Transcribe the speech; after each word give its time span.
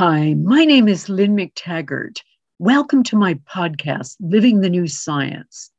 Hi, 0.00 0.32
my 0.32 0.64
name 0.64 0.88
is 0.88 1.10
Lynne 1.10 1.36
McTaggart. 1.36 2.22
Welcome 2.58 3.02
to 3.02 3.16
my 3.16 3.34
podcast, 3.34 4.16
Living 4.18 4.62
the 4.62 4.70
New 4.70 4.86
Science. 4.86 5.70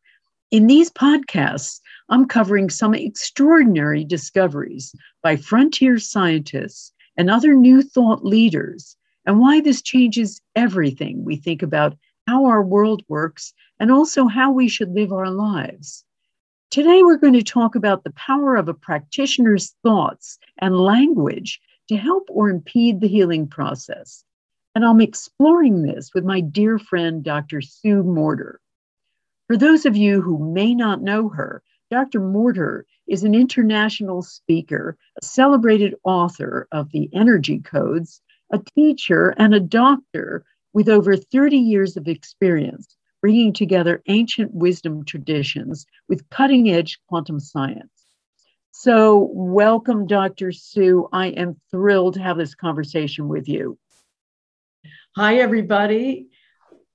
In 0.52 0.68
these 0.68 0.92
podcasts, 0.92 1.80
I'm 2.10 2.28
covering 2.28 2.70
some 2.70 2.94
extraordinary 2.94 4.04
discoveries 4.04 4.94
by 5.24 5.38
frontier 5.38 5.98
scientists 5.98 6.94
and 7.18 7.32
other 7.32 7.56
new 7.56 7.82
thought 7.82 8.24
leaders, 8.24 8.96
and 9.26 9.40
why 9.40 9.60
this 9.60 9.82
changes 9.82 10.40
everything 10.56 11.26
we 11.26 11.36
think 11.36 11.64
about 11.64 11.98
how 12.28 12.46
our 12.46 12.62
world 12.62 13.02
works 13.08 13.56
and 13.80 13.92
also 13.92 14.28
how 14.28 14.52
we 14.52 14.68
should 14.68 14.94
live 14.94 15.12
our 15.12 15.32
lives. 15.32 16.06
Today, 16.70 17.02
we're 17.02 17.18
going 17.18 17.34
to 17.34 17.42
talk 17.42 17.74
about 17.74 18.04
the 18.04 18.14
power 18.14 18.56
of 18.56 18.70
a 18.70 18.76
practitioner's 18.76 19.74
thoughts 19.82 20.38
and 20.60 20.78
language 20.78 21.60
to 21.92 21.98
help 21.98 22.30
or 22.30 22.50
impede 22.50 23.02
the 23.02 23.08
healing 23.10 23.46
process. 23.46 24.24
And 24.76 24.86
I'm 24.86 25.02
exploring 25.02 25.82
this 25.82 26.14
with 26.14 26.24
my 26.24 26.40
dear 26.40 26.80
friend, 26.80 27.22
Dr. 27.22 27.60
Sue 27.60 28.02
Morter. 28.02 28.62
For 29.48 29.58
those 29.58 29.86
of 29.86 29.98
you 29.98 30.22
who 30.22 30.54
may 30.54 30.74
not 30.74 31.02
know 31.02 31.28
her, 31.28 31.62
Dr. 31.90 32.22
Morter 32.22 32.86
is 33.08 33.26
an 33.26 33.36
international 33.36 34.22
speaker, 34.22 34.98
a 35.22 35.26
celebrated 35.26 35.94
author 36.06 36.70
of 36.72 36.90
the 36.92 37.10
Energy 37.14 37.60
Codes, 37.60 38.22
a 38.54 38.60
teacher, 38.74 39.34
and 39.38 39.54
a 39.54 39.60
doctor 39.60 40.46
with 40.72 40.88
over 40.88 41.18
30 41.18 41.58
years 41.58 41.98
of 41.98 42.08
experience 42.08 42.96
bringing 43.20 43.52
together 43.52 44.02
ancient 44.08 44.54
wisdom 44.54 45.04
traditions 45.04 45.86
with 46.08 46.30
cutting 46.30 46.70
edge 46.70 47.02
quantum 47.10 47.42
science. 47.42 48.01
So, 48.74 49.30
welcome, 49.34 50.08
Dr. 50.08 50.54
Sue. 50.54 51.10
I 51.12 51.28
am 51.28 51.60
thrilled 51.70 52.14
to 52.14 52.22
have 52.22 52.38
this 52.38 52.56
conversation 52.56 53.28
with 53.28 53.50
you. 53.50 53.78
Hi, 55.18 55.40
everybody. 55.40 56.30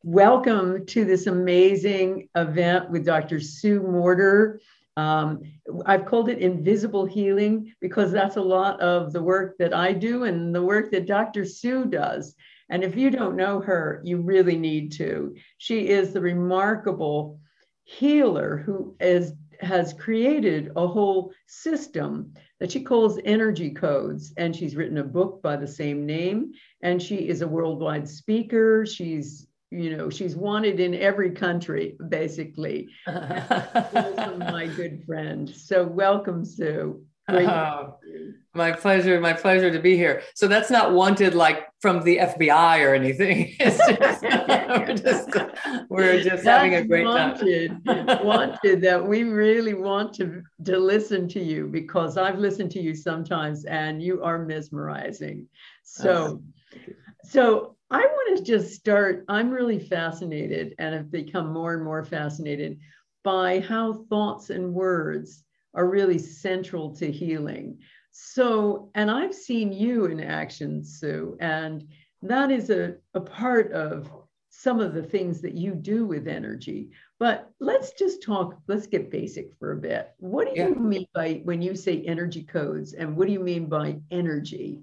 Welcome 0.02 0.86
to 0.86 1.04
this 1.04 1.26
amazing 1.26 2.30
event 2.34 2.90
with 2.90 3.04
Dr. 3.04 3.40
Sue 3.40 3.82
Morter. 3.82 4.58
Um, 4.96 5.42
I've 5.84 6.06
called 6.06 6.30
it 6.30 6.38
invisible 6.38 7.04
healing 7.04 7.74
because 7.82 8.10
that's 8.10 8.36
a 8.36 8.42
lot 8.42 8.80
of 8.80 9.12
the 9.12 9.22
work 9.22 9.58
that 9.58 9.74
I 9.74 9.92
do 9.92 10.24
and 10.24 10.54
the 10.54 10.62
work 10.62 10.90
that 10.92 11.06
Dr. 11.06 11.44
Sue 11.44 11.84
does. 11.84 12.34
And 12.70 12.84
if 12.84 12.96
you 12.96 13.10
don't 13.10 13.36
know 13.36 13.60
her, 13.60 14.00
you 14.02 14.22
really 14.22 14.56
need 14.56 14.92
to. 14.92 15.36
She 15.58 15.88
is 15.88 16.14
the 16.14 16.22
remarkable 16.22 17.38
healer 17.84 18.56
who 18.56 18.96
is 18.98 19.34
has 19.60 19.92
created 19.92 20.70
a 20.76 20.86
whole 20.86 21.32
system 21.46 22.32
that 22.60 22.70
she 22.70 22.82
calls 22.82 23.18
energy 23.24 23.70
codes. 23.70 24.32
And 24.36 24.54
she's 24.54 24.76
written 24.76 24.98
a 24.98 25.04
book 25.04 25.42
by 25.42 25.56
the 25.56 25.66
same 25.66 26.06
name. 26.06 26.52
And 26.82 27.02
she 27.02 27.28
is 27.28 27.42
a 27.42 27.48
worldwide 27.48 28.08
speaker. 28.08 28.86
She's, 28.86 29.46
you 29.70 29.96
know, 29.96 30.10
she's 30.10 30.36
wanted 30.36 30.80
in 30.80 30.94
every 30.94 31.30
country, 31.30 31.96
basically. 32.08 32.88
my 33.06 34.70
good 34.76 35.04
friend. 35.04 35.48
So 35.48 35.84
welcome, 35.84 36.44
Sue. 36.44 37.04
Oh, 37.28 37.98
my 38.54 38.72
pleasure. 38.72 39.20
My 39.20 39.32
pleasure 39.32 39.70
to 39.70 39.78
be 39.78 39.96
here. 39.96 40.22
So 40.34 40.48
that's 40.48 40.70
not 40.70 40.92
wanted 40.92 41.34
like 41.34 41.66
from 41.80 42.02
the 42.02 42.18
FBI 42.18 42.84
or 42.86 42.94
anything. 42.94 43.54
It's 43.60 43.78
just, 43.78 44.22
we're 44.22 44.94
just, 44.94 45.88
we're 45.88 46.22
just 46.22 46.44
having 46.44 46.74
a 46.74 46.84
great 46.84 47.04
wanted, 47.04 47.84
time. 47.84 48.24
wanted 48.24 48.80
that 48.82 49.04
we 49.04 49.24
really 49.24 49.74
want 49.74 50.14
to, 50.14 50.42
to 50.64 50.78
listen 50.78 51.28
to 51.28 51.40
you 51.40 51.66
because 51.66 52.16
I've 52.16 52.38
listened 52.38 52.70
to 52.72 52.80
you 52.80 52.94
sometimes 52.94 53.64
and 53.64 54.02
you 54.02 54.22
are 54.22 54.38
mesmerizing. 54.38 55.48
So, 55.82 56.40
uh, 56.72 56.78
so 57.24 57.76
I 57.90 58.00
want 58.00 58.38
to 58.38 58.44
just 58.44 58.74
start. 58.74 59.24
I'm 59.28 59.50
really 59.50 59.78
fascinated 59.78 60.74
and 60.78 60.94
have 60.94 61.10
become 61.10 61.52
more 61.52 61.74
and 61.74 61.84
more 61.84 62.04
fascinated 62.04 62.78
by 63.22 63.60
how 63.60 64.04
thoughts 64.08 64.50
and 64.50 64.72
words 64.72 65.44
are 65.76 65.86
really 65.86 66.18
central 66.18 66.96
to 66.96 67.12
healing. 67.12 67.78
So, 68.10 68.90
and 68.94 69.10
I've 69.10 69.34
seen 69.34 69.72
you 69.72 70.06
in 70.06 70.20
action, 70.20 70.82
Sue, 70.82 71.36
and 71.38 71.86
that 72.22 72.50
is 72.50 72.70
a, 72.70 72.96
a 73.14 73.20
part 73.20 73.72
of 73.72 74.10
some 74.48 74.80
of 74.80 74.94
the 74.94 75.02
things 75.02 75.42
that 75.42 75.54
you 75.54 75.74
do 75.74 76.06
with 76.06 76.26
energy. 76.26 76.90
But 77.18 77.50
let's 77.60 77.92
just 77.92 78.22
talk, 78.22 78.58
let's 78.68 78.86
get 78.86 79.10
basic 79.10 79.54
for 79.58 79.72
a 79.72 79.76
bit. 79.76 80.14
What 80.18 80.48
do 80.48 80.54
yeah. 80.58 80.68
you 80.68 80.76
mean 80.76 81.06
by 81.14 81.42
when 81.44 81.60
you 81.60 81.76
say 81.76 82.02
energy 82.02 82.42
codes, 82.42 82.94
and 82.94 83.16
what 83.16 83.26
do 83.26 83.34
you 83.34 83.40
mean 83.40 83.66
by 83.66 83.98
energy 84.10 84.80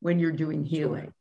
when 0.00 0.20
you're 0.20 0.30
doing 0.32 0.64
healing? 0.64 1.12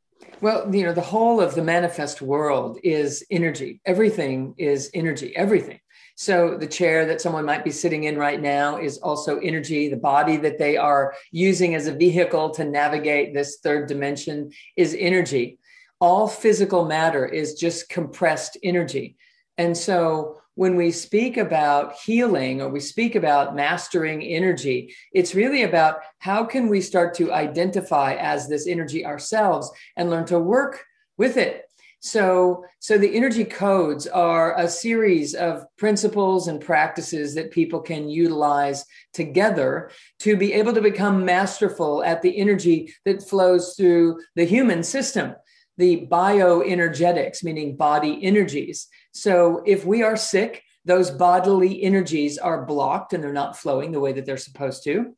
Well, 0.42 0.74
you 0.74 0.84
know, 0.84 0.94
the 0.94 1.02
whole 1.02 1.42
of 1.42 1.56
the 1.56 1.64
manifest 1.64 2.22
world 2.22 2.78
is 2.84 3.26
energy. 3.32 3.82
Everything 3.86 4.54
is 4.58 4.90
energy, 4.94 5.36
everything. 5.36 5.80
So 6.16 6.58
the 6.58 6.68
chair 6.68 7.06
that 7.08 7.20
someone 7.20 7.46
might 7.46 7.66
be 7.66 7.72
sitting 7.72 8.06
in 8.06 8.18
right 8.18 8.42
now 8.42 8.78
is 8.78 8.98
also 9.00 9.38
energy. 9.40 9.90
The 9.90 9.98
body 9.98 10.38
that 10.38 10.58
they 10.58 10.78
are 10.78 11.14
using 11.32 11.76
as 11.76 11.88
a 11.88 11.96
vehicle 11.96 12.52
to 12.52 12.64
navigate 12.64 13.34
this 13.34 13.58
third 13.62 13.88
dimension 13.88 14.52
is 14.78 14.96
energy. 14.98 15.60
All 16.00 16.28
physical 16.28 16.86
matter 16.86 17.26
is 17.26 17.56
just 17.56 17.90
compressed 17.90 18.58
energy. 18.64 19.18
And 19.58 19.78
so 19.78 20.40
when 20.56 20.78
we 20.78 20.92
speak 20.92 21.36
about 21.36 21.96
healing 21.96 22.62
or 22.62 22.70
we 22.70 22.80
speak 22.80 23.16
about 23.16 23.56
mastering 23.56 24.24
energy, 24.24 24.96
it's 25.12 25.36
really 25.36 25.64
about 25.64 26.00
how 26.20 26.46
can 26.46 26.70
we 26.70 26.80
start 26.80 27.14
to 27.16 27.34
identify 27.34 28.16
as 28.16 28.48
this 28.48 28.68
energy 28.68 29.06
ourselves 29.06 29.70
and 29.98 30.10
learn 30.10 30.26
to 30.26 30.40
work 30.40 30.82
with 31.18 31.36
it 31.36 31.65
so, 32.06 32.64
so 32.78 33.00
the 33.00 33.16
energy 33.16 33.44
codes 33.44 34.06
are 34.06 34.56
a 34.60 34.70
series 34.70 35.34
of 35.34 35.66
principles 35.76 36.48
and 36.48 36.62
practices 36.62 37.34
that 37.34 37.50
people 37.50 37.80
can 37.80 38.08
utilize 38.08 38.86
together 39.12 39.90
to 40.20 40.38
be 40.38 40.54
able 40.54 40.72
to 40.74 40.82
become 40.82 41.26
masterful 41.26 42.04
at 42.04 42.22
the 42.22 42.38
energy 42.38 42.94
that 43.06 43.28
flows 43.28 43.74
through 43.76 44.20
the 44.36 44.46
human 44.46 44.84
system, 44.84 45.34
the 45.80 46.06
bioenergetics, 46.06 47.44
meaning 47.44 47.76
body 47.76 48.24
energies. 48.24 48.88
So, 49.12 49.64
if 49.66 49.84
we 49.84 50.04
are 50.04 50.16
sick, 50.16 50.62
those 50.86 51.10
bodily 51.10 51.82
energies 51.82 52.38
are 52.38 52.68
blocked 52.68 53.14
and 53.14 53.24
they're 53.24 53.34
not 53.34 53.58
flowing 53.58 53.92
the 53.92 54.00
way 54.00 54.14
that 54.14 54.28
they're 54.28 54.38
supposed 54.38 54.84
to 54.84 55.16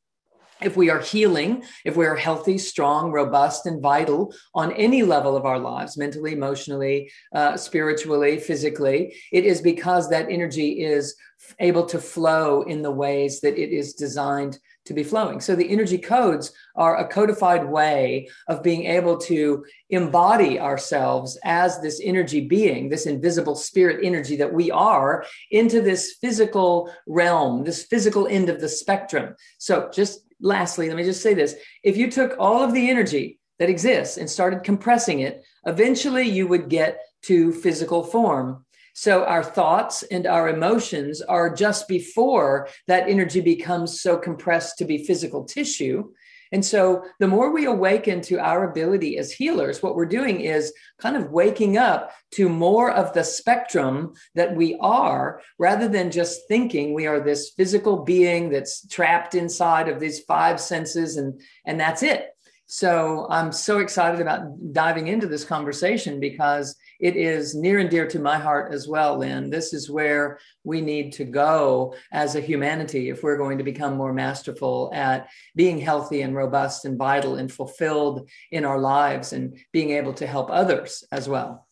if 0.61 0.75
we 0.75 0.89
are 0.89 0.99
healing, 0.99 1.63
if 1.85 1.95
we 1.95 2.05
are 2.05 2.15
healthy, 2.15 2.57
strong, 2.57 3.11
robust, 3.11 3.65
and 3.65 3.81
vital 3.81 4.33
on 4.53 4.71
any 4.73 5.03
level 5.03 5.35
of 5.35 5.45
our 5.45 5.59
lives, 5.59 5.97
mentally, 5.97 6.33
emotionally, 6.33 7.11
uh, 7.33 7.57
spiritually, 7.57 8.39
physically, 8.39 9.15
it 9.31 9.45
is 9.45 9.61
because 9.61 10.09
that 10.09 10.29
energy 10.29 10.83
is 10.83 11.15
able 11.59 11.85
to 11.85 11.99
flow 11.99 12.63
in 12.63 12.81
the 12.81 12.91
ways 12.91 13.39
that 13.41 13.57
it 13.57 13.71
is 13.71 13.93
designed 13.93 14.57
to 14.87 14.93
be 14.93 15.03
flowing. 15.03 15.39
So 15.39 15.55
the 15.55 15.69
energy 15.69 15.97
codes 15.97 16.51
are 16.75 16.97
a 16.97 17.07
codified 17.07 17.67
way 17.69 18.29
of 18.47 18.63
being 18.63 18.85
able 18.85 19.17
to 19.19 19.65
embody 19.89 20.59
ourselves 20.59 21.37
as 21.43 21.79
this 21.79 22.01
energy 22.03 22.41
being, 22.41 22.89
this 22.89 23.05
invisible 23.05 23.55
spirit 23.55 24.03
energy 24.03 24.35
that 24.37 24.53
we 24.53 24.71
are, 24.71 25.25
into 25.51 25.81
this 25.81 26.17
physical 26.19 26.91
realm, 27.05 27.63
this 27.63 27.83
physical 27.83 28.27
end 28.27 28.49
of 28.49 28.59
the 28.59 28.69
spectrum. 28.69 29.35
So 29.57 29.89
just 29.93 30.21
lastly, 30.41 30.87
let 30.87 30.97
me 30.97 31.03
just 31.03 31.23
say 31.23 31.33
this. 31.33 31.55
If 31.83 31.97
you 31.97 32.09
took 32.09 32.35
all 32.39 32.63
of 32.63 32.73
the 32.73 32.89
energy 32.89 33.39
that 33.59 33.69
exists 33.69 34.17
and 34.17 34.29
started 34.29 34.63
compressing 34.63 35.19
it, 35.19 35.43
eventually 35.65 36.29
you 36.29 36.47
would 36.47 36.69
get 36.69 36.99
to 37.23 37.51
physical 37.51 38.03
form. 38.03 38.65
So 38.97 39.25
our 39.25 39.43
thoughts 39.43 40.01
and 40.01 40.25
our 40.25 40.49
emotions 40.49 41.21
are 41.21 41.53
just 41.53 41.87
before 41.87 42.67
that 42.87 43.07
energy 43.07 43.41
becomes 43.41 44.01
so 44.01 44.17
compressed 44.17 44.79
to 44.79 44.85
be 44.85 45.05
physical 45.05 45.45
tissue. 45.45 46.11
And 46.51 46.65
so 46.65 47.03
the 47.19 47.27
more 47.27 47.53
we 47.53 47.65
awaken 47.65 48.21
to 48.21 48.39
our 48.39 48.67
ability 48.67 49.19
as 49.19 49.31
healers, 49.31 49.83
what 49.83 49.95
we're 49.95 50.07
doing 50.07 50.41
is 50.41 50.73
kind 50.97 51.15
of 51.15 51.29
waking 51.29 51.77
up 51.77 52.11
to 52.31 52.49
more 52.49 52.89
of 52.89 53.13
the 53.13 53.23
spectrum 53.23 54.13
that 54.33 54.55
we 54.55 54.75
are, 54.81 55.41
rather 55.59 55.87
than 55.87 56.09
just 56.09 56.47
thinking 56.47 56.95
we 56.95 57.05
are 57.05 57.19
this 57.19 57.51
physical 57.51 58.03
being 58.03 58.49
that's 58.49 58.87
trapped 58.87 59.35
inside 59.35 59.89
of 59.89 59.99
these 59.99 60.21
five 60.21 60.59
senses 60.59 61.17
and, 61.17 61.39
and 61.67 61.79
that's 61.79 62.01
it. 62.01 62.29
So 62.65 63.27
I'm 63.29 63.51
so 63.51 63.77
excited 63.77 64.21
about 64.21 64.73
diving 64.73 65.07
into 65.07 65.27
this 65.27 65.45
conversation 65.45 66.19
because 66.19 66.75
it 66.99 67.15
is 67.15 67.55
near 67.55 67.79
and 67.79 67.89
dear 67.89 68.07
to 68.07 68.19
my 68.19 68.37
heart 68.37 68.73
as 68.73 68.87
well, 68.87 69.17
Lynne. 69.17 69.49
This 69.49 69.73
is 69.73 69.89
where 69.89 70.39
we 70.63 70.81
need 70.81 71.13
to 71.13 71.25
go 71.25 71.95
as 72.11 72.35
a 72.35 72.41
humanity 72.41 73.09
if 73.09 73.23
we're 73.23 73.37
going 73.37 73.57
to 73.57 73.63
become 73.63 73.95
more 73.95 74.13
masterful 74.13 74.91
at 74.93 75.27
being 75.55 75.79
healthy 75.79 76.21
and 76.21 76.35
robust 76.35 76.85
and 76.85 76.97
vital 76.97 77.35
and 77.35 77.51
fulfilled 77.51 78.29
in 78.51 78.65
our 78.65 78.79
lives 78.79 79.33
and 79.33 79.57
being 79.71 79.91
able 79.91 80.13
to 80.13 80.27
help 80.27 80.49
others 80.51 81.03
as 81.11 81.29
well. 81.29 81.67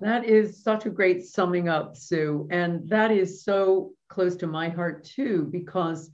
That 0.00 0.24
is 0.24 0.62
such 0.62 0.86
a 0.86 0.90
great 0.90 1.24
summing 1.24 1.68
up, 1.68 1.96
Sue. 1.96 2.46
And 2.50 2.88
that 2.88 3.10
is 3.10 3.42
so 3.44 3.92
close 4.08 4.36
to 4.36 4.46
my 4.46 4.68
heart 4.68 5.04
too, 5.04 5.48
because 5.50 6.10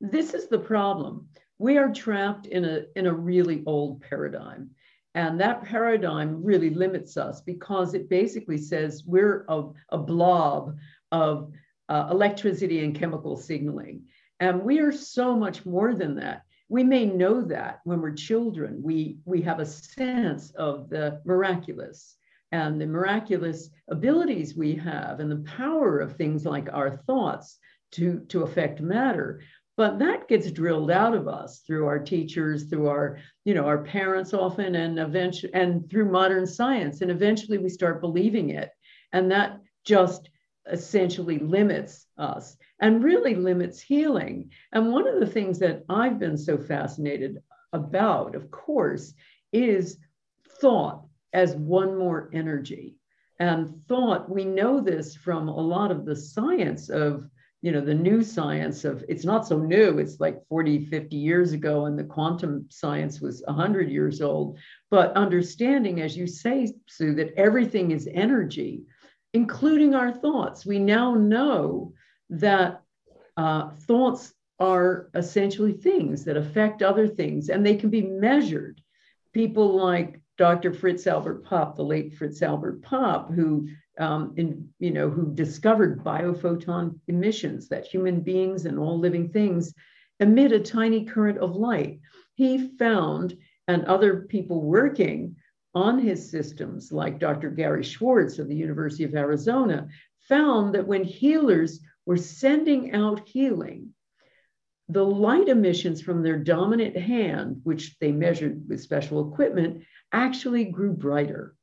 this 0.00 0.34
is 0.34 0.48
the 0.48 0.58
problem. 0.58 1.28
We 1.58 1.78
are 1.78 1.92
trapped 1.92 2.46
in 2.46 2.64
a, 2.64 2.84
in 2.96 3.06
a 3.06 3.14
really 3.14 3.62
old 3.66 4.02
paradigm. 4.02 4.70
And 5.14 5.40
that 5.40 5.62
paradigm 5.62 6.42
really 6.42 6.70
limits 6.70 7.16
us 7.16 7.40
because 7.40 7.94
it 7.94 8.08
basically 8.08 8.58
says 8.58 9.04
we're 9.06 9.44
a, 9.48 9.64
a 9.90 9.98
blob 9.98 10.76
of 11.12 11.52
uh, 11.88 12.08
electricity 12.10 12.84
and 12.84 12.98
chemical 12.98 13.36
signaling. 13.36 14.02
And 14.40 14.62
we 14.62 14.80
are 14.80 14.92
so 14.92 15.36
much 15.36 15.64
more 15.64 15.94
than 15.94 16.16
that. 16.16 16.42
We 16.68 16.82
may 16.82 17.04
know 17.04 17.42
that 17.42 17.80
when 17.84 18.00
we're 18.00 18.14
children, 18.14 18.80
we, 18.82 19.18
we 19.24 19.40
have 19.42 19.60
a 19.60 19.66
sense 19.66 20.50
of 20.52 20.88
the 20.88 21.20
miraculous 21.24 22.16
and 22.50 22.80
the 22.80 22.86
miraculous 22.86 23.70
abilities 23.88 24.56
we 24.56 24.74
have 24.76 25.20
and 25.20 25.30
the 25.30 25.44
power 25.56 26.00
of 26.00 26.16
things 26.16 26.44
like 26.44 26.68
our 26.72 26.90
thoughts 26.90 27.58
to, 27.92 28.20
to 28.28 28.42
affect 28.42 28.80
matter 28.80 29.40
but 29.76 29.98
that 29.98 30.28
gets 30.28 30.50
drilled 30.50 30.90
out 30.90 31.14
of 31.14 31.26
us 31.26 31.60
through 31.60 31.86
our 31.86 31.98
teachers 31.98 32.64
through 32.64 32.88
our 32.88 33.18
you 33.44 33.54
know 33.54 33.64
our 33.64 33.82
parents 33.82 34.32
often 34.32 34.74
and 34.74 34.98
eventually 34.98 35.52
and 35.54 35.88
through 35.90 36.10
modern 36.10 36.46
science. 36.46 37.00
And 37.00 37.10
eventually 37.10 37.58
we 37.58 37.68
start 37.68 38.00
believing 38.00 38.50
it. 38.50 38.70
And 39.12 39.30
that 39.30 39.60
just 39.84 40.30
essentially 40.70 41.38
limits 41.38 42.06
us 42.16 42.56
and 42.80 43.04
really 43.04 43.34
limits 43.34 43.80
healing. 43.80 44.50
And 44.72 44.92
one 44.92 45.06
of 45.06 45.20
the 45.20 45.26
things 45.26 45.58
that 45.58 45.84
i've 45.88 46.18
been 46.18 46.38
so 46.38 46.56
fascinated 46.56 47.42
about 47.72 48.34
of 48.34 48.50
course 48.50 49.12
is 49.52 49.98
thought 50.60 51.04
as 51.32 51.56
one 51.56 51.98
more 51.98 52.30
energy. 52.32 52.96
And 53.40 53.82
thought 53.88 54.30
we 54.30 54.44
know 54.44 54.80
this 54.80 55.16
from 55.16 55.48
a 55.48 55.60
lot 55.60 55.90
of 55.90 56.04
the 56.04 56.14
science 56.14 56.88
of 56.88 57.28
you 57.64 57.72
know 57.72 57.80
the 57.80 57.94
new 57.94 58.22
science 58.22 58.84
of 58.84 59.02
it's 59.08 59.24
not 59.24 59.46
so 59.46 59.58
new 59.58 59.98
it's 59.98 60.20
like 60.20 60.46
40 60.48 60.86
50 60.86 61.16
years 61.16 61.52
ago 61.52 61.86
and 61.86 61.98
the 61.98 62.04
quantum 62.04 62.66
science 62.68 63.20
was 63.20 63.42
100 63.46 63.88
years 63.88 64.20
old 64.20 64.58
but 64.90 65.16
understanding 65.16 66.02
as 66.02 66.16
you 66.16 66.26
say 66.26 66.72
sue 66.86 67.14
that 67.14 67.32
everything 67.38 67.90
is 67.90 68.08
energy 68.12 68.84
including 69.34 69.94
our 69.94 70.12
thoughts. 70.12 70.64
We 70.64 70.78
now 70.78 71.14
know 71.14 71.92
that 72.30 72.82
uh, 73.36 73.70
thoughts 73.70 74.32
are 74.60 75.10
essentially 75.14 75.72
things 75.72 76.24
that 76.24 76.36
affect 76.36 76.82
other 76.82 77.08
things 77.08 77.48
and 77.48 77.66
they 77.66 77.74
can 77.74 77.90
be 77.90 78.02
measured. 78.02 78.80
People 79.34 79.76
like 79.76 80.20
dr 80.36 80.72
fritz 80.74 81.06
albert 81.06 81.44
popp 81.44 81.76
the 81.76 81.82
late 81.82 82.12
fritz 82.12 82.42
albert 82.42 82.82
popp 82.82 83.32
who 83.32 83.68
um, 83.98 84.34
in, 84.36 84.68
you 84.78 84.90
know, 84.90 85.08
who 85.08 85.34
discovered 85.34 86.02
biophoton 86.02 86.98
emissions 87.08 87.68
that 87.68 87.86
human 87.86 88.20
beings 88.20 88.66
and 88.66 88.78
all 88.78 88.98
living 88.98 89.28
things 89.28 89.74
emit 90.20 90.52
a 90.52 90.60
tiny 90.60 91.04
current 91.04 91.38
of 91.38 91.56
light. 91.56 92.00
He 92.34 92.68
found, 92.76 93.36
and 93.68 93.84
other 93.84 94.22
people 94.22 94.62
working 94.62 95.36
on 95.74 95.98
his 95.98 96.30
systems, 96.30 96.92
like 96.92 97.18
Dr. 97.18 97.50
Gary 97.50 97.82
Schwartz 97.82 98.38
of 98.38 98.48
the 98.48 98.56
University 98.56 99.04
of 99.04 99.14
Arizona, 99.14 99.88
found 100.28 100.74
that 100.74 100.86
when 100.86 101.04
healers 101.04 101.80
were 102.06 102.16
sending 102.16 102.94
out 102.94 103.28
healing, 103.28 103.90
the 104.88 105.04
light 105.04 105.48
emissions 105.48 106.02
from 106.02 106.22
their 106.22 106.38
dominant 106.38 106.96
hand, 106.96 107.60
which 107.64 107.98
they 107.98 108.12
measured 108.12 108.68
with 108.68 108.82
special 108.82 109.32
equipment, 109.32 109.82
actually 110.12 110.66
grew 110.66 110.92
brighter 110.92 111.54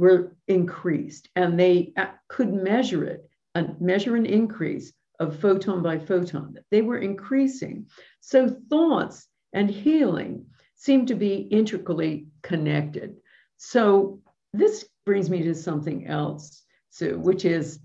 were 0.00 0.34
increased 0.48 1.28
and 1.36 1.60
they 1.60 1.92
uh, 1.96 2.06
could 2.28 2.52
measure 2.52 3.04
it 3.04 3.28
and 3.54 3.78
measure 3.80 4.16
an 4.16 4.24
increase 4.24 4.92
of 5.18 5.38
photon 5.38 5.82
by 5.82 5.98
photon 5.98 6.54
that 6.54 6.64
they 6.70 6.80
were 6.80 6.96
increasing. 6.96 7.86
So 8.20 8.48
thoughts 8.70 9.28
and 9.52 9.70
healing 9.70 10.46
seem 10.74 11.04
to 11.06 11.14
be 11.14 11.34
intricately 11.34 12.28
connected. 12.42 13.16
So 13.58 14.22
this 14.54 14.88
brings 15.04 15.28
me 15.28 15.42
to 15.42 15.54
something 15.54 16.06
else 16.06 16.64
sue 16.88 17.18
which 17.18 17.44
is 17.44 17.78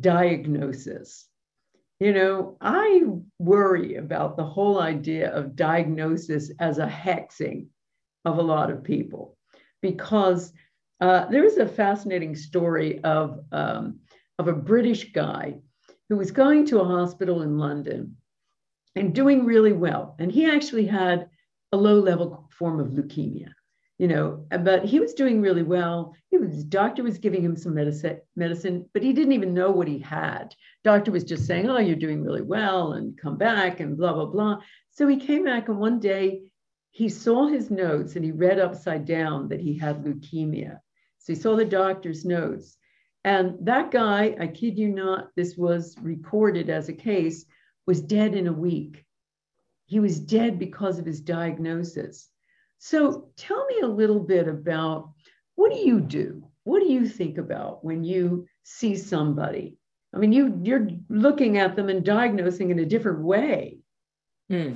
diagnosis. 0.00 1.26
You 1.98 2.12
know 2.12 2.56
i 2.60 3.02
worry 3.38 3.94
about 3.94 4.36
the 4.36 4.44
whole 4.44 4.80
idea 4.80 5.32
of 5.32 5.56
diagnosis 5.56 6.50
as 6.58 6.78
a 6.78 6.86
hexing 6.86 7.68
of 8.24 8.38
a 8.38 8.48
lot 8.54 8.70
of 8.70 8.84
people 8.84 9.36
because 9.80 10.52
uh, 11.02 11.26
there 11.30 11.44
is 11.44 11.58
a 11.58 11.66
fascinating 11.66 12.36
story 12.36 13.02
of, 13.02 13.40
um, 13.50 13.98
of 14.38 14.46
a 14.46 14.52
British 14.52 15.12
guy 15.12 15.56
who 16.08 16.16
was 16.16 16.30
going 16.30 16.64
to 16.64 16.78
a 16.78 16.84
hospital 16.84 17.42
in 17.42 17.58
London 17.58 18.16
and 18.94 19.12
doing 19.12 19.44
really 19.44 19.72
well. 19.72 20.14
And 20.20 20.30
he 20.30 20.48
actually 20.48 20.86
had 20.86 21.28
a 21.72 21.76
low 21.76 21.98
level 21.98 22.48
form 22.56 22.78
of 22.78 22.92
leukemia, 22.92 23.48
you 23.98 24.06
know, 24.06 24.46
but 24.60 24.84
he 24.84 25.00
was 25.00 25.14
doing 25.14 25.40
really 25.40 25.64
well. 25.64 26.14
Was, 26.30 26.62
doctor 26.62 27.02
was 27.02 27.18
giving 27.18 27.42
him 27.42 27.56
some 27.56 27.74
medicine, 27.74 28.20
medicine, 28.36 28.88
but 28.94 29.02
he 29.02 29.12
didn't 29.12 29.32
even 29.32 29.54
know 29.54 29.72
what 29.72 29.88
he 29.88 29.98
had. 29.98 30.54
Doctor 30.84 31.10
was 31.10 31.24
just 31.24 31.48
saying, 31.48 31.68
oh, 31.68 31.78
you're 31.78 31.96
doing 31.96 32.22
really 32.22 32.42
well 32.42 32.92
and 32.92 33.18
come 33.18 33.36
back 33.36 33.80
and 33.80 33.96
blah, 33.96 34.12
blah, 34.12 34.26
blah. 34.26 34.58
So 34.92 35.08
he 35.08 35.16
came 35.16 35.46
back 35.46 35.68
and 35.68 35.78
one 35.78 35.98
day 35.98 36.42
he 36.92 37.08
saw 37.08 37.48
his 37.48 37.72
notes 37.72 38.14
and 38.14 38.24
he 38.24 38.30
read 38.30 38.60
upside 38.60 39.04
down 39.04 39.48
that 39.48 39.60
he 39.60 39.76
had 39.76 40.04
leukemia. 40.04 40.78
So 41.22 41.32
he 41.32 41.38
saw 41.38 41.56
the 41.56 41.64
doctor's 41.64 42.24
notes. 42.24 42.76
And 43.24 43.54
that 43.64 43.92
guy, 43.92 44.36
I 44.40 44.48
kid 44.48 44.76
you 44.76 44.88
not, 44.88 45.28
this 45.36 45.56
was 45.56 45.96
recorded 46.02 46.68
as 46.68 46.88
a 46.88 46.92
case, 46.92 47.44
was 47.86 48.00
dead 48.00 48.34
in 48.34 48.48
a 48.48 48.52
week. 48.52 49.04
He 49.86 50.00
was 50.00 50.18
dead 50.18 50.58
because 50.58 50.98
of 50.98 51.06
his 51.06 51.20
diagnosis. 51.20 52.28
So 52.78 53.28
tell 53.36 53.64
me 53.66 53.80
a 53.80 53.86
little 53.86 54.18
bit 54.18 54.48
about 54.48 55.12
what 55.54 55.72
do 55.72 55.78
you 55.78 56.00
do? 56.00 56.44
What 56.64 56.80
do 56.80 56.86
you 56.86 57.06
think 57.06 57.38
about 57.38 57.84
when 57.84 58.02
you 58.02 58.46
see 58.64 58.96
somebody? 58.96 59.76
I 60.14 60.18
mean, 60.18 60.32
you 60.32 60.60
you're 60.62 60.88
looking 61.08 61.58
at 61.58 61.76
them 61.76 61.88
and 61.88 62.04
diagnosing 62.04 62.70
in 62.70 62.78
a 62.80 62.84
different 62.84 63.20
way. 63.20 63.78
Hmm. 64.48 64.72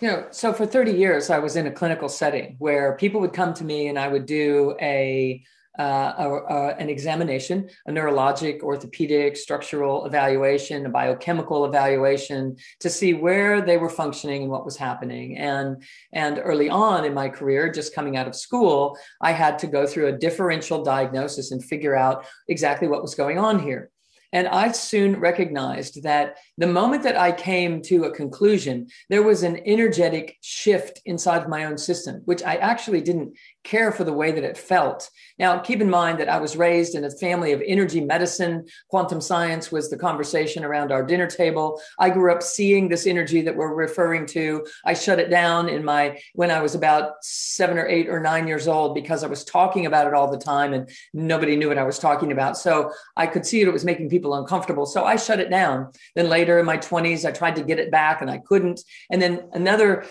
You 0.00 0.08
know, 0.08 0.26
so 0.30 0.52
for 0.52 0.66
30 0.66 0.92
years, 0.92 1.30
I 1.30 1.38
was 1.38 1.56
in 1.56 1.66
a 1.66 1.70
clinical 1.70 2.10
setting 2.10 2.56
where 2.58 2.96
people 2.96 3.20
would 3.22 3.32
come 3.32 3.54
to 3.54 3.64
me 3.64 3.88
and 3.88 3.98
I 3.98 4.08
would 4.08 4.26
do 4.26 4.76
a 4.80 5.42
uh, 5.78 6.14
a, 6.16 6.30
a, 6.30 6.74
an 6.76 6.88
examination, 6.88 7.68
a 7.86 7.92
neurologic, 7.92 8.62
orthopedic, 8.62 9.36
structural 9.36 10.06
evaluation, 10.06 10.86
a 10.86 10.88
biochemical 10.88 11.66
evaluation 11.66 12.56
to 12.80 12.88
see 12.88 13.12
where 13.12 13.60
they 13.60 13.76
were 13.76 13.90
functioning 13.90 14.42
and 14.42 14.50
what 14.50 14.64
was 14.64 14.76
happening. 14.76 15.36
And, 15.36 15.82
and 16.12 16.40
early 16.42 16.70
on 16.70 17.04
in 17.04 17.12
my 17.12 17.28
career, 17.28 17.70
just 17.70 17.94
coming 17.94 18.16
out 18.16 18.26
of 18.26 18.34
school, 18.34 18.96
I 19.20 19.32
had 19.32 19.58
to 19.58 19.66
go 19.66 19.86
through 19.86 20.06
a 20.06 20.18
differential 20.18 20.82
diagnosis 20.82 21.50
and 21.50 21.62
figure 21.62 21.94
out 21.94 22.24
exactly 22.48 22.88
what 22.88 23.02
was 23.02 23.14
going 23.14 23.38
on 23.38 23.58
here. 23.58 23.90
And 24.36 24.48
I 24.48 24.70
soon 24.72 25.18
recognized 25.18 26.02
that 26.02 26.36
the 26.58 26.66
moment 26.66 27.02
that 27.04 27.16
I 27.16 27.32
came 27.32 27.80
to 27.84 28.04
a 28.04 28.10
conclusion, 28.10 28.88
there 29.08 29.22
was 29.22 29.42
an 29.42 29.62
energetic 29.64 30.36
shift 30.42 31.00
inside 31.06 31.48
my 31.48 31.64
own 31.64 31.78
system, 31.78 32.20
which 32.26 32.42
I 32.42 32.56
actually 32.56 33.00
didn't 33.00 33.34
care 33.66 33.90
for 33.90 34.04
the 34.04 34.12
way 34.12 34.30
that 34.30 34.44
it 34.44 34.56
felt. 34.56 35.10
Now, 35.38 35.58
keep 35.58 35.80
in 35.80 35.90
mind 35.90 36.20
that 36.20 36.28
I 36.28 36.38
was 36.38 36.56
raised 36.56 36.94
in 36.94 37.04
a 37.04 37.10
family 37.10 37.52
of 37.52 37.60
energy 37.66 38.00
medicine. 38.00 38.66
Quantum 38.88 39.20
science 39.20 39.72
was 39.72 39.90
the 39.90 39.98
conversation 39.98 40.64
around 40.64 40.92
our 40.92 41.02
dinner 41.02 41.26
table. 41.26 41.80
I 41.98 42.10
grew 42.10 42.32
up 42.32 42.42
seeing 42.42 42.88
this 42.88 43.06
energy 43.06 43.42
that 43.42 43.56
we're 43.56 43.74
referring 43.74 44.26
to. 44.26 44.64
I 44.84 44.94
shut 44.94 45.18
it 45.18 45.30
down 45.30 45.68
in 45.68 45.84
my 45.84 46.18
when 46.34 46.50
I 46.50 46.62
was 46.62 46.76
about 46.76 47.22
seven 47.22 47.76
or 47.76 47.86
eight 47.86 48.08
or 48.08 48.20
nine 48.20 48.46
years 48.46 48.68
old 48.68 48.94
because 48.94 49.24
I 49.24 49.26
was 49.26 49.44
talking 49.44 49.84
about 49.84 50.06
it 50.06 50.14
all 50.14 50.30
the 50.30 50.38
time 50.38 50.72
and 50.72 50.88
nobody 51.12 51.56
knew 51.56 51.68
what 51.68 51.78
I 51.78 51.82
was 51.82 51.98
talking 51.98 52.30
about. 52.30 52.56
So 52.56 52.92
I 53.16 53.26
could 53.26 53.44
see 53.44 53.60
it, 53.60 53.68
it 53.68 53.72
was 53.72 53.84
making 53.84 54.10
people 54.10 54.34
uncomfortable. 54.34 54.86
So 54.86 55.04
I 55.04 55.16
shut 55.16 55.40
it 55.40 55.50
down. 55.50 55.90
Then 56.14 56.28
later 56.28 56.60
in 56.60 56.66
my 56.66 56.78
20s, 56.78 57.28
I 57.28 57.32
tried 57.32 57.56
to 57.56 57.64
get 57.64 57.80
it 57.80 57.90
back 57.90 58.22
and 58.22 58.30
I 58.30 58.38
couldn't. 58.38 58.80
And 59.10 59.20
then 59.20 59.48
another 59.52 60.06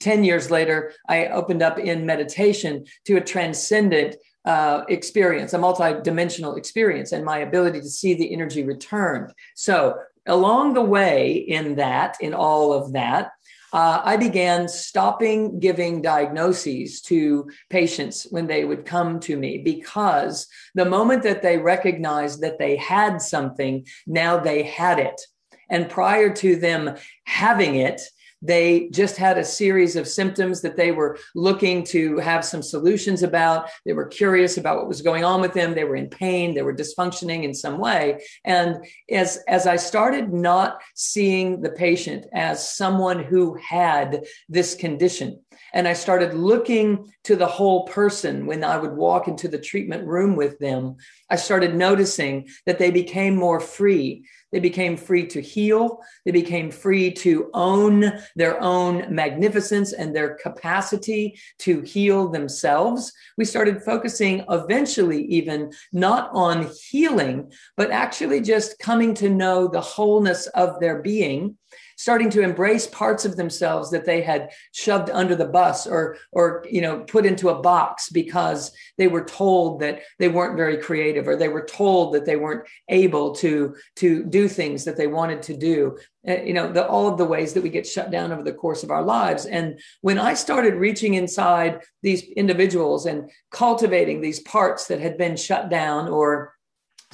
10 0.00 0.24
years 0.24 0.50
later, 0.50 0.92
I 1.08 1.26
opened 1.26 1.62
up 1.62 1.78
in 1.78 2.06
meditation 2.06 2.84
to 3.06 3.16
a 3.16 3.20
transcendent 3.20 4.16
uh, 4.44 4.84
experience, 4.88 5.52
a 5.52 5.58
multi-dimensional 5.58 6.56
experience, 6.56 7.12
and 7.12 7.24
my 7.24 7.38
ability 7.38 7.80
to 7.80 7.88
see 7.88 8.14
the 8.14 8.32
energy 8.32 8.62
returned. 8.62 9.32
So 9.54 9.96
along 10.26 10.74
the 10.74 10.82
way 10.82 11.32
in 11.34 11.76
that, 11.76 12.16
in 12.20 12.34
all 12.34 12.72
of 12.72 12.92
that, 12.92 13.32
uh, 13.72 14.00
I 14.04 14.16
began 14.16 14.68
stopping 14.68 15.58
giving 15.58 16.00
diagnoses 16.00 17.00
to 17.02 17.50
patients 17.70 18.24
when 18.30 18.46
they 18.46 18.64
would 18.64 18.86
come 18.86 19.18
to 19.20 19.36
me 19.36 19.58
because 19.58 20.46
the 20.76 20.84
moment 20.84 21.24
that 21.24 21.42
they 21.42 21.58
recognized 21.58 22.40
that 22.42 22.60
they 22.60 22.76
had 22.76 23.20
something, 23.20 23.84
now 24.06 24.38
they 24.38 24.62
had 24.62 25.00
it. 25.00 25.20
And 25.68 25.90
prior 25.90 26.32
to 26.34 26.54
them 26.54 26.96
having 27.24 27.74
it, 27.74 28.00
they 28.44 28.88
just 28.90 29.16
had 29.16 29.38
a 29.38 29.44
series 29.44 29.96
of 29.96 30.06
symptoms 30.06 30.60
that 30.60 30.76
they 30.76 30.92
were 30.92 31.18
looking 31.34 31.82
to 31.84 32.18
have 32.18 32.44
some 32.44 32.62
solutions 32.62 33.22
about. 33.22 33.68
They 33.86 33.94
were 33.94 34.06
curious 34.06 34.58
about 34.58 34.76
what 34.76 34.88
was 34.88 35.00
going 35.02 35.24
on 35.24 35.40
with 35.40 35.54
them. 35.54 35.74
They 35.74 35.84
were 35.84 35.96
in 35.96 36.08
pain. 36.08 36.54
They 36.54 36.62
were 36.62 36.76
dysfunctioning 36.76 37.44
in 37.44 37.54
some 37.54 37.78
way. 37.78 38.22
And 38.44 38.84
as, 39.10 39.40
as 39.48 39.66
I 39.66 39.76
started 39.76 40.32
not 40.32 40.80
seeing 40.94 41.62
the 41.62 41.70
patient 41.70 42.26
as 42.34 42.68
someone 42.76 43.24
who 43.24 43.54
had 43.54 44.24
this 44.48 44.74
condition, 44.74 45.40
And 45.74 45.88
I 45.88 45.92
started 45.92 46.34
looking 46.34 47.12
to 47.24 47.34
the 47.34 47.48
whole 47.48 47.82
person 47.86 48.46
when 48.46 48.62
I 48.62 48.78
would 48.78 48.92
walk 48.96 49.26
into 49.26 49.48
the 49.48 49.58
treatment 49.58 50.06
room 50.06 50.36
with 50.36 50.56
them. 50.60 50.96
I 51.28 51.34
started 51.34 51.74
noticing 51.74 52.48
that 52.64 52.78
they 52.78 52.92
became 52.92 53.34
more 53.34 53.58
free. 53.58 54.24
They 54.52 54.60
became 54.60 54.96
free 54.96 55.26
to 55.26 55.40
heal. 55.42 55.98
They 56.24 56.30
became 56.30 56.70
free 56.70 57.10
to 57.14 57.50
own 57.54 58.20
their 58.36 58.62
own 58.62 59.12
magnificence 59.12 59.92
and 59.92 60.14
their 60.14 60.36
capacity 60.36 61.40
to 61.58 61.80
heal 61.80 62.28
themselves. 62.28 63.12
We 63.36 63.44
started 63.44 63.82
focusing 63.82 64.44
eventually, 64.48 65.24
even 65.24 65.72
not 65.92 66.30
on 66.32 66.70
healing, 66.88 67.52
but 67.76 67.90
actually 67.90 68.42
just 68.42 68.78
coming 68.78 69.12
to 69.14 69.28
know 69.28 69.66
the 69.66 69.80
wholeness 69.80 70.46
of 70.48 70.78
their 70.78 71.02
being 71.02 71.56
starting 71.96 72.30
to 72.30 72.42
embrace 72.42 72.86
parts 72.86 73.24
of 73.24 73.36
themselves 73.36 73.90
that 73.90 74.04
they 74.04 74.22
had 74.22 74.50
shoved 74.72 75.10
under 75.10 75.34
the 75.34 75.46
bus 75.46 75.86
or 75.86 76.16
or 76.32 76.64
you 76.70 76.80
know 76.80 77.00
put 77.00 77.26
into 77.26 77.48
a 77.48 77.60
box 77.60 78.08
because 78.08 78.72
they 78.98 79.08
were 79.08 79.24
told 79.24 79.80
that 79.80 80.00
they 80.18 80.28
weren't 80.28 80.56
very 80.56 80.76
creative 80.76 81.28
or 81.28 81.36
they 81.36 81.48
were 81.48 81.64
told 81.64 82.14
that 82.14 82.24
they 82.24 82.36
weren't 82.36 82.66
able 82.88 83.34
to 83.34 83.74
to 83.96 84.24
do 84.24 84.48
things 84.48 84.84
that 84.84 84.96
they 84.96 85.06
wanted 85.06 85.42
to 85.42 85.56
do. 85.56 85.96
Uh, 86.26 86.40
you 86.40 86.54
know 86.54 86.72
the, 86.72 86.86
all 86.86 87.06
of 87.06 87.18
the 87.18 87.24
ways 87.24 87.52
that 87.52 87.62
we 87.62 87.68
get 87.68 87.86
shut 87.86 88.10
down 88.10 88.32
over 88.32 88.42
the 88.42 88.52
course 88.52 88.82
of 88.82 88.90
our 88.90 89.02
lives. 89.02 89.46
And 89.46 89.78
when 90.00 90.18
i 90.18 90.34
started 90.34 90.74
reaching 90.74 91.14
inside 91.14 91.80
these 92.02 92.22
individuals 92.36 93.06
and 93.06 93.30
cultivating 93.50 94.20
these 94.20 94.40
parts 94.40 94.86
that 94.86 95.00
had 95.00 95.18
been 95.18 95.36
shut 95.36 95.68
down 95.68 96.08
or 96.08 96.53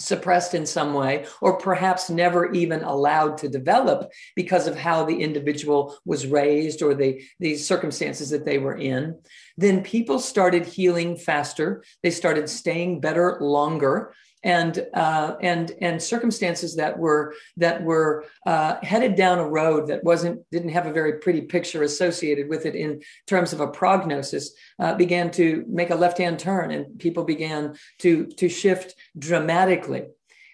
suppressed 0.00 0.54
in 0.54 0.66
some 0.66 0.94
way, 0.94 1.26
or 1.40 1.58
perhaps 1.58 2.10
never 2.10 2.52
even 2.52 2.82
allowed 2.82 3.38
to 3.38 3.48
develop 3.48 4.10
because 4.34 4.66
of 4.66 4.76
how 4.76 5.04
the 5.04 5.22
individual 5.22 5.96
was 6.04 6.26
raised 6.26 6.82
or 6.82 6.94
the, 6.94 7.22
the 7.38 7.56
circumstances 7.56 8.30
that 8.30 8.44
they 8.44 8.58
were 8.58 8.76
in, 8.76 9.18
then 9.56 9.82
people 9.82 10.18
started 10.18 10.66
healing 10.66 11.16
faster. 11.16 11.84
They 12.02 12.10
started 12.10 12.48
staying 12.48 13.00
better 13.00 13.38
longer 13.40 14.14
and 14.42 14.86
uh, 14.94 15.36
and 15.40 15.72
and 15.80 16.02
circumstances 16.02 16.76
that 16.76 16.98
were 16.98 17.34
that 17.56 17.82
were 17.82 18.24
uh, 18.46 18.76
headed 18.82 19.14
down 19.14 19.38
a 19.38 19.48
road 19.48 19.88
that 19.88 20.02
wasn't 20.04 20.40
didn't 20.50 20.70
have 20.70 20.86
a 20.86 20.92
very 20.92 21.18
pretty 21.18 21.42
picture 21.42 21.82
associated 21.82 22.48
with 22.48 22.66
it 22.66 22.74
in 22.74 23.00
terms 23.26 23.52
of 23.52 23.60
a 23.60 23.68
prognosis 23.68 24.52
uh, 24.78 24.94
began 24.94 25.30
to 25.30 25.64
make 25.68 25.90
a 25.90 25.94
left 25.94 26.18
hand 26.18 26.38
turn 26.38 26.70
and 26.70 26.98
people 26.98 27.24
began 27.24 27.74
to 27.98 28.26
to 28.26 28.48
shift 28.48 28.94
dramatically. 29.18 30.04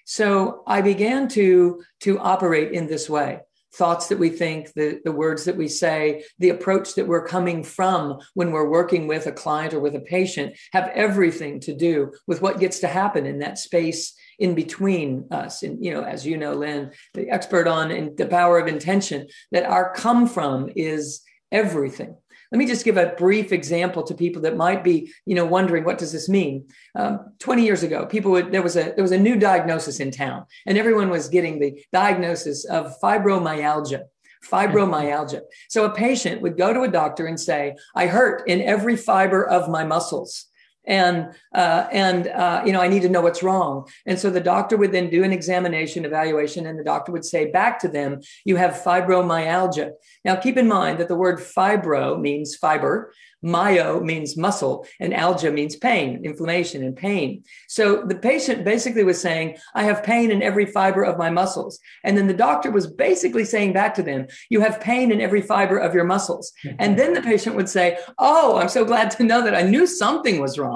So 0.05 0.63
I 0.67 0.83
began 0.83 1.29
to 1.29 1.83
to 2.01 2.19
operate 2.19 2.73
in 2.73 2.87
this 2.87 3.09
way 3.09 3.41
thoughts 3.77 4.09
that 4.09 4.19
we 4.19 4.31
think, 4.31 4.73
the, 4.75 5.01
the 5.05 5.13
words 5.13 5.45
that 5.45 5.57
we 5.57 5.69
say, 5.69 6.25
the 6.39 6.51
approach 6.51 6.95
that 6.95 7.07
we're 7.07 7.27
coming 7.27 7.63
from 7.63 8.19
when 8.35 8.51
we're 8.51 8.69
working 8.69 9.07
with 9.07 9.27
a 9.27 9.33
client 9.33 9.75
or 9.75 9.81
with 9.81 9.95
a 9.95 10.01
patient 10.01 10.57
have 10.73 10.91
everything 10.95 11.61
to 11.61 11.75
do 11.75 12.13
with 12.27 12.43
what 12.43 12.61
gets 12.61 12.81
to 12.81 12.89
happen 12.89 13.27
in 13.27 13.39
that 13.41 13.59
space 13.59 14.15
in 14.39 14.55
between 14.55 15.27
us. 15.31 15.63
And, 15.63 15.85
you 15.85 15.93
know, 15.93 16.03
as 16.03 16.27
you 16.27 16.37
know, 16.37 16.55
Lynne, 16.55 16.93
the 17.15 17.31
expert 17.31 17.67
on 17.67 18.15
the 18.17 18.27
power 18.27 18.59
of 18.59 18.67
intention, 18.67 19.29
that 19.53 19.65
our 19.65 19.93
come 19.95 20.27
from 20.27 20.71
is 20.75 21.23
everything. 21.53 22.17
Let 22.53 22.59
me 22.59 22.67
just 22.67 22.85
give 22.85 22.97
a 22.97 23.15
brief 23.19 23.53
example 23.53 24.03
to 24.05 24.15
people 24.15 24.43
that 24.43 24.57
might 24.57 24.85
be, 24.85 25.13
you 25.25 25.35
know, 25.35 25.45
wondering 25.45 25.85
what 25.85 25.99
does 25.99 26.13
this 26.13 26.29
mean. 26.29 26.69
Um, 26.95 27.33
Twenty 27.39 27.65
years 27.65 27.83
ago, 27.83 28.07
people 28.07 28.31
would 28.33 28.53
there 28.53 28.63
was 28.63 28.77
a 28.77 28.93
there 28.95 29.03
was 29.03 29.13
a 29.13 29.19
new 29.19 29.37
diagnosis 29.37 30.01
in 30.01 30.11
town, 30.11 30.47
and 30.67 30.79
everyone 30.79 31.11
was 31.11 31.29
getting 31.29 31.59
the 31.59 31.83
diagnosis 31.93 32.65
of 32.65 32.95
fibromyalgia 33.03 34.05
fibromyalgia. 34.51 35.41
So 35.69 35.85
a 35.85 35.95
patient 35.95 36.41
would 36.43 36.57
go 36.57 36.73
to 36.73 36.83
a 36.83 36.89
doctor 36.89 37.27
and 37.27 37.41
say, 37.41 37.75
I 37.97 38.07
hurt 38.07 38.47
in 38.47 38.61
every 38.61 38.97
fiber 38.97 39.45
of 39.47 39.69
my 39.69 39.85
muscles 39.85 40.47
and 40.87 41.35
uh, 41.55 41.87
and 41.93 42.29
uh, 42.29 42.63
you 42.65 42.73
know 42.73 42.81
i 42.81 42.89
need 42.89 43.03
to 43.03 43.09
know 43.09 43.21
what's 43.21 43.43
wrong 43.43 43.87
and 44.07 44.19
so 44.19 44.31
the 44.31 44.41
doctor 44.41 44.77
would 44.77 44.93
then 44.93 45.11
do 45.11 45.25
an 45.25 45.33
examination 45.33 46.05
evaluation 46.05 46.67
and 46.67 46.79
the 46.79 46.85
doctor 46.85 47.13
would 47.13 47.25
say 47.25 47.51
back 47.51 47.79
to 47.79 47.89
them 47.89 48.21
you 48.45 48.57
have 48.57 48.83
fibromyalgia 48.85 49.91
now 50.25 50.37
keep 50.37 50.57
in 50.57 50.69
mind 50.69 50.99
that 50.99 51.09
the 51.09 51.15
word 51.15 51.39
fibro 51.39 52.21
means 52.21 52.57
fiber 52.57 53.13
Myo 53.47 54.01
means 54.01 54.37
muscle 54.37 54.87
and 54.99 55.13
algia 55.13 55.53
means 55.53 55.77
pain, 55.77 56.25
inflammation 56.25 56.83
and 56.83 56.97
pain. 56.97 57.45
So 57.69 58.03
the 58.03 58.17
patient 58.17 58.65
basically 58.65 59.05
was 59.05 59.21
saying, 59.21 59.57
I 59.75 59.85
have 59.85 60.03
pain 60.03 60.31
in 60.31 60.43
every 60.43 60.67
fiber 60.67 61.05
of 61.05 61.19
my 61.19 61.31
muscles. 61.31 61.79
And 62.03 62.17
then 62.19 62.27
the 62.27 62.35
doctor 62.35 62.71
was 62.71 62.87
basically 62.87 63.45
saying 63.45 63.73
back 63.73 63.95
to 63.95 64.03
them, 64.03 64.27
you 64.51 64.61
have 64.61 64.81
pain 64.81 65.13
in 65.13 65.21
every 65.21 65.43
fiber 65.43 65.79
of 65.79 65.95
your 65.95 66.05
muscles. 66.05 66.53
Mm-hmm. 66.65 66.77
And 66.81 66.99
then 66.99 67.15
the 67.15 67.23
patient 67.23 67.57
would 67.57 67.69
say, 67.69 67.99
Oh, 68.19 68.57
I'm 68.57 68.69
so 68.69 68.85
glad 68.85 69.11
to 69.13 69.25
know 69.25 69.43
that 69.43 69.55
I 69.55 69.63
knew 69.63 69.87
something 69.87 70.41
was 70.41 70.59
wrong. 70.59 70.76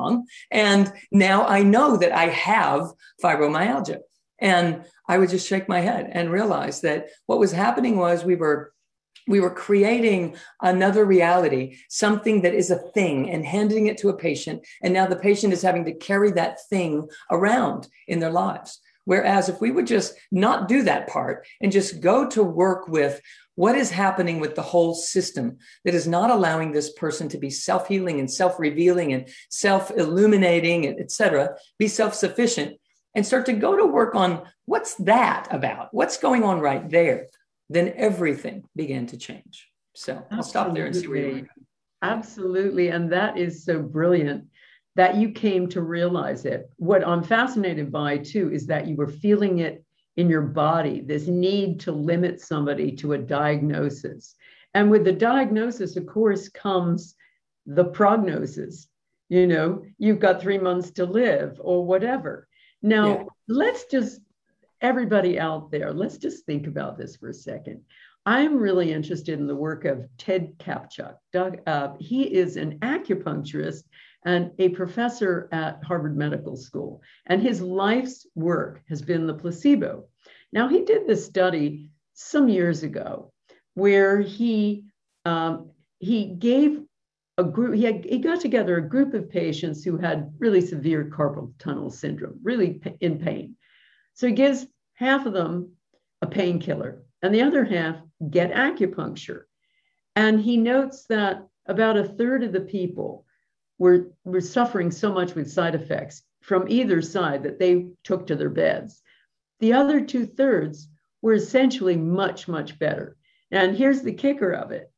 And 0.51 0.93
now 1.11 1.47
I 1.47 1.63
know 1.63 1.97
that 1.97 2.13
I 2.13 2.27
have 2.27 2.93
fibromyalgia. 3.23 4.01
And 4.39 4.85
I 5.09 5.19
would 5.19 5.31
just 5.31 5.47
shake 5.47 5.69
my 5.69 5.81
head 5.81 6.09
and 6.13 6.31
realize 6.31 6.81
that 6.81 7.09
what 7.27 7.39
was 7.39 7.53
happening 7.53 7.97
was 7.97 8.25
we 8.25 8.37
were 8.37 8.73
we 9.29 9.41
were 9.41 9.51
creating 9.51 10.35
another 10.61 11.05
reality, 11.05 11.77
something 11.89 12.43
that 12.43 12.55
is 12.55 12.71
a 12.71 12.79
thing, 12.79 13.31
and 13.31 13.45
handing 13.45 13.87
it 13.87 13.99
to 13.99 14.09
a 14.09 14.17
patient. 14.17 14.67
And 14.83 14.93
now 14.93 15.07
the 15.07 15.17
patient 15.17 15.53
is 15.53 15.63
having 15.63 15.85
to 15.85 15.95
carry 15.95 16.33
that 16.33 16.59
thing 16.69 17.09
around 17.31 17.87
in 18.09 18.19
their 18.19 18.31
lives. 18.31 18.81
Whereas 19.05 19.49
if 19.49 19.61
we 19.61 19.71
would 19.71 19.87
just 19.87 20.15
not 20.31 20.69
do 20.69 20.83
that 20.83 21.09
part 21.09 21.47
and 21.61 21.73
just 21.73 22.01
go 22.01 22.29
to 22.31 22.43
work 22.43 22.89
with 22.89 23.21
what 23.55 23.77
is 23.77 23.91
happening 23.91 24.41
with 24.41 24.55
the 24.55 24.63
whole 24.63 24.95
system 24.95 25.59
that 25.85 25.95
is 25.95 26.07
not 26.07 26.31
allowing 26.31 26.73
this 26.73 26.93
person 26.93 27.29
to 27.29 27.39
be 27.39 27.51
self-healing 27.51 28.21
and 28.21 28.31
self-revealing 28.31 29.13
and 29.13 29.29
self-illuminating, 29.51 30.99
etc., 31.01 31.57
be 31.79 31.89
self-sufficient, 31.89 32.77
and 33.15 33.27
start 33.27 33.47
to 33.47 33.53
go 33.53 33.77
to 33.77 33.87
work 33.87 34.15
on 34.15 34.43
what's 34.67 34.95
that 34.95 35.49
about? 35.51 35.89
What's 35.93 36.17
going 36.17 36.45
on 36.45 36.61
right 36.61 36.89
there? 36.89 37.27
then 37.71 37.95
everything 37.97 38.65
began 38.77 39.07
to 39.07 39.17
change. 39.17 39.69
So 39.95 40.13
Absolutely. 40.13 40.37
I'll 40.37 40.43
stop 40.43 40.75
there 40.75 40.87
and 40.87 40.97
see 40.97 41.07
where 41.07 41.31
you 41.31 41.47
Absolutely. 42.03 42.89
And 42.89 43.13
that 43.13 43.39
is 43.39 43.65
so 43.65 43.81
brilliant 43.81 44.47
that 44.97 45.17
you 45.17 45.31
came 45.31 45.69
to 45.69 45.83
realize 45.83 46.45
it. 46.45 46.71
What 46.77 47.07
I'm 47.07 47.23
fascinated 47.23 47.93
by 47.93 48.19
too 48.19 48.53
is 48.53 48.67
that 48.67 48.87
you 48.87 48.97
were 48.97 49.07
feeling 49.07 49.59
it 49.59 49.85
in 50.17 50.29
your 50.29 50.43
body, 50.43 51.01
this 51.01 51.27
need 51.29 51.81
to 51.81 51.93
limit 51.93 52.41
somebody 52.41 52.93
to 52.93 53.13
a 53.13 53.19
diagnosis. 53.19 54.35
And 54.75 54.91
with 54.91 55.05
the 55.05 55.13
diagnosis, 55.13 55.97
of 55.97 56.07
course, 56.07 56.49
comes 56.49 57.15
the 57.67 57.85
prognosis. 57.85 58.89
You 59.29 59.47
know, 59.47 59.85
you've 59.99 60.19
got 60.19 60.41
three 60.41 60.59
months 60.59 60.91
to 60.93 61.07
live 61.07 61.61
or 61.63 61.87
whatever. 61.87 62.49
Now, 62.83 63.07
yeah. 63.07 63.25
let's 63.49 63.85
just 63.85 64.21
everybody 64.81 65.39
out 65.39 65.71
there, 65.71 65.93
let's 65.93 66.17
just 66.17 66.47
think 66.47 66.67
about 66.67 66.97
this 66.97 67.17
for 67.17 67.29
a 67.29 67.35
second. 67.35 67.83
I'm 68.27 68.59
really 68.59 68.93
interested 68.93 69.39
in 69.39 69.47
the 69.47 69.57
work 69.57 69.85
of 69.85 70.07
Ted 70.19 70.59
Kaptchuk. 70.59 71.17
Doug, 71.33 71.61
uh, 71.67 71.95
he 71.99 72.23
is 72.23 72.57
an 72.57 72.79
acupuncturist 72.81 73.85
and 74.25 74.51
a 74.59 74.69
professor 74.71 75.49
at 75.53 75.83
Harvard 75.83 76.17
Medical 76.17 76.57
School. 76.57 77.03
And 77.27 77.43
his 77.43 77.63
life's 77.63 78.27
work 78.35 78.83
has 78.89 79.03
been 79.03 79.27
the 79.27 79.35
placebo. 79.35 80.05
Now, 80.53 80.69
he 80.69 80.85
did 80.85 81.07
this 81.07 81.25
study 81.25 81.89
some 82.15 82.49
years 82.49 82.83
ago 82.83 83.33
where 83.75 84.21
he, 84.21 84.85
um, 85.25 85.71
he 85.99 86.27
gave 86.27 86.83
a 87.39 87.45
group, 87.45 87.75
he, 87.75 87.85
had, 87.85 88.05
he 88.05 88.19
got 88.19 88.41
together 88.41 88.77
a 88.77 88.89
group 88.89 89.15
of 89.15 89.31
patients 89.31 89.83
who 89.83 89.97
had 89.97 90.35
really 90.39 90.61
severe 90.61 91.05
carpal 91.05 91.53
tunnel 91.59 91.91
syndrome, 91.91 92.39
really 92.43 92.81
in 93.01 93.19
pain. 93.19 93.57
So 94.15 94.27
he 94.27 94.35
gives 94.35 94.67
half 94.95 95.25
of 95.25 95.33
them 95.33 95.73
a 96.21 96.27
painkiller 96.27 97.03
and 97.23 97.35
the 97.35 97.43
other 97.43 97.65
half 97.65 97.97
get 98.29 98.53
acupuncture. 98.53 99.45
And 100.17 100.41
he 100.41 100.57
notes 100.57 101.07
that 101.07 101.47
about 101.67 101.97
a 101.97 102.05
third 102.05 102.43
of 102.43 102.53
the 102.53 102.61
people 102.61 103.25
were, 103.81 104.13
were 104.25 104.43
suffering 104.43 104.91
so 104.91 105.11
much 105.11 105.35
with 105.35 105.51
side 105.51 105.75
effects 105.75 106.23
from 106.43 106.69
either 106.69 107.01
side 107.01 107.43
that 107.43 107.59
they 107.59 107.87
took 108.05 108.27
to 108.27 108.37
their 108.37 108.51
beds. 108.51 109.03
The 109.59 109.73
other 109.73 110.03
two 110.03 110.27
thirds 110.27 110.89
were 111.23 111.33
essentially 111.33 111.97
much, 111.97 112.47
much 112.47 112.79
better. 112.79 113.17
And 113.51 113.77
here's 113.77 114.03
the 114.03 114.13
kicker 114.13 114.53
of 114.53 114.71
it. 114.71 114.93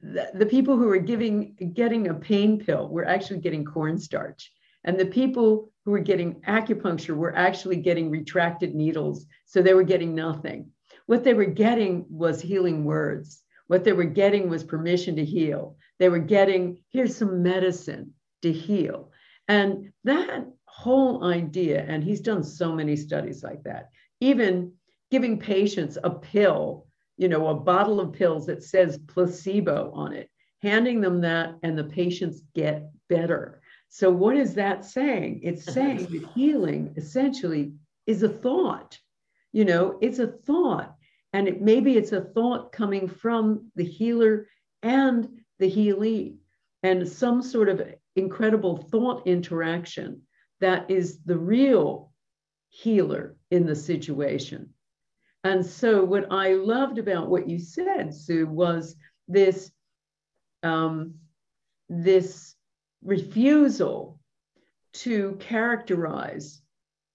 The, 0.00 0.30
the 0.34 0.46
people 0.46 0.76
who 0.76 0.88
were 0.88 0.98
giving 0.98 1.54
getting 1.72 2.08
a 2.08 2.14
pain 2.14 2.58
pill 2.58 2.88
were 2.88 3.06
actually 3.06 3.38
getting 3.38 3.64
cornstarch. 3.64 4.52
And 4.84 4.98
the 4.98 5.06
people 5.06 5.72
who 5.84 5.92
were 5.92 6.00
getting 6.00 6.40
acupuncture 6.42 7.16
were 7.16 7.36
actually 7.36 7.76
getting 7.76 8.10
retracted 8.10 8.74
needles. 8.74 9.26
So 9.46 9.62
they 9.62 9.74
were 9.74 9.84
getting 9.84 10.16
nothing. 10.16 10.70
What 11.06 11.22
they 11.22 11.34
were 11.34 11.44
getting 11.44 12.06
was 12.10 12.40
healing 12.40 12.84
words. 12.84 13.40
What 13.68 13.84
they 13.84 13.92
were 13.92 14.04
getting 14.04 14.50
was 14.50 14.64
permission 14.64 15.14
to 15.16 15.24
heal. 15.24 15.76
They 16.02 16.08
were 16.08 16.18
getting, 16.18 16.78
here's 16.88 17.16
some 17.16 17.44
medicine 17.44 18.14
to 18.42 18.52
heal. 18.52 19.12
And 19.46 19.92
that 20.02 20.48
whole 20.64 21.22
idea, 21.22 21.84
and 21.86 22.02
he's 22.02 22.20
done 22.20 22.42
so 22.42 22.72
many 22.72 22.96
studies 22.96 23.44
like 23.44 23.62
that, 23.62 23.90
even 24.18 24.72
giving 25.12 25.38
patients 25.38 25.98
a 26.02 26.10
pill, 26.10 26.88
you 27.18 27.28
know, 27.28 27.46
a 27.46 27.54
bottle 27.54 28.00
of 28.00 28.14
pills 28.14 28.46
that 28.46 28.64
says 28.64 28.98
placebo 29.06 29.92
on 29.94 30.12
it, 30.12 30.28
handing 30.60 31.00
them 31.00 31.20
that, 31.20 31.54
and 31.62 31.78
the 31.78 31.84
patients 31.84 32.42
get 32.52 32.90
better. 33.08 33.62
So, 33.88 34.10
what 34.10 34.36
is 34.36 34.54
that 34.54 34.84
saying? 34.84 35.38
It's 35.44 35.68
uh-huh. 35.68 35.74
saying 35.74 36.06
that 36.06 36.30
healing 36.34 36.94
essentially 36.96 37.74
is 38.08 38.24
a 38.24 38.28
thought. 38.28 38.98
You 39.52 39.64
know, 39.66 40.00
it's 40.02 40.18
a 40.18 40.26
thought. 40.26 40.96
And 41.32 41.46
it, 41.46 41.62
maybe 41.62 41.96
it's 41.96 42.10
a 42.10 42.22
thought 42.22 42.72
coming 42.72 43.06
from 43.06 43.70
the 43.76 43.84
healer 43.84 44.48
and 44.82 45.28
the 45.62 45.70
healee, 45.70 46.34
and 46.82 47.08
some 47.08 47.40
sort 47.40 47.68
of 47.68 47.80
incredible 48.16 48.76
thought 48.76 49.26
interaction 49.28 50.20
that 50.60 50.90
is 50.90 51.20
the 51.24 51.38
real 51.38 52.12
healer 52.70 53.36
in 53.52 53.64
the 53.64 53.76
situation. 53.76 54.70
And 55.44 55.64
so, 55.64 56.04
what 56.04 56.32
I 56.32 56.54
loved 56.54 56.98
about 56.98 57.30
what 57.30 57.48
you 57.48 57.60
said, 57.60 58.12
Sue, 58.12 58.46
was 58.46 58.96
this 59.28 59.70
um, 60.64 61.14
this 61.88 62.56
refusal 63.04 64.18
to 64.94 65.36
characterize 65.38 66.60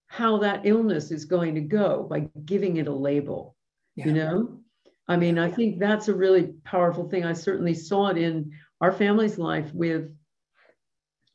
how 0.07 0.37
that 0.37 0.61
illness 0.65 1.11
is 1.11 1.25
going 1.25 1.55
to 1.55 1.61
go 1.61 2.03
by 2.09 2.29
giving 2.45 2.77
it 2.77 2.87
a 2.87 2.93
label. 2.93 3.57
Yeah. 3.95 4.05
You 4.05 4.13
know, 4.13 4.59
I 5.07 5.15
mean, 5.15 5.39
I 5.39 5.49
think 5.49 5.79
that's 5.79 6.07
a 6.07 6.15
really 6.15 6.53
powerful 6.63 7.07
thing. 7.09 7.23
I 7.23 7.33
certainly 7.33 7.73
saw 7.73 8.07
it 8.07 8.17
in 8.17 8.51
our 8.81 8.91
family's 8.91 9.37
life 9.37 9.73
with 9.73 10.11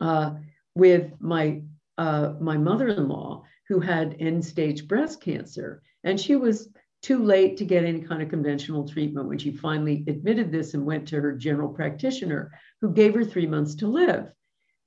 uh, 0.00 0.34
with 0.74 1.12
my 1.20 1.62
uh, 1.98 2.34
my 2.40 2.56
mother-in-law 2.56 3.44
who 3.68 3.80
had 3.80 4.16
end-stage 4.18 4.88
breast 4.88 5.22
cancer, 5.22 5.82
and 6.04 6.20
she 6.20 6.36
was 6.36 6.68
too 7.02 7.22
late 7.22 7.56
to 7.56 7.64
get 7.64 7.84
any 7.84 8.00
kind 8.00 8.22
of 8.22 8.28
conventional 8.28 8.88
treatment 8.88 9.28
when 9.28 9.38
she 9.38 9.50
finally 9.50 10.04
admitted 10.06 10.52
this 10.52 10.74
and 10.74 10.86
went 10.86 11.08
to 11.08 11.20
her 11.20 11.32
general 11.32 11.68
practitioner, 11.68 12.52
who 12.80 12.92
gave 12.92 13.14
her 13.14 13.24
three 13.24 13.46
months 13.46 13.74
to 13.74 13.86
live. 13.86 14.30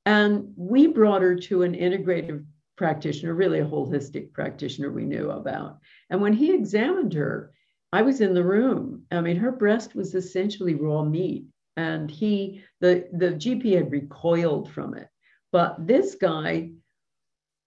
And 0.05 0.53
we 0.55 0.87
brought 0.87 1.21
her 1.21 1.35
to 1.35 1.63
an 1.63 1.73
integrative 1.73 2.45
practitioner, 2.77 3.33
really 3.33 3.59
a 3.59 3.65
holistic 3.65 4.31
practitioner 4.33 4.91
we 4.91 5.05
knew 5.05 5.29
about. 5.31 5.79
And 6.09 6.21
when 6.21 6.33
he 6.33 6.53
examined 6.53 7.13
her, 7.13 7.51
I 7.93 8.01
was 8.01 8.21
in 8.21 8.33
the 8.33 8.43
room. 8.43 9.03
I 9.11 9.21
mean, 9.21 9.37
her 9.37 9.51
breast 9.51 9.95
was 9.95 10.15
essentially 10.15 10.75
raw 10.75 11.03
meat. 11.03 11.45
And 11.77 12.09
he, 12.09 12.63
the, 12.79 13.07
the 13.11 13.31
GP 13.31 13.75
had 13.75 13.91
recoiled 13.91 14.71
from 14.71 14.95
it. 14.95 15.07
But 15.51 15.87
this 15.87 16.15
guy, 16.15 16.71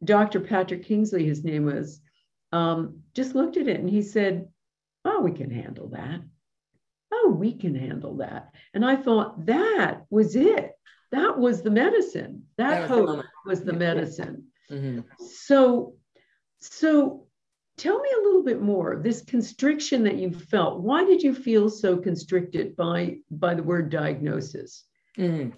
Dr. 0.05 0.41
Patrick 0.41 0.85
Kingsley, 0.85 1.25
his 1.27 1.45
name 1.45 1.65
was, 1.65 2.01
um, 2.53 3.01
just 3.15 3.35
looked 3.35 3.57
at 3.57 3.69
it 3.69 3.81
and 3.81 3.89
he 3.89 4.03
said, 4.03 4.49
Oh, 5.05 5.21
we 5.21 5.33
can 5.33 5.51
handle 5.51 5.89
that. 5.89 6.21
Oh, 7.13 7.35
we 7.39 7.53
can 7.53 7.75
handle 7.75 8.17
that. 8.19 8.53
And 8.75 8.85
I 8.85 8.97
thought 8.97 9.47
that 9.47 10.05
was 10.11 10.37
it. 10.37 10.73
That 11.13 11.39
was 11.39 11.63
the 11.63 11.71
medicine. 11.71 12.45
That, 12.59 12.71
that 12.71 12.81
was 12.83 12.91
hope 12.91 13.07
the 13.09 13.25
was 13.47 13.63
the 13.63 13.73
medicine. 13.73 14.45
Mm-hmm. 14.71 15.01
So, 15.27 15.95
so 16.61 17.28
tell 17.79 17.99
me 17.99 18.09
a 18.17 18.23
little 18.27 18.43
bit 18.43 18.61
more. 18.61 19.01
This 19.03 19.23
constriction 19.23 20.03
that 20.05 20.17
you 20.17 20.31
felt. 20.31 20.81
Why 20.81 21.05
did 21.05 21.23
you 21.23 21.35
feel 21.35 21.71
so 21.71 21.97
constricted 21.97 22.77
by 22.77 23.19
by 23.31 23.55
the 23.55 23.63
word 23.63 23.91
diagnosis? 23.91 24.85
Mm-hmm. 25.17 25.51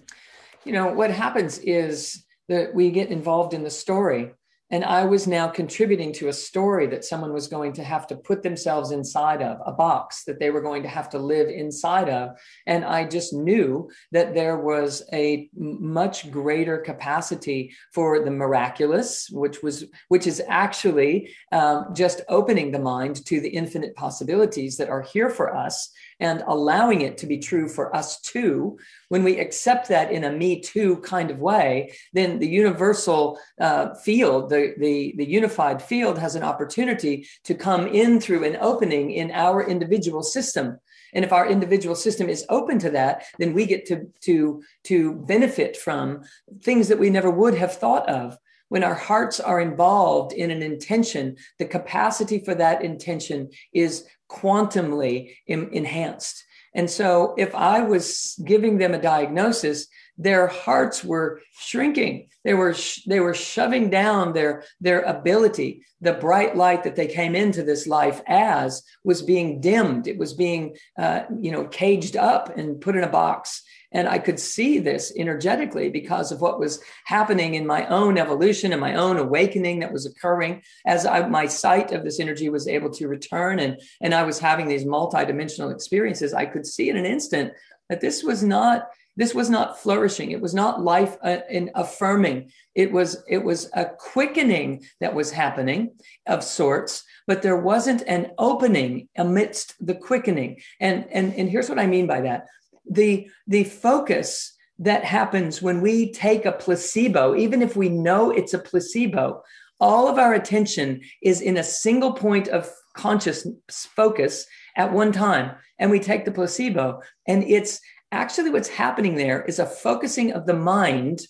You 0.65 0.71
know 0.73 0.93
what 0.93 1.11
happens 1.11 1.57
is 1.59 2.23
that 2.47 2.73
we 2.73 2.91
get 2.91 3.09
involved 3.09 3.53
in 3.53 3.63
the 3.63 3.69
story 3.69 4.31
and 4.71 4.85
I 4.85 5.03
was 5.03 5.27
now 5.27 5.49
contributing 5.49 6.13
to 6.13 6.29
a 6.29 6.33
story 6.33 6.87
that 6.87 7.03
someone 7.03 7.33
was 7.33 7.47
going 7.47 7.73
to 7.73 7.83
have 7.83 8.07
to 8.07 8.15
put 8.15 8.41
themselves 8.41 8.91
inside 8.91 9.41
of, 9.41 9.59
a 9.65 9.73
box 9.73 10.23
that 10.23 10.39
they 10.39 10.49
were 10.49 10.61
going 10.61 10.81
to 10.83 10.89
have 10.89 11.09
to 11.09 11.19
live 11.19 11.49
inside 11.49 12.07
of. 12.07 12.37
And 12.65 12.85
I 12.85 13.05
just 13.05 13.33
knew 13.33 13.89
that 14.13 14.33
there 14.33 14.57
was 14.57 15.03
a 15.11 15.49
much 15.53 16.31
greater 16.31 16.77
capacity 16.77 17.73
for 17.93 18.23
the 18.23 18.31
miraculous, 18.31 19.29
which 19.29 19.61
was 19.61 19.85
which 20.07 20.25
is 20.25 20.41
actually 20.47 21.33
um, 21.51 21.87
just 21.93 22.21
opening 22.29 22.71
the 22.71 22.79
mind 22.79 23.25
to 23.25 23.41
the 23.41 23.49
infinite 23.49 23.95
possibilities 23.95 24.77
that 24.77 24.89
are 24.89 25.01
here 25.01 25.29
for 25.29 25.55
us 25.55 25.91
and 26.21 26.43
allowing 26.47 27.01
it 27.01 27.17
to 27.17 27.25
be 27.25 27.39
true 27.39 27.67
for 27.67 27.93
us 27.95 28.21
too, 28.21 28.77
when 29.09 29.23
we 29.23 29.39
accept 29.39 29.89
that 29.89 30.11
in 30.11 30.23
a 30.23 30.31
me 30.31 30.61
too 30.61 30.97
kind 30.97 31.31
of 31.31 31.39
way, 31.39 31.91
then 32.13 32.39
the 32.39 32.47
universal 32.47 33.39
uh, 33.59 33.93
field, 33.95 34.49
the, 34.49 34.73
the, 34.77 35.13
the 35.17 35.25
unified 35.25 35.81
field 35.81 36.17
has 36.17 36.35
an 36.35 36.43
opportunity 36.43 37.27
to 37.43 37.55
come 37.55 37.87
in 37.87 38.21
through 38.21 38.43
an 38.43 38.57
opening 38.61 39.11
in 39.11 39.31
our 39.31 39.67
individual 39.67 40.21
system. 40.21 40.79
And 41.13 41.25
if 41.25 41.33
our 41.33 41.49
individual 41.49 41.95
system 41.95 42.29
is 42.29 42.45
open 42.49 42.79
to 42.79 42.91
that, 42.91 43.25
then 43.39 43.53
we 43.53 43.65
get 43.65 43.85
to, 43.87 44.07
to, 44.21 44.63
to 44.85 45.15
benefit 45.15 45.75
from 45.75 46.21
things 46.61 46.87
that 46.87 46.99
we 46.99 47.09
never 47.09 47.29
would 47.29 47.55
have 47.55 47.75
thought 47.75 48.07
of 48.07 48.37
when 48.71 48.85
our 48.85 48.95
hearts 48.95 49.41
are 49.41 49.59
involved 49.59 50.31
in 50.31 50.49
an 50.49 50.63
intention, 50.63 51.35
the 51.59 51.65
capacity 51.65 52.39
for 52.39 52.55
that 52.55 52.81
intention 52.81 53.49
is 53.73 54.05
quantumly 54.31 55.35
enhanced. 55.47 56.43
And 56.73 56.89
so 56.89 57.35
if 57.37 57.53
I 57.53 57.81
was 57.81 58.39
giving 58.45 58.77
them 58.77 58.93
a 58.93 59.01
diagnosis, 59.01 59.87
their 60.17 60.47
hearts 60.47 61.03
were 61.03 61.41
shrinking. 61.51 62.29
They 62.43 62.53
were 62.53 62.73
sh- 62.73 63.03
they 63.05 63.19
were 63.19 63.33
shoving 63.33 63.89
down 63.89 64.33
their 64.33 64.63
their 64.79 65.01
ability. 65.01 65.83
The 65.99 66.13
bright 66.13 66.55
light 66.55 66.83
that 66.83 66.95
they 66.95 67.07
came 67.07 67.35
into 67.35 67.63
this 67.63 67.87
life 67.87 68.21
as 68.27 68.83
was 69.03 69.21
being 69.21 69.59
dimmed. 69.59 70.07
It 70.07 70.17
was 70.17 70.33
being 70.33 70.75
uh, 70.97 71.23
you 71.39 71.51
know 71.51 71.65
caged 71.65 72.15
up 72.15 72.57
and 72.57 72.79
put 72.79 72.95
in 72.95 73.03
a 73.03 73.09
box. 73.09 73.63
And 73.91 74.07
I 74.07 74.19
could 74.19 74.39
see 74.39 74.79
this 74.79 75.11
energetically 75.17 75.89
because 75.89 76.31
of 76.31 76.41
what 76.41 76.59
was 76.59 76.81
happening 77.05 77.55
in 77.55 77.67
my 77.67 77.85
own 77.87 78.17
evolution 78.17 78.71
and 78.71 78.79
my 78.79 78.95
own 78.95 79.17
awakening 79.17 79.79
that 79.79 79.91
was 79.91 80.05
occurring 80.05 80.63
as 80.85 81.05
I, 81.05 81.27
my 81.27 81.45
sight 81.45 81.91
of 81.91 82.03
this 82.03 82.19
energy 82.19 82.49
was 82.49 82.67
able 82.67 82.89
to 82.91 83.07
return 83.07 83.59
and, 83.59 83.81
and 84.01 84.13
I 84.13 84.23
was 84.23 84.39
having 84.39 84.67
these 84.67 84.85
multidimensional 84.85 85.73
experiences. 85.73 86.33
I 86.33 86.45
could 86.45 86.65
see 86.65 86.89
in 86.89 86.97
an 86.97 87.05
instant 87.05 87.53
that 87.89 88.01
this 88.01 88.23
was 88.23 88.43
not 88.43 88.87
this 89.17 89.35
was 89.35 89.49
not 89.49 89.77
flourishing. 89.77 90.31
It 90.31 90.39
was 90.39 90.53
not 90.53 90.81
life 90.81 91.17
uh, 91.21 91.39
in 91.49 91.69
affirming. 91.75 92.49
It 92.75 92.93
was 92.93 93.21
it 93.27 93.43
was 93.43 93.69
a 93.73 93.85
quickening 93.85 94.85
that 95.01 95.13
was 95.13 95.31
happening 95.31 95.91
of 96.25 96.45
sorts 96.45 97.03
but 97.27 97.41
there 97.41 97.57
wasn't 97.57 98.03
an 98.07 98.31
opening 98.37 99.07
amidst 99.17 99.73
the 99.85 99.95
quickening. 99.95 100.61
And 100.79 101.05
and 101.11 101.33
and 101.35 101.49
here's 101.49 101.69
what 101.69 101.79
i 101.79 101.87
mean 101.87 102.07
by 102.07 102.21
that 102.21 102.47
the 102.91 103.29
the 103.47 103.63
focus 103.63 104.53
that 104.79 105.03
happens 105.03 105.61
when 105.61 105.81
we 105.81 106.11
take 106.11 106.45
a 106.45 106.51
placebo 106.51 107.35
even 107.35 107.61
if 107.61 107.75
we 107.75 107.87
know 107.87 108.31
it's 108.31 108.53
a 108.53 108.59
placebo 108.59 109.41
all 109.79 110.07
of 110.07 110.19
our 110.19 110.33
attention 110.33 111.01
is 111.23 111.41
in 111.41 111.57
a 111.57 111.63
single 111.63 112.13
point 112.13 112.47
of 112.49 112.71
conscious 112.93 113.47
focus 113.69 114.45
at 114.75 114.93
one 114.93 115.11
time 115.11 115.55
and 115.79 115.89
we 115.89 115.99
take 115.99 116.23
the 116.23 116.31
placebo. 116.31 117.01
And 117.27 117.43
it's 117.43 117.81
actually 118.11 118.51
what's 118.51 118.67
happening 118.69 119.15
there 119.15 119.43
is 119.43 119.59
a 119.59 119.65
focusing 119.65 120.31
of 120.33 120.45
the 120.45 120.53
mind 120.53 121.21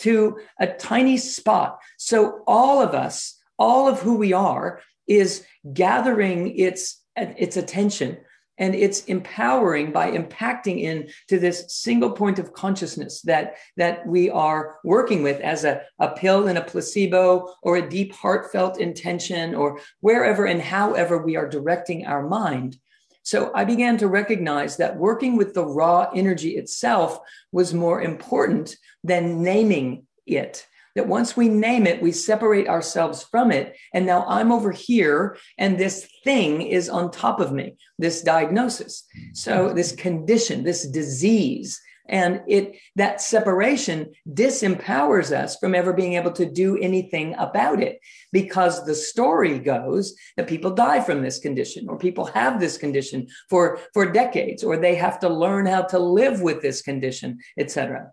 to 0.00 0.36
a 0.58 0.66
tiny 0.66 1.16
spot. 1.16 1.78
So 1.96 2.42
all 2.46 2.82
of 2.82 2.94
us 2.94 3.38
all 3.58 3.86
of 3.86 4.00
who 4.00 4.16
we 4.16 4.32
are 4.32 4.80
is 5.06 5.44
gathering 5.72 6.58
its 6.58 7.00
its 7.14 7.56
attention 7.56 8.18
and 8.58 8.74
it's 8.74 9.04
empowering 9.04 9.92
by 9.92 10.10
impacting 10.10 10.82
into 10.82 11.38
this 11.38 11.64
single 11.68 12.10
point 12.10 12.38
of 12.38 12.52
consciousness 12.52 13.22
that 13.22 13.56
that 13.76 14.06
we 14.06 14.30
are 14.30 14.78
working 14.84 15.22
with 15.22 15.40
as 15.40 15.64
a, 15.64 15.82
a 15.98 16.10
pill 16.10 16.48
and 16.48 16.58
a 16.58 16.64
placebo 16.64 17.54
or 17.62 17.76
a 17.76 17.88
deep 17.88 18.12
heartfelt 18.12 18.78
intention 18.78 19.54
or 19.54 19.80
wherever 20.00 20.46
and 20.46 20.60
however 20.60 21.18
we 21.18 21.36
are 21.36 21.48
directing 21.48 22.06
our 22.06 22.28
mind. 22.28 22.76
So 23.22 23.52
i 23.54 23.64
began 23.64 23.96
to 23.98 24.08
recognize 24.08 24.76
that 24.76 24.96
working 24.96 25.36
with 25.36 25.54
the 25.54 25.64
raw 25.64 26.10
energy 26.14 26.56
itself 26.56 27.20
was 27.52 27.72
more 27.72 28.02
important 28.02 28.76
than 29.04 29.42
naming 29.42 30.06
it 30.26 30.66
that 30.94 31.08
once 31.08 31.36
we 31.36 31.48
name 31.48 31.86
it, 31.86 32.02
we 32.02 32.12
separate 32.12 32.68
ourselves 32.68 33.22
from 33.22 33.50
it. 33.50 33.76
And 33.94 34.06
now 34.06 34.24
I'm 34.28 34.52
over 34.52 34.70
here, 34.70 35.36
and 35.58 35.78
this 35.78 36.08
thing 36.24 36.62
is 36.62 36.88
on 36.88 37.10
top 37.10 37.40
of 37.40 37.52
me, 37.52 37.76
this 37.98 38.22
diagnosis. 38.22 39.04
So, 39.34 39.72
this 39.72 39.92
condition, 39.92 40.64
this 40.64 40.86
disease. 40.86 41.80
And 42.08 42.42
it 42.48 42.76
that 42.96 43.20
separation 43.20 44.12
disempowers 44.28 45.34
us 45.34 45.56
from 45.56 45.74
ever 45.74 45.92
being 45.92 46.14
able 46.14 46.32
to 46.32 46.50
do 46.50 46.76
anything 46.78 47.34
about 47.38 47.80
it 47.80 48.00
because 48.32 48.84
the 48.84 48.94
story 48.94 49.58
goes 49.58 50.14
that 50.36 50.48
people 50.48 50.72
die 50.72 51.00
from 51.00 51.22
this 51.22 51.38
condition 51.38 51.86
or 51.88 51.96
people 51.96 52.24
have 52.26 52.58
this 52.58 52.76
condition 52.76 53.28
for, 53.48 53.78
for 53.94 54.10
decades 54.10 54.64
or 54.64 54.76
they 54.76 54.96
have 54.96 55.20
to 55.20 55.28
learn 55.28 55.64
how 55.64 55.82
to 55.82 55.98
live 55.98 56.42
with 56.42 56.60
this 56.60 56.82
condition, 56.82 57.38
etc. 57.56 58.10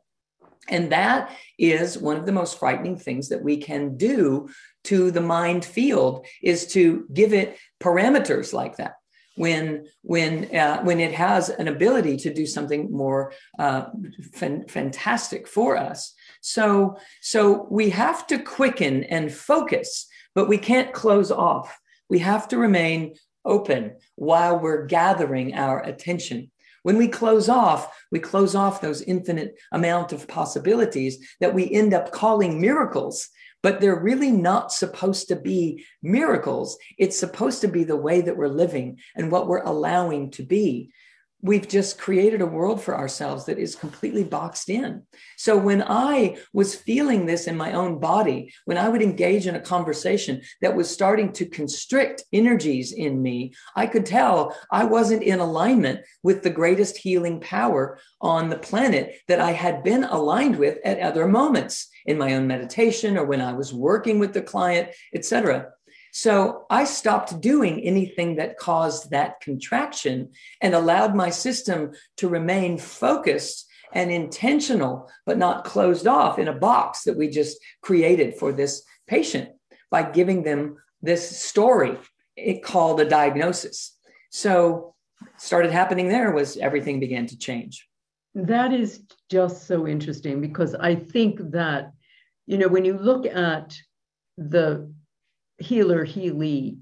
And 0.68 0.92
that 0.92 1.36
is 1.58 1.98
one 1.98 2.18
of 2.18 2.26
the 2.26 2.32
most 2.32 2.60
frightening 2.60 2.98
things 2.98 3.30
that 3.30 3.44
we 3.44 3.58
can 3.58 3.98
do 3.98 4.50
to 4.86 5.12
the 5.12 5.22
mind 5.22 5.66
field 5.66 6.26
is 6.44 6.68
to 6.74 7.06
give 7.14 7.34
it 7.34 7.58
parameters 7.80 8.54
like 8.54 8.78
that. 8.78 8.94
when 9.36 9.86
when 10.02 10.54
uh, 10.54 10.82
when 10.84 11.00
it 11.00 11.14
has 11.14 11.50
an 11.50 11.68
ability 11.70 12.18
to 12.18 12.34
do 12.34 12.46
something 12.46 12.92
more 12.92 13.32
uh, 13.58 13.86
fan- 14.34 14.68
fantastic 14.68 15.48
for 15.48 15.78
us. 15.78 16.14
So 16.42 16.98
so 17.22 17.66
we 17.72 17.90
have 17.92 18.28
to 18.28 18.38
quicken 18.40 19.04
and 19.06 19.32
focus, 19.32 20.08
but 20.36 20.50
we 20.50 20.58
can't 20.58 20.94
close 20.94 21.32
off. 21.32 21.80
We 22.10 22.20
have 22.20 22.48
to 22.50 22.58
remain 22.58 23.16
open 23.46 23.96
while 24.16 24.60
we're 24.60 24.86
gathering 24.86 25.54
our 25.56 25.80
attention. 25.84 26.52
When 26.84 26.98
we 26.98 27.08
close 27.08 27.50
off, 27.50 27.96
we 28.12 28.20
close 28.20 28.56
off 28.56 28.82
those 28.82 29.02
infinite 29.02 29.56
amount 29.72 30.14
of 30.14 30.28
possibilities 30.28 31.18
that 31.40 31.54
we 31.54 31.72
end 31.72 31.94
up 31.94 32.12
calling 32.12 32.60
miracles 32.62 33.30
but 33.62 33.82
they're 33.82 34.00
really 34.00 34.32
not 34.32 34.72
supposed 34.72 35.28
to 35.28 35.36
be 35.36 35.86
miracles. 36.02 36.78
It's 36.98 37.20
supposed 37.20 37.62
to 37.62 37.68
be 37.68 37.84
the 37.84 37.98
way 37.98 38.22
that 38.22 38.38
we're 38.38 38.48
living 38.48 39.00
and 39.16 39.32
what 39.32 39.48
we're 39.48 39.64
allowing 39.64 40.32
to 40.32 40.44
be 40.44 40.92
we've 41.42 41.68
just 41.68 41.98
created 41.98 42.42
a 42.42 42.46
world 42.46 42.82
for 42.82 42.98
ourselves 42.98 43.46
that 43.46 43.58
is 43.58 43.76
completely 43.76 44.24
boxed 44.24 44.70
in. 44.70 45.04
So 45.38 45.58
when 45.58 45.84
I 45.84 46.38
was 46.54 46.76
feeling 46.76 47.26
this 47.26 47.48
in 47.48 47.56
my 47.56 47.74
own 47.74 48.00
body, 48.00 48.54
when 48.66 48.78
I 48.78 48.90
would 48.90 49.02
engage 49.02 49.48
in 49.48 49.56
a 49.56 49.62
conversation 49.62 50.42
that 50.62 50.76
was 50.76 50.90
starting 50.90 51.32
to 51.34 51.46
constrict 51.46 52.24
energies 52.34 52.92
in 52.92 53.22
me, 53.22 53.54
I 53.76 53.88
could 53.88 54.06
tell 54.06 54.56
I 54.72 54.84
wasn't 54.84 55.24
in 55.24 55.40
alignment 55.40 56.02
with 56.24 56.44
the 56.44 56.50
greatest 56.50 56.98
healing 56.98 57.40
power 57.40 58.00
on 58.22 58.50
the 58.50 58.58
planet 58.58 59.16
that 59.28 59.40
I 59.40 59.52
had 59.52 59.84
been 59.84 60.04
aligned 60.04 60.58
with 60.58 60.78
at 60.84 61.00
other 61.00 61.28
moments 61.28 61.90
in 62.06 62.18
my 62.18 62.34
own 62.34 62.48
meditation 62.48 63.18
or 63.18 63.26
when 63.26 63.42
I 63.42 63.54
was 63.54 63.74
working 63.74 64.20
with 64.20 64.34
the 64.34 64.42
client, 64.42 64.90
etc. 65.16 65.68
So 66.12 66.66
I 66.70 66.86
stopped 66.86 67.40
doing 67.42 67.82
anything 67.82 68.36
that 68.38 68.58
caused 68.58 69.12
that 69.12 69.42
contraction 69.42 70.30
and 70.62 70.74
allowed 70.74 71.16
my 71.16 71.30
system 71.30 71.92
to 72.18 72.28
remain 72.28 72.78
focused 72.78 73.68
and 73.94 74.12
intentional, 74.12 75.10
but 75.26 75.38
not 75.38 75.66
closed 75.66 76.08
off 76.08 76.40
in 76.40 76.48
a 76.48 76.54
box 76.54 77.04
that 77.04 77.18
we 77.18 77.30
just 77.30 77.58
created 77.82 78.36
for 78.36 78.52
this 78.52 78.84
patient 79.08 79.50
by 79.90 80.04
giving 80.04 80.44
them 80.44 80.78
this 81.02 81.40
story 81.40 81.98
it 82.36 82.64
called 82.64 83.02
a 83.02 83.06
diagnosis. 83.06 83.98
So 84.30 84.96
started 85.38 85.72
happening 85.72 86.08
there 86.08 86.32
was 86.32 86.58
everything 86.58 87.00
began 87.00 87.26
to 87.28 87.38
change. 87.38 87.88
That 88.36 88.72
is 88.74 89.02
just 89.30 89.68
so 89.68 89.88
interesting 89.88 90.40
because 90.40 90.76
I 90.76 90.96
think 90.96 91.52
that, 91.52 91.92
you 92.46 92.58
know, 92.58 92.68
when 92.68 92.86
you 92.86 92.98
look 92.98 93.26
at 93.26 93.76
the 94.38 94.92
healer 95.60 96.06
healee 96.06 96.78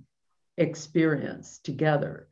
experience 0.57 1.59
together. 1.59 2.27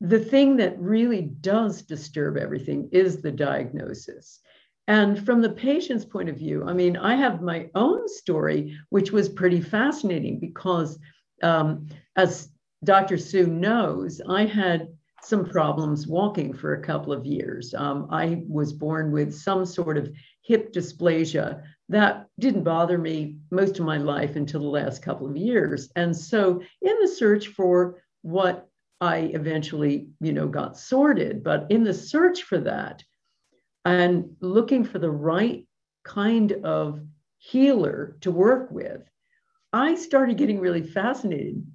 The 0.00 0.18
thing 0.18 0.56
that 0.56 0.78
really 0.80 1.22
does 1.22 1.82
disturb 1.82 2.36
everything 2.36 2.88
is 2.92 3.22
the 3.22 3.30
diagnosis. 3.30 4.40
And 4.88 5.24
from 5.24 5.40
the 5.40 5.50
patient's 5.50 6.04
point 6.04 6.28
of 6.28 6.36
view, 6.36 6.64
I 6.66 6.72
mean, 6.72 6.96
I 6.96 7.14
have 7.14 7.40
my 7.40 7.70
own 7.74 8.08
story, 8.08 8.76
which 8.88 9.12
was 9.12 9.28
pretty 9.28 9.60
fascinating 9.60 10.40
because, 10.40 10.98
um, 11.42 11.86
as 12.16 12.48
Dr. 12.82 13.16
Sue 13.16 13.46
knows, 13.46 14.20
I 14.28 14.44
had 14.44 14.88
some 15.22 15.44
problems 15.44 16.08
walking 16.08 16.52
for 16.52 16.74
a 16.74 16.82
couple 16.82 17.12
of 17.12 17.24
years. 17.24 17.74
Um, 17.74 18.08
I 18.10 18.42
was 18.48 18.72
born 18.72 19.12
with 19.12 19.32
some 19.32 19.64
sort 19.64 19.96
of 19.96 20.12
hip 20.42 20.72
dysplasia 20.72 21.62
that 21.88 22.28
didn't 22.38 22.64
bother 22.64 22.98
me 22.98 23.38
most 23.50 23.78
of 23.78 23.84
my 23.84 23.98
life 23.98 24.36
until 24.36 24.60
the 24.60 24.66
last 24.66 25.02
couple 25.02 25.28
of 25.28 25.36
years. 25.36 25.90
And 25.96 26.16
so, 26.16 26.62
in 26.80 26.98
the 27.00 27.08
search 27.08 27.48
for 27.48 28.02
what 28.22 28.68
I 29.00 29.30
eventually, 29.34 30.08
you 30.20 30.32
know, 30.32 30.48
got 30.48 30.78
sorted, 30.78 31.42
but 31.42 31.66
in 31.70 31.84
the 31.84 31.92
search 31.94 32.44
for 32.44 32.58
that 32.58 33.02
and 33.84 34.36
looking 34.40 34.84
for 34.84 34.98
the 34.98 35.10
right 35.10 35.66
kind 36.04 36.52
of 36.64 37.00
healer 37.38 38.16
to 38.20 38.30
work 38.30 38.70
with, 38.70 39.02
I 39.72 39.96
started 39.96 40.36
getting 40.36 40.60
really 40.60 40.82
fascinated 40.82 41.66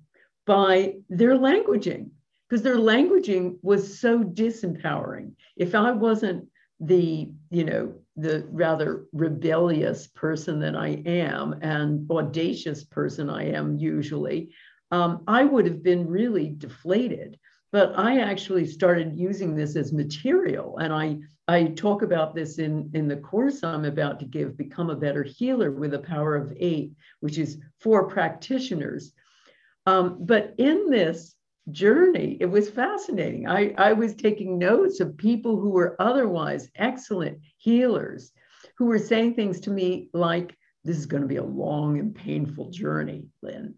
by 0.46 0.96
their 1.10 1.36
languaging 1.36 2.12
because 2.48 2.64
their 2.64 2.78
languaging 2.78 3.58
was 3.62 4.00
so 4.00 4.24
disempowering. 4.24 5.34
If 5.58 5.76
I 5.76 5.92
wasn't 5.92 6.48
the, 6.80 7.30
you 7.50 7.66
know, 7.66 7.94
the 8.18 8.48
rather 8.50 9.06
rebellious 9.14 10.08
person 10.08 10.60
that 10.60 10.76
I 10.76 11.04
am 11.06 11.56
and 11.62 12.10
audacious 12.10 12.84
person 12.84 13.30
I 13.30 13.52
am 13.52 13.78
usually, 13.78 14.50
um, 14.92 15.24
I 15.28 15.44
would 15.44 15.66
have 15.66 15.84
been 15.84 16.08
really 16.08 16.50
deflated. 16.50 17.40
But 17.72 17.98
I 18.00 18.22
actually 18.22 18.66
started 18.66 19.20
using 19.20 19.54
this 19.54 19.76
as 19.76 19.92
material. 19.92 20.78
And 20.78 20.94
I, 20.94 21.20
I 21.48 21.66
talk 21.66 22.02
about 22.02 22.34
this 22.34 22.60
in, 22.60 22.90
in 22.94 23.08
the 23.08 23.18
course 23.18 23.62
I'm 23.62 23.86
about 23.86 24.20
to 24.20 24.26
give, 24.26 24.58
Become 24.58 24.90
a 24.90 24.96
Better 24.96 25.24
Healer 25.24 25.72
with 25.72 25.92
the 25.92 26.00
Power 26.00 26.36
of 26.36 26.54
Eight, 26.58 26.94
which 27.20 27.38
is 27.38 27.60
for 27.80 28.08
practitioners. 28.08 29.12
Um, 29.86 30.18
but 30.22 30.56
in 30.58 30.90
this, 30.90 31.36
journey. 31.72 32.38
It 32.40 32.46
was 32.46 32.70
fascinating. 32.70 33.48
I, 33.48 33.74
I 33.78 33.94
was 33.94 34.16
taking 34.16 34.58
notes 34.58 35.00
of 35.00 35.18
people 35.18 35.60
who 35.60 35.70
were 35.70 35.96
otherwise 36.00 36.70
excellent 36.76 37.40
healers 37.58 38.32
who 38.78 38.86
were 38.86 39.00
saying 39.00 39.36
things 39.36 39.60
to 39.62 39.70
me 39.70 40.10
like, 40.14 40.56
This 40.84 40.98
is 40.98 41.06
going 41.06 41.24
to 41.24 41.28
be 41.28 41.38
a 41.38 41.44
long 41.44 42.00
and 42.00 42.16
painful 42.16 42.70
journey, 42.70 43.26
Lynne. 43.42 43.76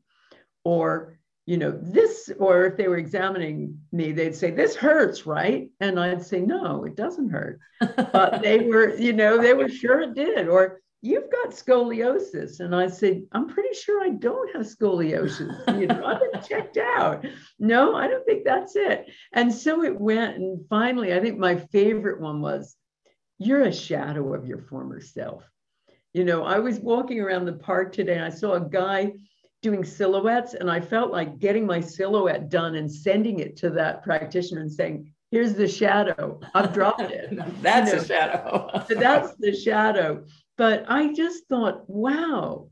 Or, 0.63 1.17
you 1.45 1.57
know, 1.57 1.71
this, 1.71 2.29
or 2.37 2.65
if 2.65 2.77
they 2.77 2.87
were 2.87 2.97
examining 2.97 3.79
me, 3.91 4.11
they'd 4.11 4.35
say, 4.35 4.51
This 4.51 4.75
hurts, 4.75 5.25
right? 5.25 5.69
And 5.79 5.99
I'd 5.99 6.25
say, 6.25 6.41
No, 6.41 6.83
it 6.83 6.95
doesn't 6.95 7.29
hurt. 7.29 7.59
but 7.79 8.41
they 8.41 8.59
were, 8.67 8.95
you 8.95 9.13
know, 9.13 9.41
they 9.41 9.53
were 9.53 9.69
sure 9.69 10.01
it 10.01 10.15
did. 10.15 10.47
Or, 10.47 10.81
you've 11.01 11.31
got 11.31 11.51
scoliosis. 11.51 12.59
And 12.59 12.75
I 12.75 12.87
said, 12.87 13.23
I'm 13.31 13.47
pretty 13.47 13.73
sure 13.73 14.03
I 14.03 14.09
don't 14.09 14.55
have 14.55 14.65
scoliosis. 14.65 15.79
You 15.79 15.87
know, 15.87 16.05
I've 16.05 16.19
been 16.19 16.41
checked 16.41 16.77
out. 16.77 17.25
No, 17.57 17.95
I 17.95 18.07
don't 18.07 18.25
think 18.25 18.43
that's 18.43 18.75
it. 18.75 19.07
And 19.33 19.53
so 19.53 19.83
it 19.83 19.99
went. 19.99 20.37
And 20.37 20.65
finally, 20.69 21.13
I 21.13 21.19
think 21.19 21.37
my 21.37 21.55
favorite 21.55 22.19
one 22.19 22.41
was, 22.41 22.75
You're 23.37 23.63
a 23.63 23.73
shadow 23.73 24.33
of 24.33 24.45
your 24.45 24.59
former 24.59 24.99
self. 24.99 25.43
You 26.13 26.25
know, 26.25 26.43
I 26.43 26.59
was 26.59 26.79
walking 26.79 27.19
around 27.19 27.45
the 27.45 27.53
park 27.53 27.93
today 27.93 28.15
and 28.15 28.25
I 28.25 28.29
saw 28.29 28.53
a 28.53 28.69
guy 28.69 29.13
doing 29.61 29.83
silhouettes, 29.83 30.53
and 30.53 30.71
I 30.71 30.79
felt 30.79 31.11
like 31.11 31.39
getting 31.39 31.65
my 31.65 31.81
silhouette 31.81 32.49
done 32.49 32.75
and 32.75 32.89
sending 32.89 33.39
it 33.39 33.57
to 33.57 33.69
that 33.71 34.03
practitioner 34.03 34.61
and 34.61 34.71
saying, 34.71 35.13
Here's 35.31 35.53
the 35.53 35.67
shadow. 35.67 36.39
I've 36.55 36.73
dropped 36.73 37.01
it. 37.01 37.37
that's 37.61 37.91
you 37.91 37.97
know, 37.97 38.01
a 38.01 38.05
shadow. 38.05 38.85
that's 38.89 39.35
the 39.35 39.55
shadow. 39.55 40.25
But 40.59 40.83
I 40.89 41.13
just 41.13 41.47
thought, 41.47 41.89
wow, 41.89 42.67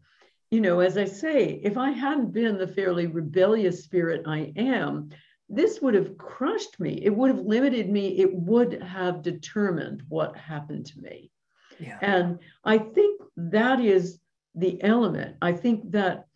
you 0.51 0.59
know, 0.59 0.81
as 0.81 0.97
I 0.97 1.05
say, 1.05 1.61
if 1.63 1.77
I 1.77 1.91
hadn't 1.91 2.33
been 2.33 2.57
the 2.57 2.67
fairly 2.67 3.07
rebellious 3.07 3.85
spirit 3.85 4.23
I 4.27 4.51
am, 4.57 5.11
this 5.47 5.81
would 5.81 5.93
have 5.93 6.17
crushed 6.17 6.81
me. 6.81 6.99
It 7.01 7.15
would 7.15 7.29
have 7.29 7.45
limited 7.45 7.89
me. 7.89 8.19
It 8.19 8.33
would 8.33 8.83
have 8.83 9.21
determined 9.21 10.03
what 10.09 10.35
happened 10.35 10.87
to 10.87 10.99
me. 10.99 11.31
Yeah. 11.79 11.97
And 12.01 12.39
I 12.65 12.77
think 12.77 13.21
that 13.37 13.79
is 13.79 14.19
the 14.53 14.83
element. 14.83 15.37
I 15.41 15.53
think 15.53 15.89
that 15.91 16.27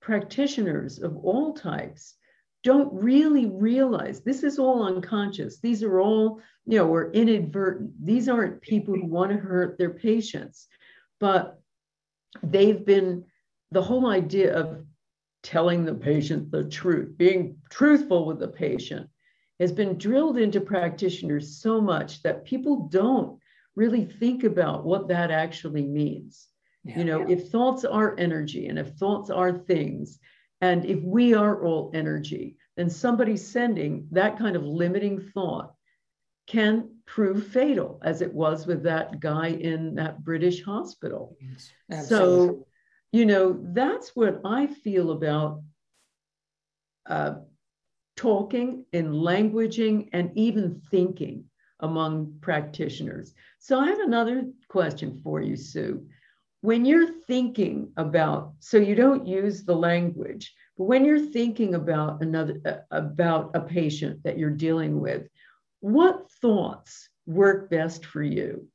practitioners 0.00 1.00
of 1.00 1.16
all 1.16 1.54
types 1.54 2.14
don't 2.62 2.92
really 2.92 3.46
realize 3.46 4.20
this 4.20 4.44
is 4.44 4.60
all 4.60 4.84
unconscious. 4.84 5.58
These 5.58 5.82
are 5.82 5.98
all, 5.98 6.40
you 6.66 6.78
know, 6.78 6.86
or 6.86 7.10
inadvertent. 7.10 7.90
These 8.00 8.28
aren't 8.28 8.62
people 8.62 8.94
who 8.94 9.06
want 9.06 9.32
to 9.32 9.38
hurt 9.38 9.76
their 9.76 9.90
patients 9.90 10.68
but 11.20 11.60
they've 12.42 12.84
been 12.84 13.24
the 13.70 13.82
whole 13.82 14.08
idea 14.08 14.54
of 14.54 14.84
telling 15.42 15.84
the 15.84 15.94
patient 15.94 16.50
the 16.50 16.64
truth, 16.64 17.16
being 17.16 17.56
truthful 17.70 18.26
with 18.26 18.38
the 18.38 18.48
patient, 18.48 19.08
has 19.58 19.72
been 19.72 19.98
drilled 19.98 20.38
into 20.38 20.60
practitioners 20.60 21.60
so 21.60 21.80
much 21.80 22.22
that 22.22 22.44
people 22.44 22.88
don't 22.88 23.38
really 23.76 24.04
think 24.04 24.44
about 24.44 24.84
what 24.84 25.08
that 25.08 25.30
actually 25.30 25.86
means. 25.86 26.48
Yeah, 26.84 26.98
you 26.98 27.04
know, 27.04 27.20
yeah. 27.20 27.36
if 27.36 27.48
thoughts 27.50 27.84
are 27.84 28.18
energy 28.18 28.66
and 28.66 28.78
if 28.78 28.88
thoughts 28.94 29.30
are 29.30 29.52
things, 29.52 30.18
and 30.62 30.84
if 30.84 31.02
we 31.02 31.34
are 31.34 31.62
all 31.62 31.90
energy, 31.94 32.56
then 32.76 32.90
somebody 32.90 33.36
sending 33.36 34.08
that 34.12 34.38
kind 34.38 34.56
of 34.56 34.64
limiting 34.64 35.20
thought 35.20 35.74
can 36.46 36.90
prove 37.10 37.44
fatal, 37.48 38.00
as 38.04 38.22
it 38.22 38.32
was 38.32 38.68
with 38.68 38.84
that 38.84 39.18
guy 39.18 39.48
in 39.48 39.96
that 39.96 40.22
British 40.22 40.62
hospital. 40.62 41.36
Yes, 41.88 42.08
so, 42.08 42.66
you 43.10 43.26
know, 43.26 43.58
that's 43.72 44.14
what 44.14 44.40
I 44.44 44.68
feel 44.68 45.10
about 45.10 45.60
uh, 47.06 47.34
talking 48.16 48.84
and 48.92 49.08
languaging 49.08 50.10
and 50.12 50.30
even 50.36 50.80
thinking 50.92 51.46
among 51.80 52.38
practitioners. 52.40 53.34
So, 53.58 53.80
I 53.80 53.88
have 53.88 53.98
another 53.98 54.44
question 54.68 55.20
for 55.24 55.40
you, 55.40 55.56
Sue. 55.56 56.06
When 56.60 56.84
you're 56.84 57.12
thinking 57.26 57.90
about, 57.96 58.52
so 58.60 58.76
you 58.76 58.94
don't 58.94 59.26
use 59.26 59.64
the 59.64 59.74
language, 59.74 60.54
but 60.78 60.84
when 60.84 61.04
you're 61.04 61.18
thinking 61.18 61.74
about 61.74 62.22
another 62.22 62.60
uh, 62.64 62.96
about 62.96 63.50
a 63.54 63.60
patient 63.60 64.22
that 64.22 64.38
you're 64.38 64.50
dealing 64.50 65.00
with, 65.00 65.26
what 65.80 66.30
thoughts 66.40 67.08
work 67.26 67.70
best 67.70 68.06
for 68.06 68.22
you? 68.22 68.68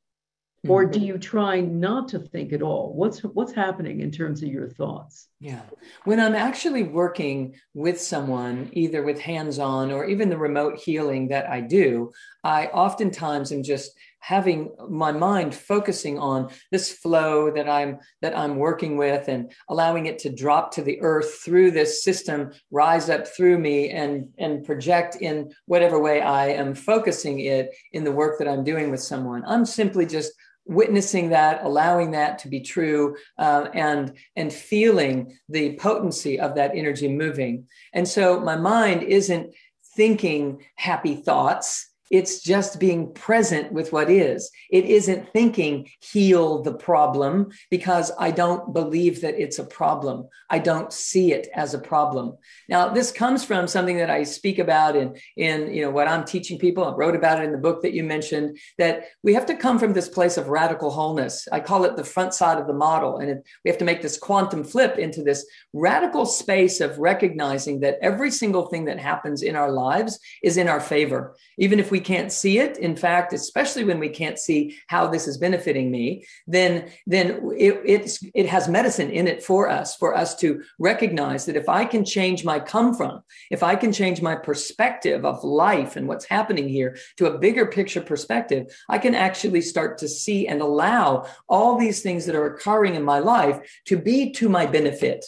or 0.68 0.84
do 0.84 0.98
mm-hmm. 0.98 1.08
you 1.08 1.18
try 1.18 1.60
not 1.60 2.08
to 2.08 2.18
think 2.18 2.52
at 2.52 2.62
all 2.62 2.92
what's 2.94 3.20
what's 3.20 3.52
happening 3.52 4.00
in 4.00 4.10
terms 4.10 4.42
of 4.42 4.48
your 4.48 4.68
thoughts 4.68 5.28
yeah 5.40 5.60
when 6.04 6.20
i'm 6.20 6.34
actually 6.34 6.82
working 6.82 7.54
with 7.74 8.00
someone 8.00 8.68
either 8.72 9.02
with 9.02 9.18
hands 9.20 9.58
on 9.58 9.90
or 9.90 10.06
even 10.06 10.28
the 10.28 10.38
remote 10.38 10.78
healing 10.78 11.28
that 11.28 11.48
i 11.48 11.60
do 11.60 12.10
i 12.44 12.66
oftentimes 12.66 13.52
am 13.52 13.62
just 13.62 13.92
having 14.26 14.74
my 14.88 15.12
mind 15.12 15.54
focusing 15.54 16.18
on 16.18 16.50
this 16.72 16.90
flow 16.90 17.48
that 17.48 17.68
i'm 17.68 17.96
that 18.22 18.36
i'm 18.36 18.56
working 18.56 18.96
with 18.96 19.28
and 19.28 19.52
allowing 19.68 20.06
it 20.06 20.18
to 20.18 20.34
drop 20.34 20.72
to 20.72 20.82
the 20.82 21.00
earth 21.00 21.40
through 21.44 21.70
this 21.70 22.02
system 22.02 22.50
rise 22.72 23.08
up 23.08 23.24
through 23.28 23.56
me 23.56 23.88
and 23.90 24.28
and 24.38 24.64
project 24.64 25.14
in 25.20 25.48
whatever 25.66 26.00
way 26.00 26.20
i 26.20 26.48
am 26.48 26.74
focusing 26.74 27.38
it 27.38 27.70
in 27.92 28.02
the 28.02 28.10
work 28.10 28.36
that 28.36 28.48
i'm 28.48 28.64
doing 28.64 28.90
with 28.90 29.00
someone 29.00 29.44
i'm 29.46 29.64
simply 29.64 30.04
just 30.04 30.32
witnessing 30.68 31.28
that, 31.28 31.62
allowing 31.62 32.10
that 32.10 32.40
to 32.40 32.48
be 32.48 32.58
true, 32.58 33.14
uh, 33.38 33.68
and 33.72 34.12
and 34.34 34.52
feeling 34.52 35.38
the 35.48 35.76
potency 35.76 36.40
of 36.40 36.56
that 36.56 36.72
energy 36.74 37.06
moving. 37.06 37.68
And 37.92 38.08
so 38.08 38.40
my 38.40 38.56
mind 38.56 39.04
isn't 39.04 39.54
thinking 39.94 40.64
happy 40.74 41.14
thoughts 41.14 41.88
it's 42.10 42.40
just 42.40 42.78
being 42.78 43.12
present 43.12 43.72
with 43.72 43.92
what 43.92 44.10
is. 44.10 44.50
It 44.70 44.84
isn't 44.84 45.32
thinking 45.32 45.90
heal 46.00 46.62
the 46.62 46.74
problem 46.74 47.50
because 47.70 48.12
I 48.18 48.30
don't 48.30 48.72
believe 48.72 49.20
that 49.22 49.40
it's 49.40 49.58
a 49.58 49.64
problem. 49.64 50.28
I 50.48 50.58
don't 50.58 50.92
see 50.92 51.32
it 51.32 51.48
as 51.54 51.74
a 51.74 51.78
problem. 51.78 52.36
Now, 52.68 52.88
this 52.88 53.10
comes 53.10 53.44
from 53.44 53.66
something 53.66 53.96
that 53.96 54.10
I 54.10 54.22
speak 54.22 54.58
about 54.58 54.96
in, 54.96 55.16
in 55.36 55.74
you 55.74 55.82
know, 55.82 55.90
what 55.90 56.08
I'm 56.08 56.24
teaching 56.24 56.58
people. 56.58 56.84
I 56.84 56.94
wrote 56.94 57.16
about 57.16 57.40
it 57.40 57.44
in 57.44 57.52
the 57.52 57.58
book 57.58 57.82
that 57.82 57.92
you 57.92 58.04
mentioned, 58.04 58.58
that 58.78 59.06
we 59.22 59.34
have 59.34 59.46
to 59.46 59.56
come 59.56 59.78
from 59.78 59.92
this 59.92 60.08
place 60.08 60.36
of 60.36 60.48
radical 60.48 60.90
wholeness. 60.90 61.48
I 61.50 61.60
call 61.60 61.84
it 61.84 61.96
the 61.96 62.04
front 62.04 62.34
side 62.34 62.58
of 62.58 62.66
the 62.66 62.72
model. 62.72 63.18
And 63.18 63.30
it, 63.30 63.46
we 63.64 63.70
have 63.70 63.78
to 63.78 63.84
make 63.84 64.02
this 64.02 64.18
quantum 64.18 64.62
flip 64.62 64.98
into 64.98 65.22
this 65.22 65.46
radical 65.72 66.26
space 66.26 66.80
of 66.80 66.98
recognizing 66.98 67.80
that 67.80 67.98
every 68.00 68.30
single 68.30 68.66
thing 68.66 68.84
that 68.84 69.00
happens 69.00 69.42
in 69.42 69.56
our 69.56 69.72
lives 69.72 70.18
is 70.42 70.56
in 70.56 70.68
our 70.68 70.80
favor. 70.80 71.34
Even 71.58 71.80
if 71.80 71.90
we 71.90 71.95
we 71.96 72.00
can't 72.00 72.30
see 72.30 72.58
it 72.58 72.76
in 72.76 72.94
fact 72.94 73.32
especially 73.32 73.84
when 73.84 73.98
we 73.98 74.10
can't 74.20 74.38
see 74.38 74.60
how 74.88 75.06
this 75.06 75.26
is 75.26 75.38
benefiting 75.38 75.90
me 75.90 76.04
then 76.46 76.72
then 77.06 77.26
it, 77.56 78.18
it 78.34 78.46
has 78.46 78.68
medicine 78.68 79.10
in 79.10 79.26
it 79.26 79.42
for 79.42 79.62
us 79.78 79.96
for 79.96 80.14
us 80.14 80.36
to 80.42 80.62
recognize 80.78 81.46
that 81.46 81.56
if 81.62 81.68
i 81.80 81.86
can 81.92 82.04
change 82.04 82.44
my 82.44 82.58
come 82.60 82.94
from 82.94 83.22
if 83.50 83.62
i 83.62 83.74
can 83.74 83.92
change 83.92 84.20
my 84.20 84.34
perspective 84.34 85.24
of 85.24 85.42
life 85.42 85.96
and 85.96 86.06
what's 86.06 86.26
happening 86.26 86.68
here 86.68 86.90
to 87.16 87.26
a 87.26 87.38
bigger 87.38 87.64
picture 87.64 88.02
perspective 88.02 88.64
i 88.90 88.98
can 88.98 89.14
actually 89.14 89.62
start 89.62 89.96
to 89.96 90.06
see 90.06 90.46
and 90.46 90.60
allow 90.60 91.26
all 91.48 91.78
these 91.78 92.02
things 92.02 92.26
that 92.26 92.34
are 92.34 92.46
occurring 92.46 92.94
in 92.94 93.02
my 93.02 93.20
life 93.20 93.58
to 93.86 93.96
be 93.96 94.30
to 94.32 94.48
my 94.48 94.66
benefit. 94.66 95.24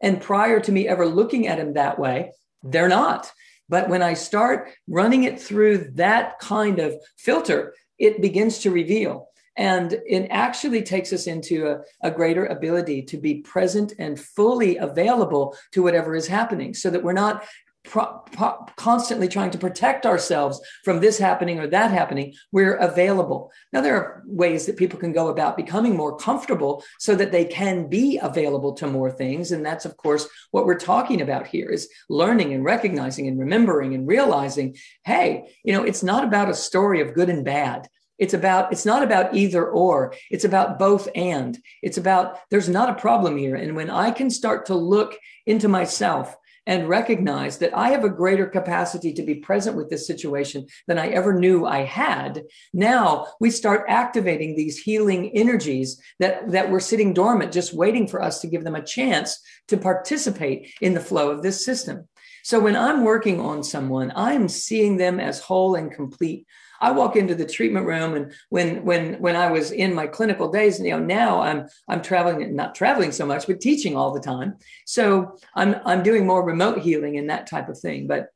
And 0.00 0.20
prior 0.20 0.60
to 0.60 0.72
me 0.72 0.88
ever 0.88 1.06
looking 1.06 1.46
at 1.46 1.58
them 1.58 1.74
that 1.74 1.98
way 1.98 2.32
they're 2.62 2.88
not 2.88 3.32
but 3.70 3.88
when 3.88 4.02
I 4.02 4.14
start 4.14 4.70
running 4.88 5.24
it 5.24 5.40
through 5.40 5.92
that 5.94 6.38
kind 6.40 6.80
of 6.80 6.94
filter, 7.16 7.74
it 7.98 8.20
begins 8.20 8.58
to 8.58 8.70
reveal. 8.70 9.28
And 9.56 9.92
it 10.06 10.26
actually 10.30 10.82
takes 10.82 11.12
us 11.12 11.26
into 11.26 11.68
a, 11.68 11.80
a, 12.02 12.10
greater 12.10 12.46
ability 12.46 13.02
to 13.02 13.16
be 13.18 13.42
present 13.42 13.92
and 13.98 14.18
fully 14.18 14.76
available 14.76 15.56
to 15.72 15.82
whatever 15.82 16.14
is 16.14 16.26
happening 16.26 16.72
so 16.72 16.88
that 16.90 17.02
we're 17.02 17.12
not 17.12 17.44
pro- 17.84 18.18
pro- 18.32 18.66
constantly 18.76 19.28
trying 19.28 19.50
to 19.50 19.58
protect 19.58 20.06
ourselves 20.06 20.60
from 20.84 21.00
this 21.00 21.18
happening 21.18 21.58
or 21.58 21.66
that 21.66 21.90
happening, 21.90 22.34
we're 22.52 22.74
available. 22.74 23.50
Now, 23.72 23.80
there 23.80 23.96
are 23.96 24.22
ways 24.26 24.66
that 24.66 24.76
people 24.76 24.98
can 24.98 25.12
go 25.12 25.28
about 25.28 25.56
becoming 25.56 25.96
more 25.96 26.16
comfortable 26.16 26.84
so 26.98 27.14
that 27.14 27.32
they 27.32 27.44
can 27.44 27.88
be 27.88 28.18
available 28.18 28.74
to 28.74 28.86
more 28.86 29.10
things. 29.10 29.52
And 29.52 29.64
that's, 29.64 29.84
of 29.84 29.96
course, 29.96 30.28
what 30.50 30.66
we're 30.66 30.78
talking 30.78 31.20
about 31.20 31.46
here 31.46 31.68
is 31.68 31.88
learning 32.08 32.52
and 32.52 32.64
recognizing 32.64 33.28
and 33.28 33.38
remembering 33.38 33.94
and 33.94 34.06
realizing, 34.06 34.76
hey, 35.04 35.50
you 35.64 35.72
know, 35.72 35.84
it's 35.84 36.02
not 36.02 36.24
about 36.24 36.50
a 36.50 36.54
story 36.54 37.00
of 37.00 37.14
good 37.14 37.30
and 37.30 37.44
bad. 37.44 37.88
It's 38.18 38.34
about, 38.34 38.70
it's 38.70 38.84
not 38.84 39.02
about 39.02 39.34
either 39.34 39.66
or. 39.66 40.12
It's 40.30 40.44
about 40.44 40.78
both 40.78 41.08
and. 41.14 41.58
It's 41.82 41.96
about, 41.96 42.38
there's 42.50 42.68
not 42.68 42.90
a 42.90 43.00
problem 43.00 43.38
here. 43.38 43.54
And 43.54 43.74
when 43.74 43.88
I 43.88 44.10
can 44.10 44.28
start 44.28 44.66
to 44.66 44.74
look 44.74 45.16
into 45.46 45.68
myself 45.68 46.36
and 46.66 46.88
recognize 46.88 47.58
that 47.58 47.76
I 47.76 47.90
have 47.90 48.04
a 48.04 48.10
greater 48.10 48.46
capacity 48.46 49.12
to 49.14 49.22
be 49.22 49.36
present 49.36 49.76
with 49.76 49.90
this 49.90 50.06
situation 50.06 50.66
than 50.86 50.98
I 50.98 51.08
ever 51.08 51.32
knew 51.32 51.66
I 51.66 51.80
had. 51.84 52.42
Now 52.72 53.26
we 53.40 53.50
start 53.50 53.86
activating 53.88 54.54
these 54.54 54.78
healing 54.78 55.30
energies 55.30 56.00
that, 56.18 56.50
that 56.50 56.70
were 56.70 56.80
sitting 56.80 57.12
dormant, 57.12 57.52
just 57.52 57.74
waiting 57.74 58.06
for 58.06 58.22
us 58.22 58.40
to 58.40 58.48
give 58.48 58.64
them 58.64 58.76
a 58.76 58.84
chance 58.84 59.40
to 59.68 59.76
participate 59.76 60.72
in 60.80 60.94
the 60.94 61.00
flow 61.00 61.30
of 61.30 61.42
this 61.42 61.64
system. 61.64 62.08
So 62.42 62.58
when 62.60 62.76
I'm 62.76 63.04
working 63.04 63.40
on 63.40 63.62
someone, 63.62 64.12
I'm 64.16 64.48
seeing 64.48 64.96
them 64.96 65.20
as 65.20 65.40
whole 65.40 65.74
and 65.74 65.92
complete 65.92 66.46
I 66.80 66.90
walk 66.92 67.16
into 67.16 67.34
the 67.34 67.46
treatment 67.46 67.86
room 67.86 68.14
and 68.14 68.32
when 68.48 68.84
when 68.84 69.14
when 69.20 69.36
I 69.36 69.50
was 69.50 69.70
in 69.70 69.94
my 69.94 70.06
clinical 70.06 70.50
days, 70.50 70.80
you 70.80 70.90
know, 70.90 70.98
now 70.98 71.40
I'm 71.40 71.68
I'm 71.88 72.02
traveling, 72.02 72.54
not 72.56 72.74
traveling 72.74 73.12
so 73.12 73.26
much, 73.26 73.46
but 73.46 73.60
teaching 73.60 73.96
all 73.96 74.12
the 74.12 74.20
time. 74.20 74.56
So 74.86 75.36
I'm 75.54 75.76
I'm 75.84 76.02
doing 76.02 76.26
more 76.26 76.44
remote 76.44 76.78
healing 76.78 77.18
and 77.18 77.28
that 77.30 77.46
type 77.46 77.68
of 77.68 77.78
thing. 77.78 78.06
But 78.06 78.28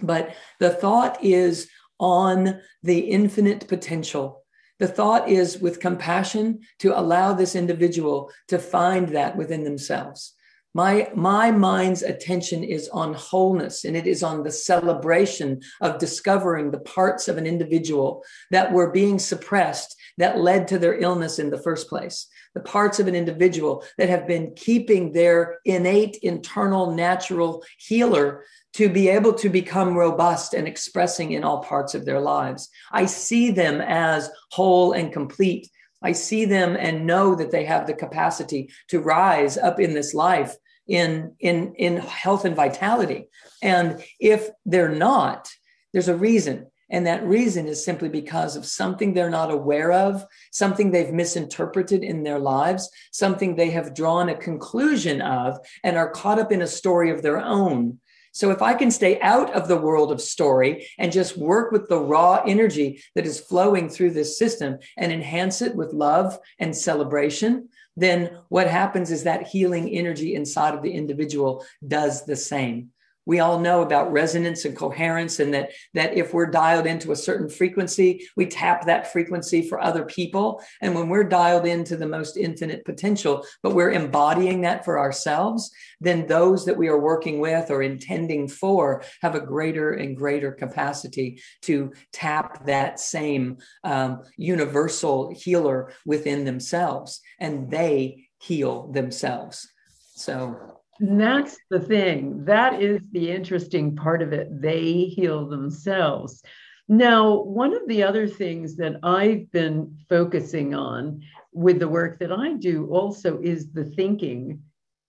but 0.00 0.34
the 0.60 0.70
thought 0.70 1.22
is 1.22 1.68
on 1.98 2.60
the 2.82 2.98
infinite 2.98 3.68
potential. 3.68 4.44
The 4.78 4.88
thought 4.88 5.28
is 5.28 5.58
with 5.58 5.80
compassion 5.80 6.60
to 6.80 6.98
allow 6.98 7.32
this 7.32 7.54
individual 7.54 8.32
to 8.48 8.58
find 8.58 9.08
that 9.10 9.36
within 9.36 9.64
themselves. 9.64 10.34
My, 10.74 11.10
my 11.14 11.50
mind's 11.50 12.02
attention 12.02 12.64
is 12.64 12.88
on 12.88 13.12
wholeness 13.12 13.84
and 13.84 13.94
it 13.94 14.06
is 14.06 14.22
on 14.22 14.42
the 14.42 14.50
celebration 14.50 15.60
of 15.82 15.98
discovering 15.98 16.70
the 16.70 16.80
parts 16.80 17.28
of 17.28 17.36
an 17.36 17.46
individual 17.46 18.24
that 18.50 18.72
were 18.72 18.90
being 18.90 19.18
suppressed 19.18 19.94
that 20.16 20.38
led 20.38 20.68
to 20.68 20.78
their 20.78 20.98
illness 20.98 21.38
in 21.38 21.50
the 21.50 21.62
first 21.62 21.88
place. 21.88 22.26
The 22.54 22.60
parts 22.60 23.00
of 23.00 23.06
an 23.06 23.14
individual 23.14 23.84
that 23.98 24.08
have 24.08 24.26
been 24.26 24.54
keeping 24.54 25.12
their 25.12 25.58
innate, 25.66 26.16
internal, 26.22 26.92
natural 26.92 27.62
healer 27.78 28.44
to 28.74 28.88
be 28.88 29.08
able 29.08 29.34
to 29.34 29.50
become 29.50 29.96
robust 29.96 30.54
and 30.54 30.66
expressing 30.66 31.32
in 31.32 31.44
all 31.44 31.62
parts 31.62 31.94
of 31.94 32.06
their 32.06 32.20
lives. 32.20 32.70
I 32.90 33.06
see 33.06 33.50
them 33.50 33.82
as 33.82 34.30
whole 34.50 34.92
and 34.92 35.12
complete. 35.12 35.68
I 36.02 36.12
see 36.12 36.46
them 36.46 36.76
and 36.78 37.06
know 37.06 37.34
that 37.34 37.50
they 37.50 37.64
have 37.64 37.86
the 37.86 37.94
capacity 37.94 38.70
to 38.88 39.00
rise 39.00 39.56
up 39.56 39.78
in 39.78 39.94
this 39.94 40.14
life 40.14 40.56
in 40.86 41.34
in 41.40 41.74
in 41.74 41.96
health 41.98 42.44
and 42.44 42.56
vitality. 42.56 43.28
And 43.62 44.02
if 44.18 44.50
they're 44.64 44.94
not 44.94 45.48
there's 45.92 46.08
a 46.08 46.16
reason. 46.16 46.66
And 46.90 47.06
that 47.06 47.24
reason 47.24 47.68
is 47.68 47.82
simply 47.82 48.10
because 48.10 48.54
of 48.54 48.66
something 48.66 49.14
they're 49.14 49.30
not 49.30 49.50
aware 49.50 49.92
of 49.92 50.26
something 50.50 50.90
they've 50.90 51.12
misinterpreted 51.12 52.04
in 52.04 52.22
their 52.22 52.38
lives 52.38 52.90
something 53.12 53.56
they 53.56 53.70
have 53.70 53.94
drawn 53.94 54.28
a 54.28 54.34
conclusion 54.34 55.22
of 55.22 55.58
and 55.84 55.96
are 55.96 56.10
caught 56.10 56.38
up 56.38 56.52
in 56.52 56.62
a 56.62 56.66
story 56.66 57.10
of 57.10 57.22
their 57.22 57.38
own 57.38 57.98
so 58.32 58.50
if 58.50 58.62
I 58.62 58.74
can 58.74 58.90
stay 58.90 59.20
out 59.20 59.52
of 59.52 59.68
the 59.68 59.76
world 59.76 60.10
of 60.10 60.20
story 60.20 60.88
and 60.98 61.12
just 61.12 61.36
work 61.36 61.70
with 61.70 61.88
the 61.88 62.00
raw 62.00 62.42
energy 62.46 63.02
that 63.14 63.26
is 63.26 63.38
flowing 63.38 63.88
through 63.88 64.12
this 64.12 64.38
system 64.38 64.78
and 64.96 65.12
enhance 65.12 65.60
it 65.60 65.76
with 65.76 65.92
love 65.92 66.38
and 66.58 66.74
celebration, 66.74 67.68
then 67.96 68.38
what 68.48 68.66
happens 68.66 69.10
is 69.10 69.24
that 69.24 69.46
healing 69.46 69.90
energy 69.90 70.34
inside 70.34 70.74
of 70.74 70.82
the 70.82 70.92
individual 70.92 71.64
does 71.86 72.24
the 72.24 72.36
same 72.36 72.90
we 73.26 73.40
all 73.40 73.58
know 73.58 73.82
about 73.82 74.12
resonance 74.12 74.64
and 74.64 74.76
coherence 74.76 75.40
and 75.40 75.54
that 75.54 75.70
that 75.94 76.14
if 76.14 76.34
we're 76.34 76.46
dialed 76.46 76.86
into 76.86 77.12
a 77.12 77.16
certain 77.16 77.48
frequency 77.48 78.26
we 78.36 78.46
tap 78.46 78.86
that 78.86 79.12
frequency 79.12 79.68
for 79.68 79.80
other 79.80 80.04
people. 80.04 80.62
And 80.80 80.94
when 80.94 81.08
we're 81.08 81.24
dialed 81.24 81.66
into 81.66 81.96
the 81.96 82.06
most 82.06 82.36
infinite 82.36 82.84
potential 82.84 83.44
but 83.62 83.74
we're 83.74 83.92
embodying 83.92 84.62
that 84.62 84.84
for 84.84 84.98
ourselves 84.98 85.70
then 86.00 86.26
those 86.26 86.64
that 86.64 86.76
we 86.76 86.88
are 86.88 86.98
working 86.98 87.38
with 87.40 87.70
or 87.70 87.82
intending 87.82 88.48
for 88.48 89.02
have 89.20 89.34
a 89.34 89.40
greater 89.40 89.92
and 89.92 90.16
greater 90.16 90.52
capacity 90.52 91.40
to 91.62 91.92
tap 92.12 92.66
that 92.66 92.98
same 92.98 93.58
um, 93.84 94.22
universal 94.36 95.32
healer 95.34 95.92
within 96.04 96.44
themselves 96.44 97.20
and 97.38 97.70
they 97.70 98.28
heal 98.40 98.90
themselves. 98.92 99.68
So 100.14 100.81
that's 101.02 101.58
the 101.68 101.80
thing. 101.80 102.44
That 102.44 102.80
is 102.80 103.00
the 103.10 103.30
interesting 103.30 103.96
part 103.96 104.22
of 104.22 104.32
it. 104.32 104.48
They 104.60 105.04
heal 105.04 105.48
themselves. 105.48 106.42
Now, 106.88 107.42
one 107.42 107.74
of 107.74 107.82
the 107.88 108.02
other 108.02 108.28
things 108.28 108.76
that 108.76 108.96
I've 109.02 109.50
been 109.50 109.98
focusing 110.08 110.74
on 110.74 111.22
with 111.52 111.78
the 111.80 111.88
work 111.88 112.18
that 112.20 112.32
I 112.32 112.54
do 112.54 112.86
also 112.86 113.40
is 113.42 113.70
the 113.72 113.84
thinking 113.84 114.62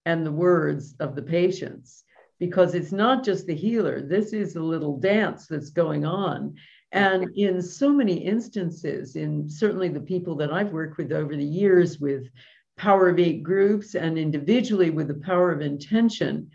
and 0.06 0.26
the 0.26 0.32
words 0.32 0.96
of 1.00 1.16
the 1.16 1.22
patients. 1.22 2.04
because 2.40 2.76
it's 2.76 2.92
not 2.92 3.24
just 3.24 3.48
the 3.48 3.56
healer. 3.56 4.02
This 4.02 4.34
is 4.34 4.58
a 4.58 4.62
little 4.62 4.98
dance 5.00 5.48
that's 5.48 5.70
going 5.70 6.06
on. 6.06 6.56
And 6.92 7.30
in 7.38 7.62
so 7.62 7.90
many 7.94 8.16
instances, 8.16 9.16
in 9.16 9.50
certainly 9.50 9.88
the 9.88 10.02
people 10.02 10.36
that 10.36 10.52
I've 10.52 10.74
worked 10.74 10.98
with 10.98 11.14
over 11.14 11.38
the 11.38 11.44
years 11.44 12.00
with 12.00 12.28
Power 12.78 13.10
of 13.10 13.20
Eight 13.20 13.44
groups 13.44 13.96
and 13.96 14.18
individually 14.18 14.90
with 14.90 15.08
the 15.08 15.14
Power 15.14 15.52
of 15.52 15.62
Intention, 15.62 16.50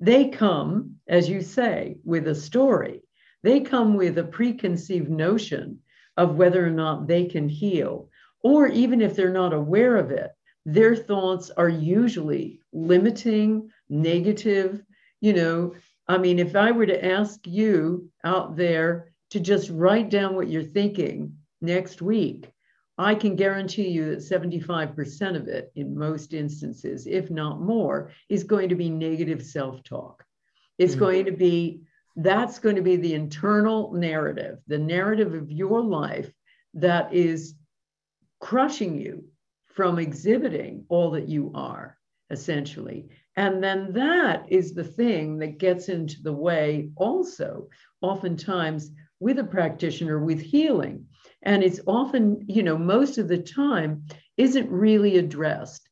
they 0.00 0.28
come, 0.28 0.96
as 1.08 1.28
you 1.28 1.40
say, 1.40 1.96
with 2.04 2.28
a 2.28 2.34
story. 2.34 3.02
They 3.42 3.60
come 3.60 3.94
with 3.94 4.18
a 4.18 4.24
preconceived 4.24 5.10
notion 5.10 5.80
of 6.16 6.36
whether 6.36 6.64
or 6.64 6.70
not 6.70 7.06
they 7.06 7.26
can 7.26 7.48
heal. 7.48 8.08
Or 8.42 8.68
even 8.68 9.00
if 9.00 9.16
they're 9.16 9.30
not 9.30 9.52
aware 9.52 9.96
of 9.96 10.10
it, 10.10 10.30
their 10.66 10.96
thoughts 10.96 11.50
are 11.50 11.68
usually 11.68 12.60
limiting, 12.72 13.70
negative. 13.88 14.82
You 15.20 15.32
know, 15.34 15.74
I 16.08 16.18
mean, 16.18 16.38
if 16.38 16.56
I 16.56 16.70
were 16.72 16.86
to 16.86 17.04
ask 17.04 17.46
you 17.46 18.10
out 18.24 18.56
there 18.56 19.12
to 19.30 19.40
just 19.40 19.70
write 19.70 20.10
down 20.10 20.36
what 20.36 20.48
you're 20.48 20.62
thinking 20.62 21.36
next 21.60 22.00
week, 22.00 22.50
I 22.96 23.14
can 23.14 23.34
guarantee 23.34 23.88
you 23.88 24.10
that 24.10 24.18
75% 24.18 25.36
of 25.36 25.48
it, 25.48 25.72
in 25.74 25.98
most 25.98 26.32
instances, 26.32 27.06
if 27.06 27.30
not 27.30 27.60
more, 27.60 28.12
is 28.28 28.44
going 28.44 28.68
to 28.68 28.76
be 28.76 28.88
negative 28.88 29.42
self 29.42 29.82
talk. 29.82 30.24
It's 30.78 30.92
mm-hmm. 30.92 31.00
going 31.00 31.24
to 31.24 31.32
be, 31.32 31.80
that's 32.16 32.60
going 32.60 32.76
to 32.76 32.82
be 32.82 32.96
the 32.96 33.14
internal 33.14 33.92
narrative, 33.92 34.58
the 34.68 34.78
narrative 34.78 35.34
of 35.34 35.50
your 35.50 35.82
life 35.82 36.30
that 36.74 37.12
is 37.12 37.54
crushing 38.40 39.00
you 39.00 39.24
from 39.74 39.98
exhibiting 39.98 40.84
all 40.88 41.10
that 41.12 41.28
you 41.28 41.50
are, 41.54 41.98
essentially. 42.30 43.08
And 43.36 43.62
then 43.62 43.92
that 43.94 44.44
is 44.48 44.72
the 44.72 44.84
thing 44.84 45.38
that 45.38 45.58
gets 45.58 45.88
into 45.88 46.22
the 46.22 46.32
way, 46.32 46.90
also, 46.94 47.68
oftentimes 48.00 48.92
with 49.18 49.40
a 49.40 49.44
practitioner 49.44 50.20
with 50.20 50.40
healing 50.40 51.06
and 51.44 51.62
it's 51.62 51.80
often 51.86 52.44
you 52.48 52.62
know 52.62 52.76
most 52.76 53.18
of 53.18 53.28
the 53.28 53.38
time 53.38 54.04
isn't 54.36 54.70
really 54.70 55.18
addressed 55.18 55.88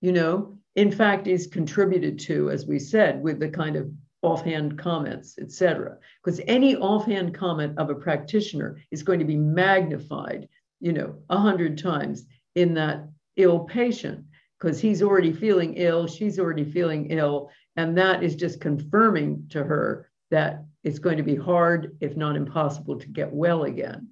you 0.00 0.12
know? 0.12 0.58
In 0.76 0.90
fact 0.90 1.28
is 1.28 1.46
contributed 1.46 2.18
to 2.20 2.50
as 2.50 2.66
we 2.66 2.78
said 2.78 3.22
with 3.22 3.38
the 3.38 3.48
kind 3.48 3.76
of 3.76 3.90
offhand 4.22 4.78
comments 4.78 5.38
etc 5.38 5.98
because 6.22 6.40
any 6.46 6.74
offhand 6.76 7.34
comment 7.34 7.78
of 7.78 7.90
a 7.90 7.94
practitioner 7.94 8.80
is 8.90 9.02
going 9.02 9.18
to 9.18 9.24
be 9.24 9.36
magnified 9.36 10.48
you 10.80 10.92
know 10.92 11.14
a 11.30 11.38
hundred 11.38 11.78
times 11.78 12.26
in 12.54 12.74
that 12.74 13.06
ill 13.36 13.60
patient 13.60 14.24
because 14.58 14.80
he's 14.80 15.02
already 15.02 15.32
feeling 15.32 15.74
ill 15.74 16.06
she's 16.06 16.38
already 16.38 16.64
feeling 16.64 17.06
ill 17.10 17.50
and 17.76 17.96
that 17.98 18.22
is 18.22 18.34
just 18.34 18.60
confirming 18.60 19.46
to 19.50 19.62
her 19.62 20.10
that 20.30 20.64
it's 20.82 20.98
going 20.98 21.18
to 21.18 21.22
be 21.22 21.36
hard 21.36 21.96
if 22.00 22.16
not 22.16 22.34
impossible 22.36 22.98
to 22.98 23.08
get 23.08 23.32
well 23.32 23.64
again 23.64 24.08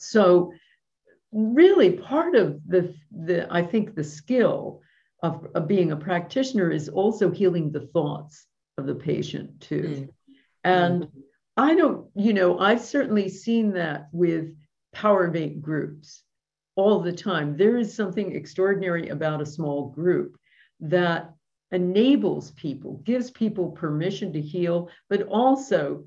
so 0.00 0.52
really 1.32 1.92
part 1.92 2.34
of 2.34 2.60
the, 2.66 2.94
the 3.10 3.46
I 3.52 3.62
think 3.62 3.94
the 3.94 4.04
skill 4.04 4.80
of, 5.22 5.46
of 5.54 5.68
being 5.68 5.92
a 5.92 5.96
practitioner 5.96 6.70
is 6.70 6.88
also 6.88 7.30
healing 7.30 7.70
the 7.70 7.86
thoughts 7.86 8.46
of 8.76 8.86
the 8.86 8.94
patient 8.94 9.60
too. 9.60 9.82
Mm. 9.82 10.08
And 10.64 11.02
mm. 11.02 11.10
I 11.56 11.74
don't, 11.74 12.06
you 12.14 12.32
know, 12.32 12.58
I've 12.58 12.80
certainly 12.80 13.28
seen 13.28 13.72
that 13.72 14.08
with 14.12 14.54
power 14.92 15.26
of 15.26 15.62
groups 15.62 16.22
all 16.76 17.00
the 17.00 17.12
time. 17.12 17.56
There 17.56 17.76
is 17.76 17.94
something 17.94 18.34
extraordinary 18.34 19.08
about 19.08 19.42
a 19.42 19.46
small 19.46 19.90
group 19.90 20.36
that 20.80 21.34
enables 21.72 22.52
people, 22.52 23.02
gives 23.04 23.30
people 23.30 23.72
permission 23.72 24.32
to 24.32 24.40
heal, 24.40 24.88
but 25.10 25.22
also 25.22 26.04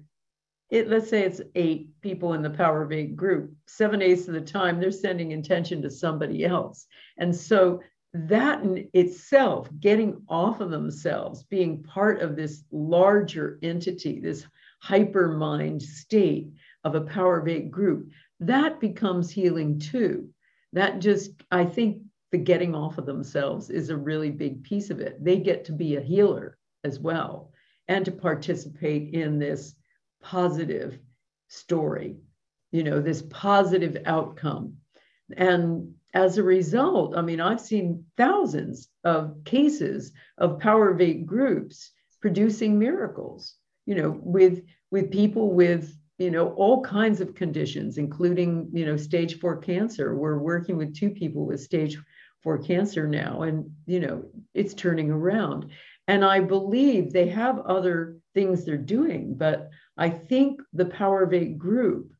it, 0.71 0.87
let's 0.87 1.09
say 1.09 1.23
it's 1.23 1.41
eight 1.53 1.89
people 2.01 2.33
in 2.33 2.41
the 2.41 2.49
power 2.49 2.81
of 2.81 2.93
eight 2.93 3.15
group, 3.15 3.53
seven 3.67 4.01
eighths 4.01 4.29
of 4.29 4.33
the 4.33 4.41
time 4.41 4.79
they're 4.79 4.91
sending 4.91 5.31
intention 5.31 5.81
to 5.81 5.91
somebody 5.91 6.45
else. 6.45 6.87
And 7.17 7.35
so 7.35 7.81
that 8.13 8.63
in 8.63 8.89
itself, 8.93 9.69
getting 9.79 10.21
off 10.29 10.61
of 10.61 10.71
themselves, 10.71 11.43
being 11.43 11.83
part 11.83 12.21
of 12.21 12.35
this 12.35 12.63
larger 12.71 13.59
entity, 13.61 14.19
this 14.19 14.45
hyper 14.79 15.37
mind 15.37 15.81
state 15.81 16.49
of 16.85 16.95
a 16.95 17.01
power 17.01 17.39
of 17.39 17.47
eight 17.49 17.69
group, 17.69 18.09
that 18.39 18.79
becomes 18.79 19.29
healing 19.29 19.77
too. 19.77 20.29
That 20.73 20.99
just, 20.99 21.31
I 21.51 21.65
think 21.65 22.01
the 22.31 22.37
getting 22.37 22.73
off 22.73 22.97
of 22.97 23.05
themselves 23.05 23.69
is 23.69 23.89
a 23.89 23.97
really 23.97 24.31
big 24.31 24.63
piece 24.63 24.89
of 24.89 25.01
it. 25.01 25.21
They 25.23 25.37
get 25.37 25.65
to 25.65 25.73
be 25.73 25.97
a 25.97 26.01
healer 26.01 26.57
as 26.85 26.97
well 26.97 27.51
and 27.89 28.05
to 28.05 28.11
participate 28.11 29.13
in 29.13 29.37
this 29.37 29.75
positive 30.21 30.99
story, 31.47 32.17
you 32.71 32.83
know, 32.83 33.01
this 33.01 33.21
positive 33.29 33.97
outcome. 34.05 34.77
And 35.35 35.95
as 36.13 36.37
a 36.37 36.43
result, 36.43 37.15
I 37.15 37.21
mean, 37.21 37.39
I've 37.39 37.61
seen 37.61 38.05
thousands 38.17 38.89
of 39.03 39.43
cases 39.45 40.11
of 40.37 40.59
power 40.59 40.89
of 40.89 41.01
eight 41.01 41.25
groups 41.25 41.91
producing 42.21 42.77
miracles, 42.77 43.55
you 43.85 43.95
know, 43.95 44.19
with 44.21 44.63
with 44.91 45.11
people 45.11 45.53
with 45.53 45.95
you 46.21 46.29
know 46.29 46.49
all 46.49 46.83
kinds 46.83 47.19
of 47.19 47.33
conditions 47.33 47.97
including 47.97 48.69
you 48.73 48.85
know 48.85 48.95
stage 48.95 49.39
4 49.39 49.57
cancer 49.57 50.15
we're 50.15 50.37
working 50.37 50.77
with 50.77 50.95
two 50.95 51.09
people 51.09 51.47
with 51.47 51.61
stage 51.61 51.97
4 52.43 52.59
cancer 52.59 53.07
now 53.07 53.41
and 53.41 53.71
you 53.87 53.99
know 53.99 54.25
it's 54.53 54.75
turning 54.75 55.09
around 55.09 55.71
and 56.07 56.23
i 56.23 56.39
believe 56.39 57.11
they 57.11 57.27
have 57.27 57.59
other 57.59 58.17
things 58.33 58.63
they're 58.63 58.77
doing 58.77 59.35
but 59.35 59.69
I 60.01 60.09
think 60.09 60.61
the 60.73 60.85
Power 60.85 61.21
of 61.21 61.31
Eight 61.31 61.59
group 61.59 62.11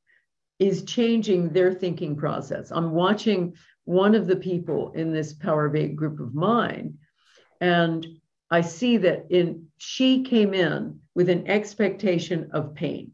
is 0.60 0.84
changing 0.84 1.50
their 1.50 1.74
thinking 1.74 2.16
process. 2.16 2.72
I'm 2.72 2.92
watching 2.92 3.56
one 3.86 4.14
of 4.14 4.28
the 4.28 4.36
people 4.36 4.92
in 4.92 5.12
this 5.12 5.34
Power 5.34 5.66
of 5.66 5.76
Eight 5.76 5.96
group 5.96 6.20
of 6.20 6.36
mine, 6.36 7.00
and 7.60 8.06
I 8.52 8.62
see 8.62 8.98
that 8.98 9.26
in 9.32 9.68
she 9.78 10.24
came 10.24 10.54
in 10.54 11.00
with 11.16 11.30
an 11.30 11.48
expectation 11.48 12.52
of 12.54 12.76
pain, 12.76 13.14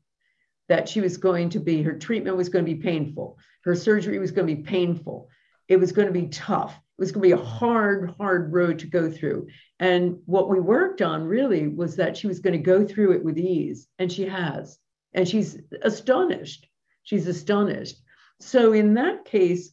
that 0.68 0.90
she 0.90 1.00
was 1.00 1.16
going 1.16 1.50
to 1.52 1.62
be, 1.62 1.82
her 1.84 1.98
treatment 1.98 2.36
was 2.36 2.50
going 2.50 2.66
to 2.66 2.76
be 2.76 2.82
painful, 2.82 3.38
her 3.64 3.76
surgery 3.76 4.20
was 4.20 4.32
going 4.32 4.48
to 4.48 4.56
be 4.56 4.64
painful, 4.64 5.30
it 5.70 5.78
was 5.78 5.94
going 5.94 6.08
to 6.08 6.14
be 6.14 6.28
tough. 6.28 6.78
It 6.98 7.02
was 7.02 7.12
going 7.12 7.30
to 7.30 7.36
be 7.36 7.42
a 7.42 7.46
hard, 7.46 8.16
hard 8.18 8.52
road 8.52 8.80
to 8.80 8.88
go 8.88 9.12
through. 9.12 9.48
And 9.80 10.18
what 10.26 10.50
we 10.50 10.60
worked 10.60 11.02
on 11.04 11.24
really 11.24 11.68
was 11.68 11.96
that 11.98 12.18
she 12.18 12.26
was 12.26 12.40
going 12.40 12.58
to 12.58 12.64
go 12.64 12.86
through 12.86 13.12
it 13.12 13.24
with 13.24 13.38
ease, 13.38 13.88
and 14.00 14.12
she 14.12 14.26
has. 14.26 14.80
And 15.14 15.28
she's 15.28 15.60
astonished. 15.84 16.68
She's 17.04 17.28
astonished. 17.28 18.02
So, 18.40 18.74
in 18.74 18.96
that 18.96 19.26
case, 19.26 19.72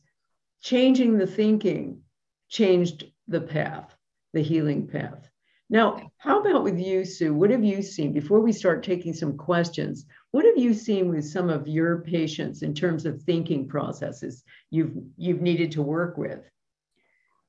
changing 0.60 1.16
the 1.16 1.26
thinking 1.26 2.02
changed 2.48 3.04
the 3.26 3.40
path, 3.40 3.94
the 4.32 4.42
healing 4.42 4.86
path. 4.86 5.28
Now, 5.70 6.10
how 6.18 6.40
about 6.40 6.62
with 6.62 6.78
you, 6.78 7.04
Sue? 7.04 7.34
What 7.34 7.50
have 7.50 7.64
you 7.64 7.80
seen 7.80 8.12
before 8.12 8.40
we 8.40 8.52
start 8.52 8.82
taking 8.82 9.14
some 9.14 9.36
questions? 9.36 10.04
What 10.30 10.44
have 10.44 10.58
you 10.58 10.74
seen 10.74 11.08
with 11.08 11.24
some 11.24 11.48
of 11.48 11.66
your 11.66 12.02
patients 12.02 12.62
in 12.62 12.74
terms 12.74 13.06
of 13.06 13.22
thinking 13.22 13.66
processes 13.66 14.44
you've 14.70 14.94
you've 15.16 15.40
needed 15.40 15.72
to 15.72 15.82
work 15.82 16.18
with? 16.18 16.48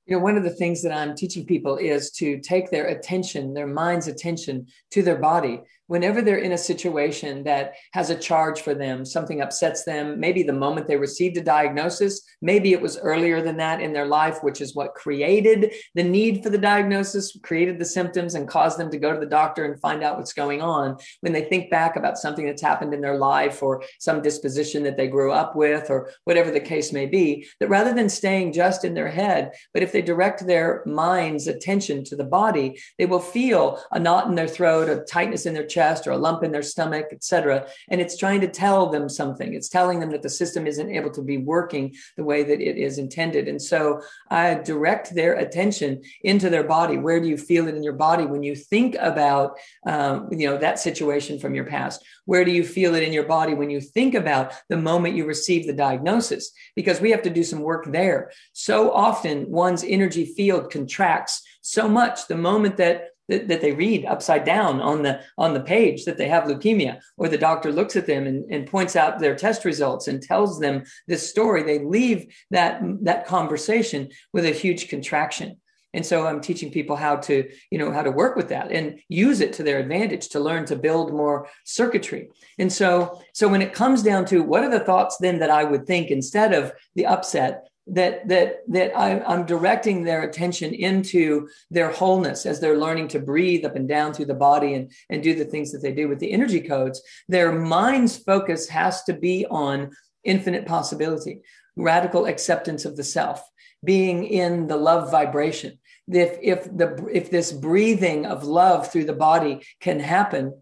You 0.06 0.16
know 0.16 0.24
one 0.24 0.38
of 0.38 0.44
the 0.44 0.50
things 0.50 0.82
that 0.82 0.92
i'm 0.92 1.16
teaching 1.16 1.46
people 1.46 1.78
is 1.78 2.12
to 2.12 2.40
take 2.40 2.70
their 2.70 2.88
attention 2.88 3.54
their 3.54 3.68
mind's 3.68 4.08
attention 4.08 4.66
to 4.92 5.02
their 5.02 5.18
body 5.18 5.62
whenever 5.88 6.22
they're 6.22 6.38
in 6.38 6.54
a 6.54 6.58
situation 6.58 7.44
that 7.44 7.74
has 7.94 8.10
a 8.10 8.18
charge 8.18 8.62
for 8.62 8.74
them, 8.74 9.06
something 9.06 9.42
upsets 9.42 9.84
them, 9.84 10.20
maybe 10.20 10.44
the 10.44 10.54
moment 10.54 10.88
they 10.88 10.98
received 10.98 11.38
a 11.38 11.42
diagnosis, 11.42 12.22
maybe 12.42 12.74
it 12.74 12.82
was 12.82 12.98
earlier 12.98 13.42
than 13.42 13.58
that 13.58 13.82
in 13.82 13.94
their 13.94 14.06
life, 14.06 14.40
which 14.42 14.62
is 14.62 14.76
what 14.76 14.96
created 14.96 15.74
the 15.94 16.04
need 16.04 16.44
for 16.44 16.50
the 16.50 16.58
diagnosis, 16.58 17.38
created 17.44 17.80
the 17.80 17.86
symptoms, 17.86 18.36
and 18.36 18.48
caused 18.48 18.80
them 18.80 18.90
to 18.90 18.98
go 18.98 19.14
to 19.14 19.20
the 19.20 19.26
doctor 19.26 19.66
and 19.66 19.80
find 19.80 20.04
out 20.04 20.18
what's 20.18 20.34
going 20.34 20.62
on. 20.62 20.98
When 21.22 21.34
they 21.34 21.44
think 21.44 21.70
back 21.70 21.96
about 21.96 22.18
something 22.18 22.46
that's 22.46 22.62
happened 22.62 22.94
in 22.94 23.02
their 23.02 23.18
life 23.18 23.62
or 23.62 23.84
some 24.00 24.22
disposition 24.22 24.84
that 24.84 24.98
they 24.98 25.08
grew 25.08 25.32
up 25.32 25.56
with 25.56 25.90
or 25.90 26.12
whatever 26.24 26.52
the 26.52 26.60
case 26.60 26.92
may 26.92 27.06
be, 27.06 27.48
that 27.60 27.70
rather 27.70 27.94
than 27.94 28.10
staying 28.10 28.54
just 28.54 28.86
in 28.86 28.94
their 28.94 29.10
head, 29.10 29.52
but 29.74 29.84
if 29.84 29.92
they 29.92 30.02
direct 30.02 30.46
their 30.46 30.84
mind's 30.86 31.48
attention 31.48 32.04
to 32.06 32.16
the 32.16 32.24
body, 32.24 32.80
they 32.98 33.06
will 33.06 33.20
feel 33.20 33.82
a 33.92 34.00
knot 34.00 34.28
in 34.28 34.36
their 34.36 34.48
throat, 34.48 34.90
a 34.90 35.04
tightness 35.04 35.46
in 35.46 35.54
their 35.54 35.66
chest 35.76 36.08
or 36.08 36.12
a 36.12 36.18
lump 36.26 36.44
in 36.44 36.52
their 36.52 36.70
stomach, 36.74 37.08
etc. 37.12 37.68
And 37.90 38.00
it's 38.02 38.18
trying 38.18 38.42
to 38.42 38.48
tell 38.64 38.82
them 38.90 39.08
something. 39.10 39.54
It's 39.54 39.70
telling 39.78 40.00
them 40.00 40.12
that 40.12 40.24
the 40.24 40.38
system 40.42 40.68
isn't 40.68 40.96
able 40.98 41.12
to 41.12 41.22
be 41.22 41.38
working 41.38 41.86
the 42.18 42.24
way 42.24 42.44
that 42.44 42.62
it 42.62 42.78
is 42.88 42.98
intended. 42.98 43.48
And 43.48 43.62
so 43.62 44.02
I 44.30 44.56
direct 44.56 45.14
their 45.14 45.34
attention 45.46 46.02
into 46.24 46.50
their 46.50 46.64
body. 46.78 46.98
Where 46.98 47.20
do 47.20 47.28
you 47.28 47.38
feel 47.38 47.68
it 47.68 47.76
in 47.76 47.84
your 47.84 48.00
body 48.08 48.26
when 48.26 48.44
you 48.44 48.56
think 48.56 48.96
about 49.00 49.58
um, 49.86 50.30
you 50.32 50.48
know 50.48 50.58
that 50.58 50.80
situation 50.80 51.40
from 51.40 51.54
your 51.56 51.66
past? 51.66 51.98
Where 52.32 52.46
do 52.46 52.52
you 52.52 52.64
feel 52.64 52.96
it 52.96 53.04
in 53.04 53.14
your 53.14 53.28
body 53.38 53.54
when 53.54 53.70
you 53.70 53.82
think 53.82 54.14
about 54.16 54.54
the 54.70 54.78
moment 54.78 55.18
you 55.18 55.26
receive 55.26 55.68
the 55.68 55.82
diagnosis? 55.86 56.52
Because 56.76 57.02
we 57.02 57.12
have 57.12 57.24
to 57.24 57.30
do 57.40 57.44
some 57.44 57.62
work 57.72 57.86
there. 58.00 58.32
So 58.54 58.92
often 58.92 59.50
one's 59.50 59.84
energy 59.84 60.26
field 60.38 60.72
contracts 60.72 61.42
so 61.62 61.88
much 61.88 62.28
the 62.28 62.38
moment 62.38 62.78
that 62.78 63.10
that, 63.30 63.48
that 63.48 63.62
they 63.62 63.72
read 63.72 64.06
upside 64.06 64.44
down 64.44 64.82
on 64.82 65.02
the 65.02 65.22
on 65.38 65.54
the 65.54 65.62
page 65.62 66.06
that 66.06 66.18
they 66.18 66.28
have 66.28 66.46
leukemia 66.46 67.00
or 67.18 67.28
the 67.28 67.38
doctor 67.38 67.72
looks 67.72 67.96
at 67.96 68.08
them 68.08 68.28
and, 68.28 68.46
and 68.52 68.68
points 68.68 68.96
out 68.96 69.20
their 69.20 69.36
test 69.36 69.66
results 69.66 70.08
and 70.08 70.22
tells 70.22 70.60
them 70.60 70.84
this 71.08 71.30
story 71.30 71.64
they 71.64 71.80
leave 71.80 72.34
that 72.52 72.82
that 73.02 73.26
conversation 73.26 74.10
with 74.34 74.46
a 74.46 74.52
huge 74.52 74.88
contraction. 74.90 75.58
And 75.94 76.06
so 76.06 76.28
i'm 76.28 76.42
teaching 76.42 76.72
people 76.72 76.96
how 76.98 77.16
to 77.18 77.50
you 77.72 77.78
know 77.78 77.92
how 77.92 78.04
to 78.04 78.12
work 78.12 78.36
with 78.36 78.50
that 78.50 78.72
and 78.72 79.00
use 79.08 79.40
it 79.40 79.54
to 79.54 79.64
their 79.64 79.80
advantage 79.80 80.30
to 80.30 80.40
learn 80.40 80.66
to 80.66 80.76
build 80.76 81.14
more 81.14 81.48
circuitry. 81.64 82.30
And 82.60 82.72
so 82.72 83.22
so 83.34 83.48
when 83.48 83.62
it 83.62 83.74
comes 83.74 84.04
down 84.04 84.26
to 84.26 84.44
what 84.44 84.64
are 84.64 84.72
the 84.72 84.86
thoughts 84.86 85.18
then 85.18 85.40
that 85.40 85.50
i 85.50 85.64
would 85.64 85.88
think 85.88 86.12
instead 86.12 86.54
of 86.54 86.74
the 86.96 87.06
upset 87.06 87.68
that 87.88 88.28
that 88.28 88.62
that 88.68 88.98
I, 88.98 89.20
I'm 89.22 89.46
directing 89.46 90.04
their 90.04 90.24
attention 90.24 90.74
into 90.74 91.48
their 91.70 91.92
wholeness 91.92 92.46
as 92.46 92.60
they're 92.60 92.78
learning 92.78 93.10
to 93.10 93.20
breathe 93.20 93.64
up 93.64 93.76
and 93.76 93.88
down 93.88 94.14
through 94.14 94.26
the 94.26 94.34
body 94.34 94.74
and 94.74 94.92
and 95.10 95.22
do 95.22 95.36
the 95.36 95.46
things 95.46 95.72
that 95.72 95.82
they 95.82 95.94
do 95.94 96.08
with 96.08 96.20
the 96.20 96.32
energy 96.32 96.62
codes. 96.62 97.02
Their 97.28 97.52
mind's 97.52 98.18
focus 98.18 98.68
has 98.70 99.04
to 99.04 99.14
be 99.14 99.46
on 99.46 99.92
infinite 100.24 100.66
possibility, 100.66 101.42
radical 101.76 102.26
acceptance 102.26 102.86
of 102.86 102.96
the 102.96 103.04
self, 103.04 103.48
being 103.84 104.26
in 104.26 104.68
the 104.68 104.78
love 104.78 105.12
vibration. 105.12 105.78
If 106.08 106.40
if 106.42 106.64
the 106.66 107.08
if 107.12 107.30
this 107.30 107.52
breathing 107.52 108.26
of 108.26 108.44
love 108.44 108.92
through 108.92 109.06
the 109.06 109.14
body 109.14 109.62
can 109.80 110.00
happen, 110.00 110.60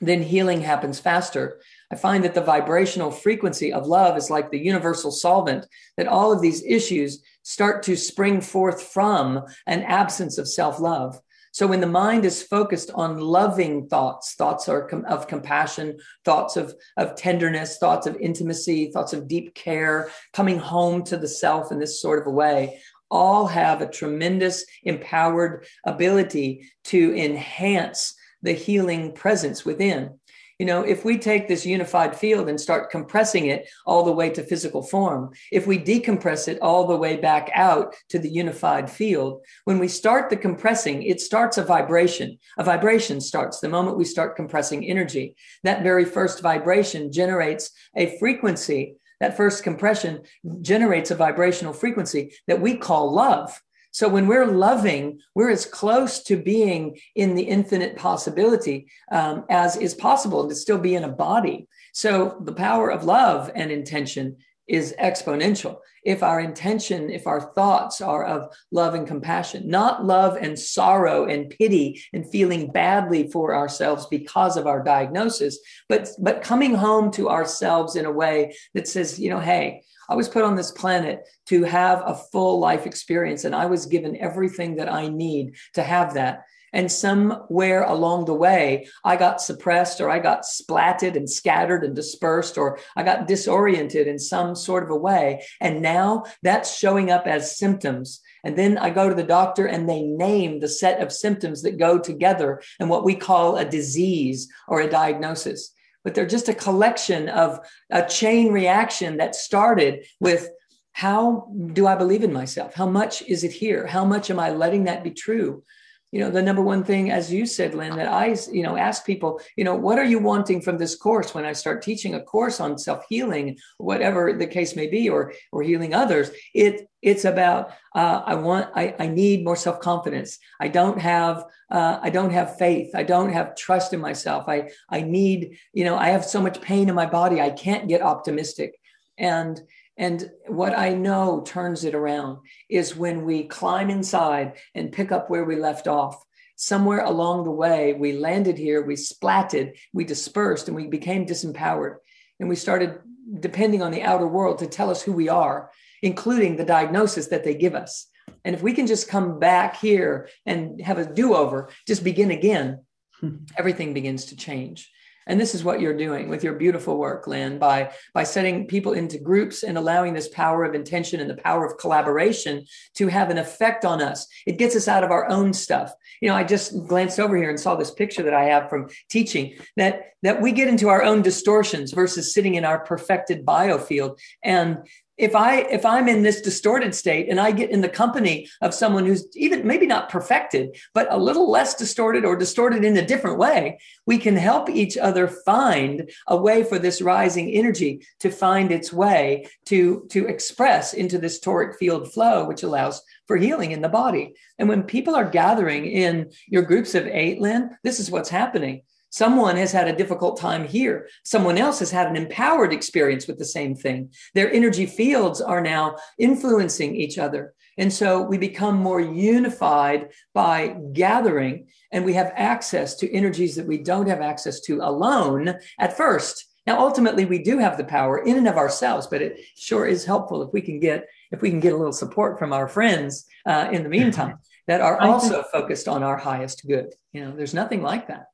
then 0.00 0.22
healing 0.22 0.62
happens 0.62 0.98
faster 0.98 1.60
I 1.92 1.96
find 1.96 2.24
that 2.24 2.34
the 2.34 2.40
vibrational 2.40 3.10
frequency 3.10 3.72
of 3.72 3.86
love 3.86 4.16
is 4.16 4.30
like 4.30 4.50
the 4.50 4.58
universal 4.58 5.10
solvent, 5.10 5.66
that 5.96 6.08
all 6.08 6.32
of 6.32 6.40
these 6.40 6.64
issues 6.64 7.22
start 7.42 7.82
to 7.84 7.96
spring 7.96 8.40
forth 8.40 8.82
from 8.82 9.42
an 9.66 9.82
absence 9.82 10.38
of 10.38 10.48
self 10.48 10.80
love. 10.80 11.20
So 11.52 11.66
when 11.66 11.80
the 11.80 11.86
mind 11.86 12.26
is 12.26 12.42
focused 12.42 12.90
on 12.94 13.18
loving 13.18 13.88
thoughts, 13.88 14.34
thoughts 14.34 14.68
are 14.68 14.86
com- 14.86 15.06
of 15.06 15.26
compassion, 15.26 15.98
thoughts 16.22 16.56
of, 16.58 16.74
of 16.98 17.14
tenderness, 17.14 17.78
thoughts 17.78 18.06
of 18.06 18.16
intimacy, 18.16 18.90
thoughts 18.90 19.14
of 19.14 19.26
deep 19.26 19.54
care, 19.54 20.10
coming 20.34 20.58
home 20.58 21.02
to 21.04 21.16
the 21.16 21.28
self 21.28 21.72
in 21.72 21.78
this 21.78 22.02
sort 22.02 22.20
of 22.20 22.26
a 22.26 22.30
way, 22.30 22.78
all 23.10 23.46
have 23.46 23.80
a 23.80 23.88
tremendous 23.88 24.66
empowered 24.82 25.66
ability 25.86 26.68
to 26.84 27.16
enhance 27.16 28.14
the 28.42 28.52
healing 28.52 29.12
presence 29.12 29.64
within 29.64 30.18
you 30.58 30.64
know, 30.64 30.82
if 30.82 31.04
we 31.04 31.18
take 31.18 31.48
this 31.48 31.66
unified 31.66 32.16
field 32.16 32.48
and 32.48 32.58
start 32.58 32.90
compressing 32.90 33.46
it 33.46 33.68
all 33.84 34.04
the 34.04 34.12
way 34.12 34.30
to 34.30 34.42
physical 34.42 34.82
form, 34.82 35.30
if 35.52 35.66
we 35.66 35.78
decompress 35.78 36.48
it 36.48 36.60
all 36.62 36.86
the 36.86 36.96
way 36.96 37.16
back 37.16 37.50
out 37.54 37.94
to 38.08 38.18
the 38.18 38.30
unified 38.30 38.90
field, 38.90 39.42
when 39.64 39.78
we 39.78 39.88
start 39.88 40.30
the 40.30 40.36
compressing, 40.36 41.02
it 41.02 41.20
starts 41.20 41.58
a 41.58 41.64
vibration. 41.64 42.38
A 42.56 42.64
vibration 42.64 43.20
starts 43.20 43.60
the 43.60 43.68
moment 43.68 43.98
we 43.98 44.04
start 44.04 44.36
compressing 44.36 44.84
energy. 44.84 45.36
That 45.62 45.82
very 45.82 46.06
first 46.06 46.40
vibration 46.40 47.12
generates 47.12 47.70
a 47.94 48.18
frequency. 48.18 48.96
That 49.20 49.36
first 49.36 49.62
compression 49.62 50.22
generates 50.62 51.10
a 51.10 51.16
vibrational 51.16 51.72
frequency 51.74 52.32
that 52.46 52.60
we 52.60 52.76
call 52.76 53.12
love. 53.12 53.60
So 53.96 54.10
when 54.10 54.26
we're 54.26 54.44
loving, 54.44 55.20
we're 55.34 55.48
as 55.48 55.64
close 55.64 56.22
to 56.24 56.36
being 56.36 56.98
in 57.14 57.34
the 57.34 57.44
infinite 57.44 57.96
possibility 57.96 58.88
um, 59.10 59.46
as 59.48 59.78
is 59.78 59.94
possible 59.94 60.46
to 60.46 60.54
still 60.54 60.76
be 60.76 60.96
in 60.96 61.04
a 61.04 61.08
body. 61.08 61.66
So 61.94 62.36
the 62.42 62.52
power 62.52 62.92
of 62.92 63.04
love 63.04 63.50
and 63.54 63.70
intention 63.70 64.36
is 64.68 64.94
exponential. 65.00 65.78
If 66.04 66.22
our 66.22 66.40
intention, 66.40 67.08
if 67.08 67.26
our 67.26 67.40
thoughts 67.54 68.02
are 68.02 68.22
of 68.26 68.54
love 68.70 68.92
and 68.92 69.06
compassion, 69.06 69.66
not 69.66 70.04
love 70.04 70.36
and 70.38 70.58
sorrow 70.58 71.24
and 71.24 71.48
pity 71.48 72.02
and 72.12 72.30
feeling 72.30 72.70
badly 72.70 73.30
for 73.30 73.54
ourselves 73.54 74.04
because 74.10 74.58
of 74.58 74.66
our 74.66 74.82
diagnosis, 74.82 75.58
but, 75.88 76.10
but 76.18 76.42
coming 76.42 76.74
home 76.74 77.10
to 77.12 77.30
ourselves 77.30 77.96
in 77.96 78.04
a 78.04 78.12
way 78.12 78.54
that 78.74 78.88
says, 78.88 79.18
you 79.18 79.30
know, 79.30 79.40
hey, 79.40 79.84
I 80.08 80.14
was 80.14 80.28
put 80.28 80.44
on 80.44 80.56
this 80.56 80.70
planet 80.70 81.26
to 81.46 81.64
have 81.64 82.02
a 82.04 82.14
full 82.14 82.58
life 82.58 82.86
experience, 82.86 83.44
and 83.44 83.54
I 83.54 83.66
was 83.66 83.86
given 83.86 84.16
everything 84.16 84.76
that 84.76 84.92
I 84.92 85.08
need 85.08 85.56
to 85.74 85.82
have 85.82 86.14
that. 86.14 86.44
And 86.72 86.92
somewhere 86.92 87.84
along 87.84 88.26
the 88.26 88.34
way, 88.34 88.88
I 89.02 89.16
got 89.16 89.40
suppressed 89.40 90.00
or 90.00 90.10
I 90.10 90.18
got 90.18 90.42
splatted 90.42 91.16
and 91.16 91.30
scattered 91.30 91.84
and 91.84 91.96
dispersed 91.96 92.58
or 92.58 92.78
I 92.94 93.02
got 93.02 93.26
disoriented 93.26 94.06
in 94.06 94.18
some 94.18 94.54
sort 94.54 94.84
of 94.84 94.90
a 94.90 94.96
way. 94.96 95.42
And 95.60 95.80
now 95.80 96.24
that's 96.42 96.76
showing 96.76 97.10
up 97.10 97.26
as 97.26 97.56
symptoms. 97.56 98.20
And 98.44 98.58
then 98.58 98.76
I 98.76 98.90
go 98.90 99.08
to 99.08 99.14
the 99.14 99.22
doctor 99.22 99.64
and 99.66 99.88
they 99.88 100.02
name 100.02 100.60
the 100.60 100.68
set 100.68 101.00
of 101.00 101.12
symptoms 101.12 101.62
that 101.62 101.78
go 101.78 101.98
together 101.98 102.60
and 102.78 102.90
what 102.90 103.04
we 103.04 103.14
call 103.14 103.56
a 103.56 103.64
disease 103.64 104.46
or 104.68 104.80
a 104.80 104.90
diagnosis 104.90 105.72
but 106.06 106.14
they're 106.14 106.24
just 106.24 106.48
a 106.48 106.54
collection 106.54 107.28
of 107.28 107.58
a 107.90 108.00
chain 108.00 108.52
reaction 108.52 109.16
that 109.16 109.34
started 109.34 110.06
with 110.20 110.48
how 110.92 111.52
do 111.72 111.88
I 111.88 111.96
believe 111.96 112.22
in 112.22 112.32
myself? 112.32 112.74
How 112.74 112.86
much 112.86 113.22
is 113.22 113.42
it 113.42 113.50
here? 113.50 113.88
How 113.88 114.04
much 114.04 114.30
am 114.30 114.38
I 114.38 114.50
letting 114.50 114.84
that 114.84 115.02
be 115.02 115.10
true? 115.10 115.64
You 116.12 116.20
know, 116.20 116.30
the 116.30 116.42
number 116.42 116.62
one 116.62 116.84
thing, 116.84 117.10
as 117.10 117.32
you 117.32 117.46
said, 117.46 117.74
Lynne, 117.74 117.96
that 117.96 118.08
I, 118.08 118.36
you 118.50 118.62
know, 118.62 118.76
ask 118.76 119.04
people, 119.04 119.40
you 119.56 119.64
know, 119.64 119.74
what 119.74 119.98
are 119.98 120.04
you 120.04 120.20
wanting 120.20 120.60
from 120.62 120.78
this 120.78 120.94
course 120.94 121.34
when 121.34 121.44
I 121.44 121.52
start 121.52 121.82
teaching 121.82 122.14
a 122.14 122.22
course 122.22 122.60
on 122.60 122.78
self-healing, 122.78 123.58
whatever 123.78 124.32
the 124.32 124.46
case 124.46 124.76
may 124.76 124.86
be, 124.86 125.08
or 125.10 125.32
or 125.50 125.62
healing 125.62 125.94
others? 125.94 126.30
It 126.54 126.88
it's 127.02 127.24
about 127.24 127.70
uh, 127.94 128.22
I 128.24 128.36
want 128.36 128.70
I, 128.74 128.94
I 128.98 129.08
need 129.08 129.44
more 129.44 129.56
self-confidence. 129.56 130.38
I 130.60 130.68
don't 130.68 131.00
have 131.00 131.44
uh, 131.70 131.98
I 132.00 132.10
don't 132.10 132.32
have 132.32 132.56
faith. 132.56 132.94
I 132.94 133.02
don't 133.02 133.32
have 133.32 133.56
trust 133.56 133.92
in 133.92 134.00
myself. 134.00 134.48
I 134.48 134.70
I 134.88 135.02
need, 135.02 135.58
you 135.72 135.84
know, 135.84 135.96
I 135.96 136.10
have 136.10 136.24
so 136.24 136.40
much 136.40 136.60
pain 136.60 136.88
in 136.88 136.94
my 136.94 137.06
body. 137.06 137.40
I 137.40 137.50
can't 137.50 137.88
get 137.88 138.00
optimistic. 138.00 138.78
And 139.18 139.60
and 139.96 140.30
what 140.46 140.76
I 140.76 140.92
know 140.92 141.42
turns 141.44 141.84
it 141.84 141.94
around 141.94 142.38
is 142.68 142.96
when 142.96 143.24
we 143.24 143.44
climb 143.44 143.88
inside 143.88 144.58
and 144.74 144.92
pick 144.92 145.10
up 145.10 145.30
where 145.30 145.44
we 145.44 145.56
left 145.56 145.88
off. 145.88 146.22
Somewhere 146.56 147.04
along 147.04 147.44
the 147.44 147.50
way, 147.50 147.92
we 147.92 148.12
landed 148.14 148.56
here, 148.56 148.82
we 148.82 148.94
splatted, 148.94 149.76
we 149.92 150.04
dispersed, 150.04 150.68
and 150.68 150.76
we 150.76 150.86
became 150.86 151.26
disempowered. 151.26 151.96
And 152.40 152.48
we 152.48 152.56
started 152.56 152.98
depending 153.40 153.82
on 153.82 153.90
the 153.90 154.02
outer 154.02 154.26
world 154.26 154.58
to 154.58 154.66
tell 154.66 154.90
us 154.90 155.02
who 155.02 155.12
we 155.12 155.28
are, 155.28 155.70
including 156.02 156.56
the 156.56 156.64
diagnosis 156.64 157.28
that 157.28 157.44
they 157.44 157.54
give 157.54 157.74
us. 157.74 158.06
And 158.44 158.54
if 158.54 158.62
we 158.62 158.72
can 158.72 158.86
just 158.86 159.08
come 159.08 159.38
back 159.38 159.76
here 159.76 160.28
and 160.44 160.80
have 160.80 160.98
a 160.98 161.12
do 161.12 161.34
over, 161.34 161.70
just 161.86 162.04
begin 162.04 162.30
again, 162.30 162.84
everything 163.56 163.94
begins 163.94 164.26
to 164.26 164.36
change. 164.36 164.90
And 165.26 165.40
this 165.40 165.54
is 165.54 165.64
what 165.64 165.80
you're 165.80 165.96
doing 165.96 166.28
with 166.28 166.44
your 166.44 166.54
beautiful 166.54 166.98
work, 166.98 167.26
Lynne, 167.26 167.58
by, 167.58 167.92
by 168.14 168.22
setting 168.24 168.66
people 168.66 168.92
into 168.92 169.18
groups 169.18 169.62
and 169.62 169.76
allowing 169.76 170.14
this 170.14 170.28
power 170.28 170.64
of 170.64 170.74
intention 170.74 171.20
and 171.20 171.28
the 171.28 171.36
power 171.36 171.66
of 171.66 171.78
collaboration 171.78 172.64
to 172.94 173.08
have 173.08 173.30
an 173.30 173.38
effect 173.38 173.84
on 173.84 174.00
us. 174.00 174.26
It 174.46 174.58
gets 174.58 174.76
us 174.76 174.88
out 174.88 175.04
of 175.04 175.10
our 175.10 175.28
own 175.28 175.52
stuff. 175.52 175.92
You 176.20 176.28
know, 176.28 176.36
I 176.36 176.44
just 176.44 176.86
glanced 176.86 177.18
over 177.18 177.36
here 177.36 177.50
and 177.50 177.58
saw 177.58 177.74
this 177.74 177.90
picture 177.90 178.22
that 178.22 178.34
I 178.34 178.44
have 178.44 178.70
from 178.70 178.88
teaching 179.10 179.56
that, 179.76 180.12
that 180.22 180.40
we 180.40 180.52
get 180.52 180.68
into 180.68 180.88
our 180.88 181.02
own 181.02 181.22
distortions 181.22 181.92
versus 181.92 182.32
sitting 182.32 182.54
in 182.54 182.64
our 182.64 182.78
perfected 182.78 183.44
biofield. 183.44 184.18
And 184.42 184.78
if 185.18 185.34
i 185.34 185.60
if 185.62 185.84
i'm 185.84 186.08
in 186.08 186.22
this 186.22 186.40
distorted 186.40 186.94
state 186.94 187.28
and 187.28 187.40
i 187.40 187.50
get 187.50 187.70
in 187.70 187.80
the 187.80 187.88
company 187.88 188.48
of 188.60 188.74
someone 188.74 189.06
who's 189.06 189.26
even 189.36 189.66
maybe 189.66 189.86
not 189.86 190.08
perfected 190.08 190.76
but 190.94 191.06
a 191.10 191.16
little 191.16 191.50
less 191.50 191.74
distorted 191.74 192.24
or 192.24 192.36
distorted 192.36 192.84
in 192.84 192.96
a 192.96 193.06
different 193.06 193.38
way 193.38 193.78
we 194.06 194.18
can 194.18 194.36
help 194.36 194.68
each 194.68 194.96
other 194.96 195.28
find 195.28 196.10
a 196.28 196.36
way 196.36 196.62
for 196.62 196.78
this 196.78 197.00
rising 197.00 197.50
energy 197.50 198.00
to 198.20 198.30
find 198.30 198.70
its 198.70 198.92
way 198.92 199.46
to 199.64 200.06
to 200.10 200.26
express 200.26 200.94
into 200.94 201.18
this 201.18 201.40
toric 201.40 201.76
field 201.76 202.12
flow 202.12 202.46
which 202.46 202.62
allows 202.62 203.02
for 203.26 203.36
healing 203.36 203.72
in 203.72 203.82
the 203.82 203.88
body. 203.88 204.34
And 204.58 204.68
when 204.68 204.82
people 204.82 205.14
are 205.14 205.28
gathering 205.28 205.86
in 205.86 206.30
your 206.48 206.62
groups 206.62 206.94
of 206.94 207.06
eight 207.06 207.40
lynne 207.40 207.76
this 207.82 208.00
is 208.00 208.10
what's 208.10 208.28
happening 208.28 208.82
Someone 209.10 209.56
has 209.56 209.72
had 209.72 209.88
a 209.88 209.96
difficult 209.96 210.38
time 210.38 210.66
here. 210.66 211.08
Someone 211.24 211.58
else 211.58 211.78
has 211.78 211.90
had 211.90 212.08
an 212.08 212.16
empowered 212.16 212.72
experience 212.72 213.26
with 213.26 213.38
the 213.38 213.44
same 213.44 213.74
thing. 213.74 214.10
Their 214.34 214.52
energy 214.52 214.86
fields 214.86 215.40
are 215.40 215.60
now 215.60 215.96
influencing 216.18 216.94
each 216.96 217.18
other. 217.18 217.54
And 217.78 217.92
so 217.92 218.22
we 218.22 218.38
become 218.38 218.76
more 218.76 219.00
unified 219.00 220.10
by 220.32 220.76
gathering, 220.92 221.68
and 221.92 222.04
we 222.04 222.14
have 222.14 222.32
access 222.34 222.94
to 222.96 223.12
energies 223.12 223.56
that 223.56 223.66
we 223.66 223.78
don't 223.78 224.08
have 224.08 224.20
access 224.20 224.60
to 224.62 224.80
alone 224.80 225.54
at 225.78 225.96
first. 225.96 226.46
Now, 226.66 226.80
ultimately, 226.80 227.26
we 227.26 227.42
do 227.42 227.58
have 227.58 227.76
the 227.76 227.84
power 227.84 228.18
in 228.18 228.36
and 228.38 228.48
of 228.48 228.56
ourselves, 228.56 229.06
but 229.06 229.22
it 229.22 229.40
sure 229.56 229.86
is 229.86 230.04
helpful 230.04 230.42
if 230.42 230.52
we 230.52 230.60
can 230.60 230.80
get 230.80 231.06
if 231.30 231.42
we 231.42 231.50
can 231.50 231.60
get 231.60 231.72
a 231.72 231.76
little 231.76 231.92
support 231.92 232.38
from 232.38 232.52
our 232.52 232.68
friends 232.68 233.26
uh, 233.46 233.68
in 233.72 233.82
the 233.82 233.88
meantime 233.88 234.38
that 234.66 234.80
are 234.80 235.00
also 235.00 235.42
focused 235.52 235.88
on 235.88 236.02
our 236.02 236.16
highest 236.16 236.66
good. 236.66 236.94
You 237.12 237.24
know, 237.24 237.36
there's 237.36 237.54
nothing 237.54 237.82
like 237.82 238.08
that. 238.08 238.26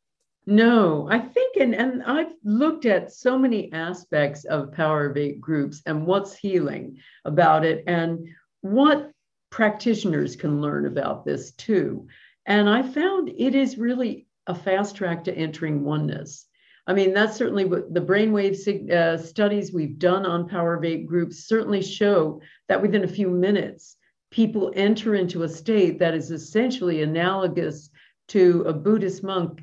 No, 0.44 1.06
I 1.08 1.20
think, 1.20 1.56
and, 1.56 1.72
and 1.74 2.02
I've 2.02 2.34
looked 2.42 2.84
at 2.84 3.12
so 3.12 3.38
many 3.38 3.72
aspects 3.72 4.44
of 4.44 4.72
Power 4.72 5.06
of 5.08 5.16
Eight 5.16 5.40
groups 5.40 5.82
and 5.86 6.04
what's 6.04 6.34
healing 6.34 6.98
about 7.24 7.64
it 7.64 7.84
and 7.86 8.26
what 8.60 9.12
practitioners 9.50 10.34
can 10.34 10.60
learn 10.60 10.86
about 10.86 11.24
this 11.24 11.52
too. 11.52 12.08
And 12.46 12.68
I 12.68 12.82
found 12.82 13.28
it 13.36 13.54
is 13.54 13.78
really 13.78 14.26
a 14.48 14.54
fast 14.54 14.96
track 14.96 15.22
to 15.24 15.36
entering 15.36 15.84
oneness. 15.84 16.46
I 16.88 16.94
mean, 16.94 17.14
that's 17.14 17.36
certainly 17.36 17.64
what 17.64 17.94
the 17.94 18.00
brainwave 18.00 18.90
uh, 18.90 19.18
studies 19.18 19.72
we've 19.72 19.98
done 20.00 20.26
on 20.26 20.48
Power 20.48 20.74
of 20.74 20.84
Eight 20.84 21.06
groups 21.06 21.46
certainly 21.46 21.82
show 21.82 22.40
that 22.68 22.82
within 22.82 23.04
a 23.04 23.08
few 23.08 23.30
minutes, 23.30 23.96
people 24.32 24.72
enter 24.74 25.14
into 25.14 25.44
a 25.44 25.48
state 25.48 26.00
that 26.00 26.14
is 26.14 26.32
essentially 26.32 27.02
analogous 27.02 27.90
to 28.28 28.62
a 28.62 28.72
Buddhist 28.72 29.22
monk 29.22 29.62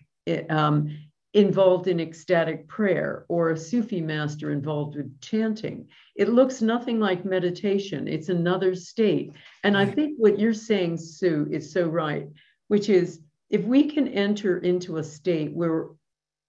um, 0.50 0.98
involved 1.34 1.88
in 1.88 2.00
ecstatic 2.00 2.68
prayer 2.68 3.26
or 3.28 3.52
a 3.52 3.58
Sufi 3.58 4.02
master 4.02 4.52
involved 4.52 4.96
with 4.96 5.22
chanting. 5.22 5.88
It 6.16 6.30
looks 6.30 6.62
nothing 6.62 7.00
like 7.00 7.24
meditation, 7.24 8.08
it's 8.08 8.30
another 8.30 8.74
state. 8.76 9.34
And 9.64 9.78
I 9.78 9.86
think 9.86 10.16
what 10.18 10.40
you're 10.40 10.54
saying, 10.54 10.98
Sue, 10.98 11.48
is 11.52 11.72
so 11.72 11.88
right, 11.88 12.28
which 12.68 12.90
is 12.90 13.22
if 13.50 13.64
we 13.64 13.90
can 13.90 14.08
enter 14.08 14.58
into 14.58 14.98
a 14.98 15.04
state 15.04 15.54
where, 15.54 15.88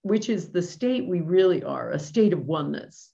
which 0.03 0.31
is 0.31 0.51
the 0.51 0.63
state 0.63 1.07
we 1.07 1.21
really 1.21 1.63
are, 1.63 1.91
a 1.91 1.99
state 1.99 2.33
of 2.33 2.47
oneness. 2.47 3.13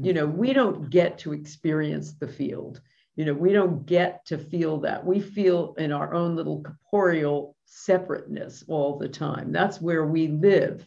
You 0.00 0.12
know, 0.12 0.26
we 0.26 0.52
don't 0.52 0.90
get 0.90 1.18
to 1.20 1.32
experience 1.32 2.12
the 2.12 2.28
field. 2.28 2.80
You 3.16 3.24
know, 3.24 3.34
we 3.34 3.52
don't 3.52 3.84
get 3.84 4.24
to 4.26 4.38
feel 4.38 4.78
that. 4.82 5.04
We 5.04 5.18
feel 5.18 5.74
in 5.76 5.90
our 5.90 6.14
own 6.14 6.36
little 6.36 6.64
corporeal 6.88 7.56
separateness 7.68 8.64
all 8.68 8.98
the 8.98 9.08
time. 9.08 9.52
That's 9.52 9.80
where 9.80 10.06
we 10.06 10.28
live. 10.28 10.86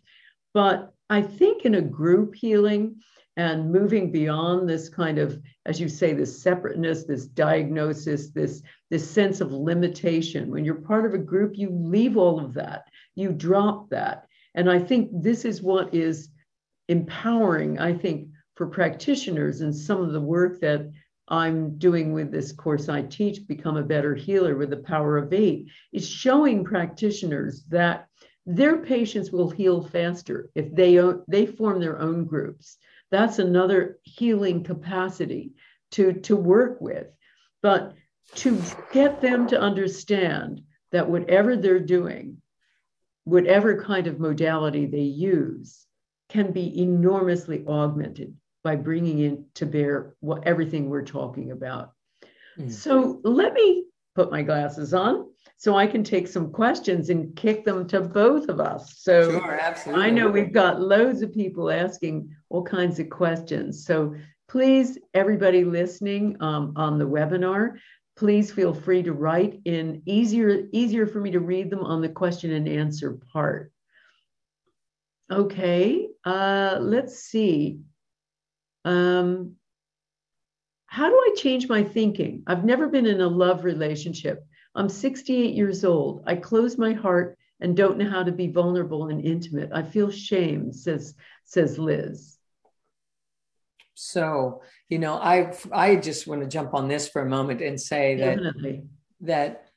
But 0.54 0.94
I 1.10 1.22
think 1.22 1.66
in 1.66 1.76
a 1.76 1.82
group 1.82 2.36
healing 2.36 3.02
and 3.38 3.72
moving 3.72 4.12
beyond 4.12 4.68
this 4.68 4.90
kind 4.90 5.18
of, 5.18 5.40
as 5.66 5.80
you 5.80 5.88
say, 5.88 6.14
this 6.14 6.42
separateness, 6.42 7.06
this 7.06 7.26
diagnosis, 7.26 8.30
this, 8.30 8.62
this 8.90 9.10
sense 9.10 9.40
of 9.40 9.52
limitation, 9.52 10.52
when 10.52 10.66
you're 10.66 10.76
part 10.76 11.06
of 11.06 11.14
a 11.14 11.18
group, 11.18 11.54
you 11.56 11.70
leave 11.72 12.18
all 12.18 12.44
of 12.44 12.54
that, 12.56 12.86
you 13.16 13.32
drop 13.32 13.90
that. 13.90 14.28
And 14.56 14.70
I 14.70 14.80
think 14.80 15.10
this 15.14 15.46
is 15.46 15.62
what 15.62 15.94
is 15.94 16.30
empowering, 16.90 17.80
I 17.80 17.94
think, 17.94 18.28
for 18.56 18.68
practitioners 18.68 19.62
and 19.62 19.74
some 19.74 20.02
of 20.02 20.12
the 20.12 20.22
work 20.22 20.60
that 20.60 20.92
I'm 21.28 21.78
doing 21.78 22.13
with 22.13 22.32
this 22.32 22.51
course 22.51 22.89
I 22.89 23.03
teach, 23.03 23.47
Become 23.47 23.78
a 23.78 23.84
Better 23.84 24.15
Healer 24.15 24.55
with 24.55 24.69
the 24.69 24.78
Power 24.78 25.17
of 25.17 25.32
Eight, 25.34 25.67
is 25.93 26.07
showing 26.07 26.63
practitioners 26.65 27.63
that 27.69 28.07
their 28.45 28.78
patients 28.78 29.32
will 29.32 29.49
heal 29.49 29.84
faster 29.84 30.49
if 30.55 30.74
they 30.74 30.99
they 31.28 31.45
form 31.45 31.80
their 31.80 31.99
own 31.99 32.26
groups. 32.26 32.78
That's 33.11 33.39
another 33.39 33.99
healing 34.03 34.63
capacity 34.63 35.53
to 35.91 36.13
to 36.13 36.36
work 36.36 36.82
with. 36.82 37.07
But 37.61 37.93
to 38.36 38.61
get 38.91 39.22
them 39.22 39.47
to 39.47 39.59
understand 39.59 40.61
that 40.91 41.09
whatever 41.09 41.55
they're 41.55 41.80
doing 41.80 42.41
whatever 43.24 43.82
kind 43.82 44.07
of 44.07 44.19
modality 44.19 44.86
they 44.86 45.01
use 45.01 45.86
can 46.30 46.51
be 46.51 46.82
enormously 46.82 47.63
augmented 47.67 48.36
by 48.64 48.76
bringing 48.76 49.20
in 49.20 49.45
to 49.53 49.66
bear 49.66 50.16
what 50.20 50.45
everything 50.47 50.89
we're 50.89 51.03
talking 51.03 51.51
about 51.51 51.93
mm. 52.57 52.72
so 52.72 53.20
let 53.24 53.53
me 53.53 53.86
put 54.16 54.32
my 54.32 54.41
glasses 54.41 54.93
on 54.93 55.26
so 55.62 55.76
I 55.76 55.86
can 55.86 56.03
take 56.03 56.28
some 56.28 56.51
questions 56.51 57.12
and 57.12 57.36
kick 57.36 57.66
them 57.66 57.88
to 57.89 58.01
both 58.01 58.49
of 58.49 58.59
us. 58.59 58.97
So 58.97 59.30
sure, 59.30 59.59
absolutely. 59.59 60.03
I 60.03 60.09
know 60.09 60.28
we've 60.28 60.51
got 60.51 60.82
loads 60.82 61.22
of 61.22 61.32
people 61.32 61.70
asking 61.70 62.30
all 62.49 62.64
kinds 62.64 62.97
of 62.97 63.12
questions. 63.12 63.86
So 63.86 64.16
please, 64.49 64.97
everybody 65.14 65.64
listening 65.64 66.36
um, 66.41 66.74
on 66.76 66.97
the 66.97 67.05
webinar, 67.05 67.78
please 68.18 68.51
feel 68.51 68.74
free 68.74 69.03
to 69.03 69.14
write 69.14 69.62
in 69.66 70.01
easier 70.07 70.68
easier 70.74 71.05
for 71.05 71.22
me 71.22 71.30
to 71.30 71.39
read 71.39 71.70
them 71.70 71.84
on 71.84 72.01
the 72.01 72.09
question 72.09 72.51
and 72.53 72.68
answer 72.68 73.20
part. 73.32 73.72
Okay, 75.32 76.07
uh, 76.26 76.80
let's 76.82 77.20
see. 77.20 77.82
Um, 78.86 79.56
how 80.88 81.10
do 81.10 81.16
I 81.16 81.36
change 81.38 81.70
my 81.70 81.84
thinking? 81.84 82.44
I've 82.48 82.66
never 82.66 82.90
been 82.90 83.06
in 83.06 83.22
a 83.22 83.28
love 83.28 83.64
relationship. 83.64 84.46
I'm 84.76 84.90
68 84.90 85.54
years 85.54 85.86
old. 85.86 86.24
I 86.28 86.36
close 86.36 86.78
my 86.78 86.94
heart 86.94 87.38
and 87.62 87.78
don't 87.78 87.98
know 87.98 88.10
how 88.10 88.24
to 88.24 88.32
be 88.32 88.48
vulnerable 88.48 89.08
and 89.08 89.24
intimate. 89.24 89.70
I 89.74 89.84
feel 89.84 90.10
shame, 90.12 90.74
says 90.74 91.14
says 91.46 91.78
Liz. 91.78 92.38
So, 93.94 94.64
you 94.90 95.00
know, 95.00 95.14
I 95.14 95.54
I 95.72 95.96
just 95.96 96.28
want 96.28 96.42
to 96.42 96.48
jump 96.48 96.74
on 96.74 96.88
this 96.88 97.08
for 97.08 97.22
a 97.22 97.30
moment 97.30 97.62
and 97.62 97.80
say 97.80 98.16
that 98.16 98.38
Definitely. 98.38 98.84
that 99.22 99.68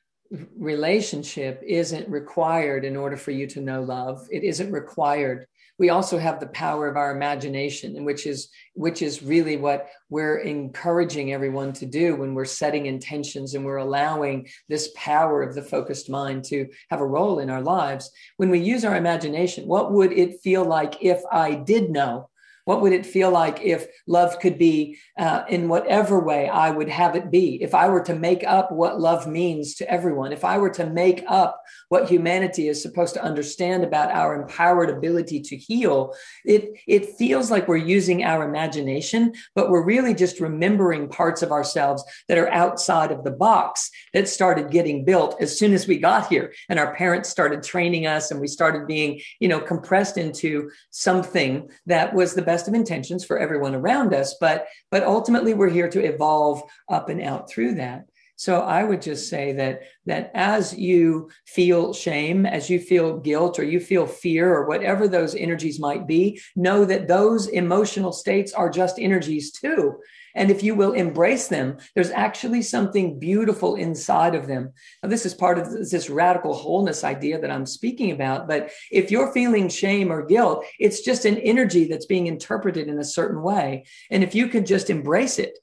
relationship 0.57 1.61
isn't 1.65 2.09
required 2.09 2.85
in 2.85 2.95
order 2.95 3.17
for 3.17 3.31
you 3.31 3.47
to 3.47 3.61
know 3.61 3.83
love. 3.83 4.27
It 4.31 4.43
isn't 4.43 4.71
required 4.71 5.45
we 5.77 5.89
also 5.89 6.17
have 6.17 6.39
the 6.39 6.47
power 6.47 6.87
of 6.87 6.97
our 6.97 7.15
imagination 7.15 7.95
and 7.95 8.05
which 8.05 8.25
is 8.25 8.49
which 8.73 9.01
is 9.01 9.23
really 9.23 9.57
what 9.57 9.89
we're 10.09 10.37
encouraging 10.37 11.33
everyone 11.33 11.73
to 11.73 11.85
do 11.85 12.15
when 12.15 12.33
we're 12.33 12.45
setting 12.45 12.85
intentions 12.85 13.53
and 13.53 13.65
we're 13.65 13.77
allowing 13.77 14.47
this 14.69 14.91
power 14.95 15.41
of 15.41 15.55
the 15.55 15.61
focused 15.61 16.09
mind 16.09 16.43
to 16.43 16.67
have 16.89 17.01
a 17.01 17.05
role 17.05 17.39
in 17.39 17.49
our 17.49 17.61
lives. 17.61 18.11
When 18.37 18.49
we 18.49 18.59
use 18.59 18.85
our 18.85 18.95
imagination 18.95 19.67
what 19.67 19.91
would 19.91 20.11
it 20.11 20.41
feel 20.41 20.63
like 20.63 21.03
if 21.03 21.21
i 21.31 21.53
did 21.53 21.89
know 21.89 22.29
what 22.65 22.81
would 22.81 22.93
it 22.93 23.05
feel 23.05 23.31
like 23.31 23.61
if 23.61 23.87
love 24.07 24.39
could 24.39 24.57
be 24.57 24.97
uh, 25.17 25.43
in 25.47 25.69
whatever 25.69 26.19
way 26.19 26.49
I 26.49 26.71
would 26.71 26.89
have 26.89 27.15
it 27.15 27.31
be? 27.31 27.61
If 27.63 27.73
I 27.73 27.87
were 27.87 28.03
to 28.03 28.15
make 28.15 28.43
up 28.43 28.71
what 28.71 28.99
love 28.99 29.27
means 29.27 29.75
to 29.75 29.89
everyone, 29.89 30.33
if 30.33 30.43
I 30.43 30.57
were 30.57 30.71
to 30.71 30.85
make 30.85 31.23
up 31.27 31.61
what 31.89 32.09
humanity 32.09 32.67
is 32.67 32.81
supposed 32.81 33.13
to 33.13 33.23
understand 33.23 33.83
about 33.83 34.11
our 34.11 34.41
empowered 34.41 34.89
ability 34.89 35.41
to 35.41 35.55
heal, 35.55 36.13
it, 36.43 36.71
it 36.87 37.15
feels 37.17 37.51
like 37.51 37.67
we're 37.67 37.77
using 37.77 38.23
our 38.23 38.47
imagination, 38.47 39.33
but 39.53 39.69
we're 39.69 39.85
really 39.85 40.15
just 40.15 40.39
remembering 40.39 41.07
parts 41.07 41.41
of 41.41 41.51
ourselves 41.51 42.03
that 42.27 42.37
are 42.37 42.51
outside 42.51 43.11
of 43.11 43.23
the 43.23 43.31
box 43.31 43.91
that 44.13 44.27
started 44.27 44.71
getting 44.71 45.05
built 45.05 45.39
as 45.39 45.57
soon 45.57 45.73
as 45.73 45.87
we 45.87 45.97
got 45.97 46.27
here. 46.27 46.53
And 46.67 46.79
our 46.79 46.95
parents 46.95 47.29
started 47.29 47.61
training 47.61 48.07
us 48.07 48.31
and 48.31 48.41
we 48.41 48.47
started 48.47 48.87
being, 48.87 49.21
you 49.39 49.47
know, 49.47 49.59
compressed 49.59 50.17
into 50.17 50.71
something 50.89 51.69
that 51.85 52.13
was 52.13 52.33
the 52.33 52.41
best 52.41 52.54
best 52.55 52.69
of 52.69 52.73
intentions 52.73 53.25
for 53.25 53.37
everyone 53.37 53.75
around 53.75 54.13
us, 54.13 54.35
but 54.39 54.67
but 54.89 55.03
ultimately 55.03 55.53
we're 55.53 55.67
here 55.67 55.89
to 55.89 56.05
evolve 56.05 56.63
up 56.89 57.09
and 57.09 57.21
out 57.21 57.49
through 57.49 57.75
that. 57.75 58.05
So 58.37 58.61
I 58.61 58.81
would 58.85 59.01
just 59.01 59.29
say 59.29 59.51
that 59.53 59.81
that 60.05 60.31
as 60.33 60.73
you 60.73 61.29
feel 61.45 61.93
shame, 61.93 62.45
as 62.45 62.69
you 62.69 62.79
feel 62.79 63.19
guilt 63.19 63.59
or 63.59 63.63
you 63.63 63.81
feel 63.81 64.07
fear 64.07 64.53
or 64.53 64.67
whatever 64.67 65.09
those 65.09 65.35
energies 65.35 65.81
might 65.81 66.07
be, 66.07 66.39
know 66.55 66.85
that 66.85 67.09
those 67.09 67.47
emotional 67.47 68.13
states 68.13 68.53
are 68.53 68.69
just 68.69 68.99
energies 68.99 69.51
too. 69.51 69.95
And 70.35 70.51
if 70.51 70.61
you 70.61 70.75
will 70.75 70.91
embrace 70.91 71.47
them, 71.47 71.77
there's 71.95 72.11
actually 72.11 72.61
something 72.61 73.17
beautiful 73.19 73.75
inside 73.75 74.35
of 74.35 74.47
them. 74.47 74.73
Now, 75.01 75.09
this 75.09 75.25
is 75.25 75.33
part 75.33 75.57
of 75.57 75.71
this 75.71 76.09
radical 76.09 76.53
wholeness 76.53 77.03
idea 77.03 77.39
that 77.39 77.49
I'm 77.49 77.65
speaking 77.65 78.11
about. 78.11 78.47
But 78.47 78.71
if 78.91 79.11
you're 79.11 79.33
feeling 79.33 79.69
shame 79.69 80.11
or 80.11 80.25
guilt, 80.25 80.65
it's 80.79 81.01
just 81.01 81.25
an 81.25 81.37
energy 81.37 81.87
that's 81.87 82.05
being 82.05 82.27
interpreted 82.27 82.87
in 82.87 82.99
a 82.99 83.03
certain 83.03 83.41
way. 83.41 83.85
And 84.11 84.23
if 84.23 84.35
you 84.35 84.47
could 84.47 84.65
just 84.65 84.89
embrace 84.89 85.39
it, 85.39 85.57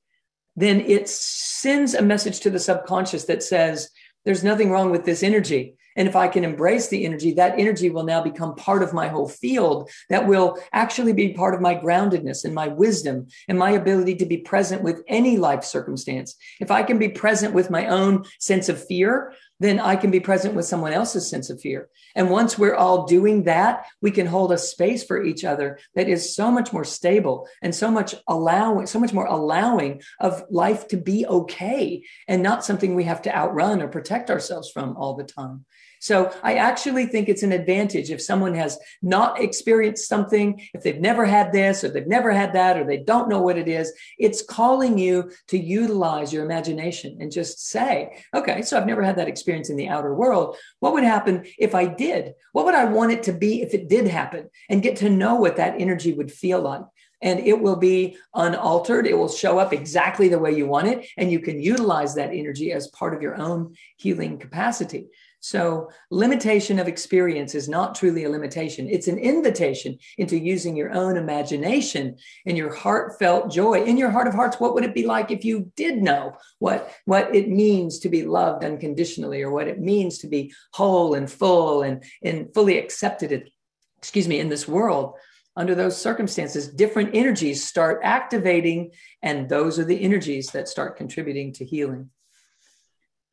then 0.57 0.81
it 0.81 1.09
sends 1.09 1.95
a 1.95 2.03
message 2.03 2.41
to 2.41 2.51
the 2.51 2.59
subconscious 2.59 3.25
that 3.25 3.43
says, 3.43 3.91
there's 4.25 4.45
nothing 4.45 4.71
wrong 4.71 4.91
with 4.91 5.05
this 5.05 5.23
energy. 5.23 5.75
And 5.97 6.09
if 6.09 6.17
I 6.17 6.29
can 6.29 6.45
embrace 6.45 6.89
the 6.89 7.05
energy, 7.05 7.33
that 7.35 7.59
energy 7.59 7.91
will 7.91 8.05
now 8.05 8.23
become 8.23 8.55
part 8.55 8.83
of 8.83 8.93
my 8.93 9.09
whole 9.09 9.29
field 9.29 9.91
that 10.09 10.27
will 10.27 10.59
actually 10.73 11.13
be 11.13 11.33
part 11.33 11.55
of 11.55 11.61
my 11.61 11.75
groundedness 11.75 12.45
and 12.45 12.55
my 12.55 12.69
wisdom 12.69 13.27
and 13.49 13.59
my 13.59 13.73
ability 13.73 14.17
to 14.17 14.27
be 14.27 14.39
present 14.39 14.83
with 14.83 15.03
any 15.09 15.37
life 15.37 15.65
circumstance. 15.65 16.37
If 16.61 16.71
I 16.71 16.83
can 16.83 16.99
be 16.99 17.09
present 17.09 17.55
with 17.55 17.71
my 17.71 17.87
own 17.87 18.25
sense 18.39 18.69
of 18.69 18.85
fear, 18.85 19.33
then 19.63 19.79
I 19.79 19.95
can 19.95 20.11
be 20.11 20.19
present 20.19 20.55
with 20.55 20.67
someone 20.67 20.93
else's 20.93 21.31
sense 21.31 21.49
of 21.49 21.61
fear. 21.61 21.89
And 22.17 22.31
once 22.31 22.59
we're 22.59 22.75
all 22.75 23.07
doing 23.07 23.45
that, 23.45 23.87
we 24.01 24.11
can 24.11 24.27
hold 24.27 24.51
a 24.51 24.59
space 24.59 25.05
for 25.05 25.23
each 25.23 25.45
other 25.45 25.79
that 25.95 26.09
is 26.09 26.35
so 26.35 26.51
much 26.51 26.73
more 26.73 26.85
stable 26.85 27.47
and 27.63 27.73
so 27.73 27.91
much 27.91 28.15
allowing, 28.27 28.87
so 28.87 28.99
much 28.99 29.13
more 29.13 29.27
allowing 29.27 30.03
of 30.19 30.43
life 30.51 30.89
to 30.89 30.97
be 30.97 31.27
okay 31.27 32.03
and 32.27 32.43
not 32.43 32.65
something 32.65 32.95
we 32.95 33.05
have 33.05 33.23
to 33.23 33.35
outrun 33.35 33.81
or 33.81 33.89
protect 33.89 34.31
ourselves 34.31 34.69
from 34.69 34.97
all 34.97 35.15
the 35.15 35.25
time. 35.25 35.65
So 36.03 36.35
I 36.43 36.55
actually 36.55 37.07
think 37.07 37.29
it's 37.29 37.45
an 37.45 37.53
advantage 37.53 38.11
if 38.11 38.21
someone 38.21 38.55
has 38.55 38.77
not 39.03 39.41
experienced 39.41 40.09
something, 40.09 40.61
if 40.75 40.83
they've 40.83 41.01
never 41.01 41.25
had 41.25 41.53
this 41.53 41.85
or 41.85 41.91
they've 41.91 42.09
never 42.09 42.33
had 42.33 42.55
that 42.55 42.77
or 42.77 42.83
they 42.83 42.97
don't 42.97 43.29
know 43.29 43.41
what 43.41 43.57
it 43.57 43.69
is, 43.69 43.93
it's 44.19 44.43
calling 44.43 44.99
you 44.99 45.31
to 45.47 45.57
utilize 45.57 46.33
your 46.33 46.45
imagination 46.45 47.19
and 47.21 47.31
just 47.31 47.69
say, 47.69 48.19
okay, 48.35 48.63
so 48.63 48.77
I've 48.77 48.87
never 48.87 49.05
had 49.05 49.15
that 49.19 49.29
experience 49.29 49.71
in 49.71 49.77
the 49.77 49.89
outer 49.89 50.13
world. 50.13 50.57
What 50.81 50.93
would 50.93 51.05
happen 51.05 51.45
if 51.57 51.73
I 51.73 51.87
did? 51.87 52.33
What 52.51 52.65
would 52.65 52.75
I 52.75 52.87
want 52.87 53.13
it 53.13 53.23
to 53.25 53.33
be 53.33 53.63
if 53.63 53.73
it 53.73 53.89
did 53.89 54.09
happen? 54.09 54.51
And 54.69 54.83
get 54.83 54.97
to 54.97 55.09
know 55.09 55.37
what 55.37 55.55
that 55.59 55.81
energy 55.81 56.13
would 56.13 56.33
feel 56.33 56.61
like. 56.61 56.83
and 57.23 57.39
it 57.41 57.61
will 57.61 57.77
be 57.77 58.17
unaltered. 58.35 59.07
It 59.07 59.17
will 59.17 59.29
show 59.29 59.59
up 59.59 59.73
exactly 59.73 60.29
the 60.29 60.41
way 60.41 60.53
you 60.53 60.67
want 60.67 60.89
it. 60.89 61.07
And 61.17 61.31
you 61.31 61.39
can 61.39 61.63
utilize 61.63 62.17
that 62.17 62.33
energy 62.33 62.73
as 62.73 62.89
part 62.89 63.15
of 63.15 63.23
your 63.23 63.41
own 63.41 63.77
healing 63.97 64.39
capacity. 64.39 65.07
So, 65.45 65.91
limitation 66.13 66.79
of 66.79 66.87
experience 66.87 67.57
is 67.57 67.69
not 67.69 67.97
truly 67.97 68.23
a 68.23 68.31
limitation. 68.31 68.89
It's 68.89 69.09
an 69.09 69.19
invitation 69.19 69.99
into 70.17 70.39
using 70.39 70.77
your 70.77 70.93
own 70.93 71.17
imagination 71.17 72.17
and 72.47 72.57
your 72.57 72.73
heartfelt 72.73 73.51
joy. 73.51 73.83
In 73.83 73.97
your 73.97 74.11
heart 74.11 74.29
of 74.29 74.35
hearts, 74.35 74.61
what 74.61 74.73
would 74.75 74.85
it 74.85 74.95
be 74.95 75.05
like 75.05 75.33
if 75.33 75.45
you 75.45 75.73
did 75.75 76.01
know 76.01 76.37
what, 76.61 76.95
what 77.07 77.35
it 77.35 77.49
means 77.49 77.99
to 77.99 78.09
be 78.09 78.23
loved 78.23 78.63
unconditionally 78.63 79.43
or 79.43 79.51
what 79.51 79.67
it 79.67 79.81
means 79.81 80.19
to 80.19 80.29
be 80.29 80.55
whole 80.75 81.15
and 81.15 81.29
full 81.29 81.83
and, 81.83 82.05
and 82.23 82.55
fully 82.55 82.79
accepted, 82.79 83.51
excuse 83.99 84.29
me, 84.29 84.39
in 84.39 84.49
this 84.49 84.69
world? 84.69 85.15
Under 85.57 85.75
those 85.75 86.01
circumstances, 86.01 86.69
different 86.69 87.17
energies 87.17 87.67
start 87.67 88.01
activating, 88.05 88.93
and 89.23 89.49
those 89.49 89.81
are 89.81 89.85
the 89.85 90.01
energies 90.01 90.51
that 90.53 90.69
start 90.69 90.97
contributing 90.97 91.53
to 91.55 91.65
healing. 91.65 92.11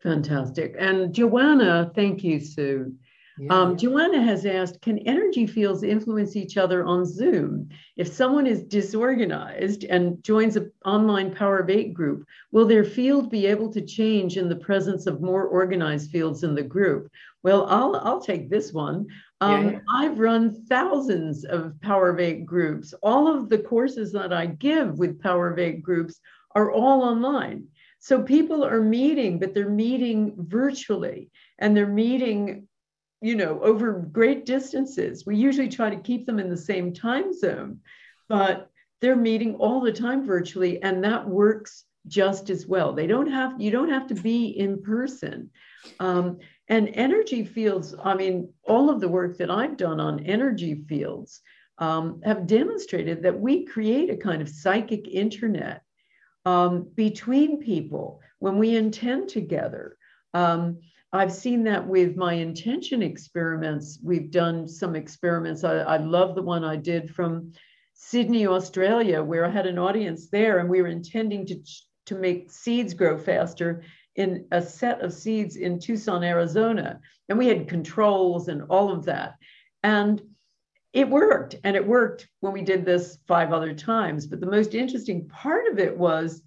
Fantastic. 0.01 0.75
And 0.79 1.13
Joanna, 1.13 1.91
thank 1.93 2.23
you, 2.23 2.39
Sue. 2.39 2.95
Yeah. 3.39 3.53
Um, 3.53 3.77
Joanna 3.77 4.21
has 4.21 4.45
asked 4.45 4.81
Can 4.81 4.99
energy 4.99 5.47
fields 5.47 5.83
influence 5.83 6.35
each 6.35 6.57
other 6.57 6.83
on 6.83 7.05
Zoom? 7.05 7.69
If 7.95 8.07
someone 8.07 8.45
is 8.45 8.63
disorganized 8.63 9.85
and 9.85 10.21
joins 10.23 10.57
an 10.57 10.71
online 10.85 11.33
Power 11.33 11.59
of 11.59 11.69
Eight 11.69 11.93
group, 11.93 12.25
will 12.51 12.65
their 12.65 12.83
field 12.83 13.31
be 13.31 13.45
able 13.45 13.71
to 13.71 13.81
change 13.81 14.35
in 14.35 14.49
the 14.49 14.57
presence 14.57 15.05
of 15.05 15.21
more 15.21 15.45
organized 15.45 16.11
fields 16.11 16.43
in 16.43 16.53
the 16.53 16.63
group? 16.63 17.09
Well, 17.41 17.65
I'll, 17.67 17.95
I'll 17.95 18.21
take 18.21 18.49
this 18.49 18.73
one. 18.73 19.07
Um, 19.39 19.69
yeah. 19.69 19.79
I've 19.93 20.19
run 20.19 20.65
thousands 20.65 21.45
of 21.45 21.79
Power 21.79 22.09
of 22.09 22.19
Eight 22.19 22.45
groups. 22.45 22.93
All 23.01 23.33
of 23.33 23.47
the 23.47 23.59
courses 23.59 24.11
that 24.11 24.33
I 24.33 24.47
give 24.47 24.99
with 24.99 25.21
Power 25.21 25.49
of 25.49 25.59
Eight 25.59 25.81
groups 25.81 26.19
are 26.55 26.71
all 26.71 27.03
online. 27.03 27.67
So 27.99 28.21
people 28.21 28.63
are 28.63 28.81
meeting, 28.81 29.39
but 29.39 29.53
they're 29.53 29.69
meeting 29.69 30.33
virtually 30.37 31.29
and 31.57 31.75
they're 31.75 31.85
meeting, 31.85 32.67
you 33.21 33.35
know, 33.35 33.59
over 33.61 33.93
great 33.93 34.45
distances. 34.45 35.25
We 35.25 35.35
usually 35.35 35.69
try 35.69 35.89
to 35.89 36.01
keep 36.01 36.25
them 36.25 36.39
in 36.39 36.49
the 36.49 36.57
same 36.57 36.93
time 36.93 37.33
zone, 37.33 37.79
but 38.29 38.69
they're 39.01 39.15
meeting 39.15 39.55
all 39.55 39.81
the 39.81 39.91
time 39.91 40.25
virtually 40.25 40.81
and 40.81 41.03
that 41.03 41.27
works 41.27 41.85
just 42.07 42.49
as 42.49 42.65
well. 42.65 42.93
They 42.93 43.07
don't 43.07 43.29
have, 43.29 43.59
you 43.59 43.69
don't 43.69 43.89
have 43.89 44.07
to 44.07 44.15
be 44.15 44.47
in 44.47 44.81
person. 44.81 45.49
Um, 45.99 46.39
and 46.69 46.89
energy 46.93 47.43
fields, 47.43 47.95
I 48.01 48.15
mean, 48.15 48.53
all 48.63 48.89
of 48.89 49.01
the 49.01 49.09
work 49.09 49.37
that 49.37 49.51
I've 49.51 49.75
done 49.75 49.99
on 49.99 50.25
energy 50.25 50.83
fields 50.87 51.41
um, 51.79 52.21
have 52.23 52.47
demonstrated 52.47 53.23
that 53.23 53.39
we 53.39 53.65
create 53.65 54.09
a 54.09 54.17
kind 54.17 54.41
of 54.41 54.49
psychic 54.49 55.07
internet 55.07 55.83
um, 56.49 56.89
between 56.95 57.59
people 57.59 58.21
when 58.39 58.57
we 58.57 58.75
intend 58.75 59.29
together. 59.29 59.97
Um, 60.33 60.79
I've 61.11 61.31
seen 61.31 61.63
that 61.63 61.87
with 61.87 62.15
my 62.15 62.33
intention 62.33 63.01
experiments. 63.01 63.99
We've 64.03 64.31
done 64.31 64.67
some 64.67 64.95
experiments. 64.95 65.63
I, 65.63 65.77
I, 65.79 65.97
love 65.97 66.35
the 66.35 66.43
one 66.43 66.63
I 66.63 66.75
did 66.75 67.13
from 67.13 67.53
Sydney, 67.93 68.47
Australia, 68.47 69.23
where 69.23 69.45
I 69.45 69.49
had 69.49 69.65
an 69.65 69.79
audience 69.79 70.29
there 70.29 70.59
and 70.59 70.69
we 70.69 70.81
were 70.81 70.87
intending 70.87 71.45
to, 71.47 71.59
to 72.07 72.15
make 72.15 72.51
seeds 72.51 72.93
grow 72.93 73.17
faster 73.17 73.83
in 74.15 74.45
a 74.51 74.61
set 74.61 75.01
of 75.01 75.13
seeds 75.13 75.55
in 75.55 75.79
Tucson, 75.79 76.23
Arizona. 76.23 76.99
And 77.27 77.37
we 77.37 77.47
had 77.47 77.67
controls 77.67 78.47
and 78.47 78.63
all 78.69 78.91
of 78.91 79.05
that. 79.05 79.35
And 79.83 80.21
it 80.93 81.07
worked 81.07 81.55
and 81.63 81.75
it 81.75 81.85
worked 81.85 82.27
when 82.39 82.53
we 82.53 82.61
did 82.61 82.83
this 82.83 83.19
five 83.27 83.53
other 83.53 83.73
times 83.73 84.25
but 84.27 84.39
the 84.39 84.45
most 84.45 84.73
interesting 84.73 85.27
part 85.27 85.67
of 85.67 85.79
it 85.79 85.95
was 85.95 86.41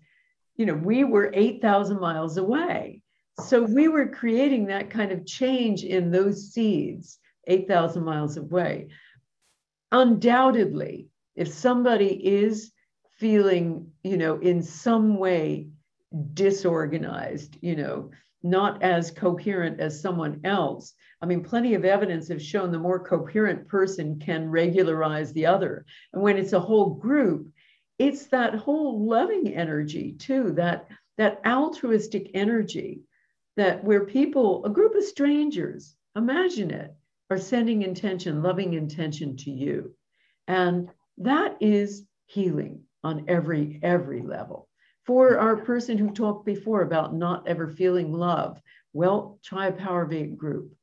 you 0.57 0.67
know 0.67 0.75
we 0.75 1.05
were 1.05 1.31
8000 1.33 2.01
miles 2.01 2.37
away. 2.37 3.03
So 3.41 3.63
we 3.63 3.89
were 3.89 4.09
creating 4.09 4.67
that 4.67 4.91
kind 4.91 5.11
of 5.11 5.27
change 5.27 5.85
in 5.85 6.11
those 6.11 6.53
seeds 6.53 7.19
8000 7.47 8.05
miles 8.05 8.37
away. 8.37 8.89
Undoubtedly 9.91 11.09
if 11.35 11.49
somebody 11.49 12.09
is 12.27 12.73
feeling 13.19 13.91
you 14.03 14.17
know 14.17 14.39
in 14.39 14.63
some 14.63 15.17
way 15.17 15.69
disorganized 16.35 17.57
you 17.61 17.77
know 17.77 18.11
not 18.43 18.83
as 18.83 19.11
coherent 19.11 19.81
as 19.81 20.01
someone 20.01 20.41
else 20.45 20.95
I 21.23 21.27
mean, 21.27 21.45
plenty 21.45 21.75
of 21.75 21.85
evidence 21.85 22.27
have 22.29 22.43
shown 22.43 22.73
the 22.73 22.81
more 22.81 22.99
coherent 22.99 23.69
person 23.69 24.19
can 24.19 24.51
regularize 24.51 25.33
the 25.33 25.47
other. 25.47 25.87
And 26.13 26.21
when 26.21 26.37
it's 26.37 26.53
a 26.53 26.61
whole 26.61 26.95
group, 26.95 27.47
it's 27.97 28.27
that 28.27 28.57
whole 28.57 29.07
loving 29.07 29.55
energy 29.55 30.17
too, 30.19 30.53
that, 30.57 30.89
that 31.19 31.41
altruistic 31.47 32.33
energy 32.35 33.03
that 33.57 33.85
where 33.85 34.05
people, 34.05 34.65
a 34.65 34.71
group 34.71 34.97
of 34.97 35.05
strangers, 35.05 35.95
imagine 36.17 36.73
it, 36.73 36.93
are 37.31 37.39
sending 37.39 37.83
intention, 37.83 38.43
loving 38.43 38.75
intention 38.75 39.37
to 39.37 39.51
you. 39.53 39.95
And 40.49 40.91
that 41.19 41.57
is 41.61 42.05
healing 42.27 42.83
on 43.05 43.27
every, 43.29 43.79
every 43.83 44.23
level. 44.23 44.69
For 45.05 45.33
mm-hmm. 45.33 45.43
our 45.43 45.57
person 45.57 45.99
who 45.99 46.11
talked 46.11 46.47
before 46.47 46.83
about 46.83 47.15
not 47.15 47.47
ever 47.49 47.69
feeling 47.69 48.13
love, 48.13 48.61
well, 48.93 49.39
try 49.43 49.69
a 49.69 49.73
Power 49.73 50.03
of 50.03 50.13
Eight 50.13 50.37
group 50.37 50.77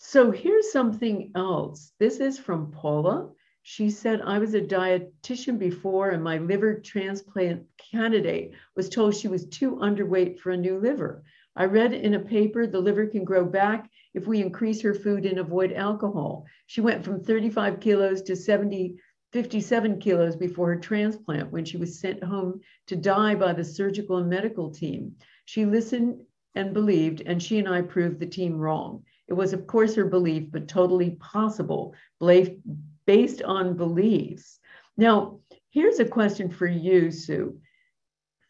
so 0.00 0.30
here's 0.30 0.70
something 0.70 1.32
else. 1.34 1.92
This 1.98 2.20
is 2.20 2.38
from 2.38 2.70
Paula. 2.70 3.30
She 3.62 3.90
said, 3.90 4.20
I 4.20 4.38
was 4.38 4.54
a 4.54 4.60
dietitian 4.60 5.58
before, 5.58 6.10
and 6.10 6.22
my 6.22 6.38
liver 6.38 6.78
transplant 6.78 7.64
candidate 7.90 8.52
was 8.76 8.88
told 8.88 9.16
she 9.16 9.26
was 9.26 9.46
too 9.46 9.72
underweight 9.76 10.38
for 10.38 10.52
a 10.52 10.56
new 10.56 10.78
liver. 10.78 11.24
I 11.56 11.64
read 11.64 11.92
in 11.92 12.14
a 12.14 12.20
paper 12.20 12.64
the 12.64 12.78
liver 12.78 13.06
can 13.06 13.24
grow 13.24 13.44
back 13.44 13.90
if 14.14 14.28
we 14.28 14.40
increase 14.40 14.80
her 14.82 14.94
food 14.94 15.26
and 15.26 15.40
avoid 15.40 15.72
alcohol. 15.72 16.46
She 16.66 16.80
went 16.80 17.04
from 17.04 17.24
35 17.24 17.80
kilos 17.80 18.22
to 18.22 18.36
70, 18.36 18.96
57 19.32 20.00
kilos 20.00 20.36
before 20.36 20.68
her 20.68 20.80
transplant 20.80 21.50
when 21.52 21.64
she 21.64 21.76
was 21.76 22.00
sent 22.00 22.22
home 22.22 22.60
to 22.86 22.96
die 22.96 23.34
by 23.34 23.52
the 23.52 23.64
surgical 23.64 24.18
and 24.18 24.28
medical 24.28 24.70
team. 24.70 25.16
She 25.44 25.64
listened 25.64 26.22
and 26.54 26.74
believed, 26.74 27.22
and 27.24 27.42
she 27.42 27.58
and 27.58 27.68
I 27.68 27.82
proved 27.82 28.20
the 28.20 28.26
team 28.26 28.56
wrong. 28.56 29.04
It 29.28 29.34
was, 29.34 29.52
of 29.52 29.66
course, 29.66 29.94
her 29.94 30.04
belief, 30.04 30.50
but 30.50 30.68
totally 30.68 31.10
possible, 31.12 31.94
based 33.06 33.42
on 33.42 33.76
beliefs. 33.76 34.58
Now, 34.96 35.40
here's 35.70 36.00
a 36.00 36.04
question 36.04 36.50
for 36.50 36.66
you, 36.66 37.10
Sue. 37.10 37.58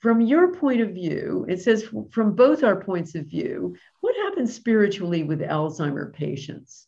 From 0.01 0.20
your 0.20 0.55
point 0.55 0.81
of 0.81 0.91
view, 0.91 1.45
it 1.49 1.61
says 1.61 1.89
from 2.11 2.35
both 2.35 2.64
our 2.64 2.81
points 2.81 3.14
of 3.14 3.26
view, 3.26 3.76
what 4.01 4.16
happens 4.16 4.55
spiritually 4.55 5.24
with 5.24 5.41
Alzheimer 5.41 6.12
patients? 6.12 6.88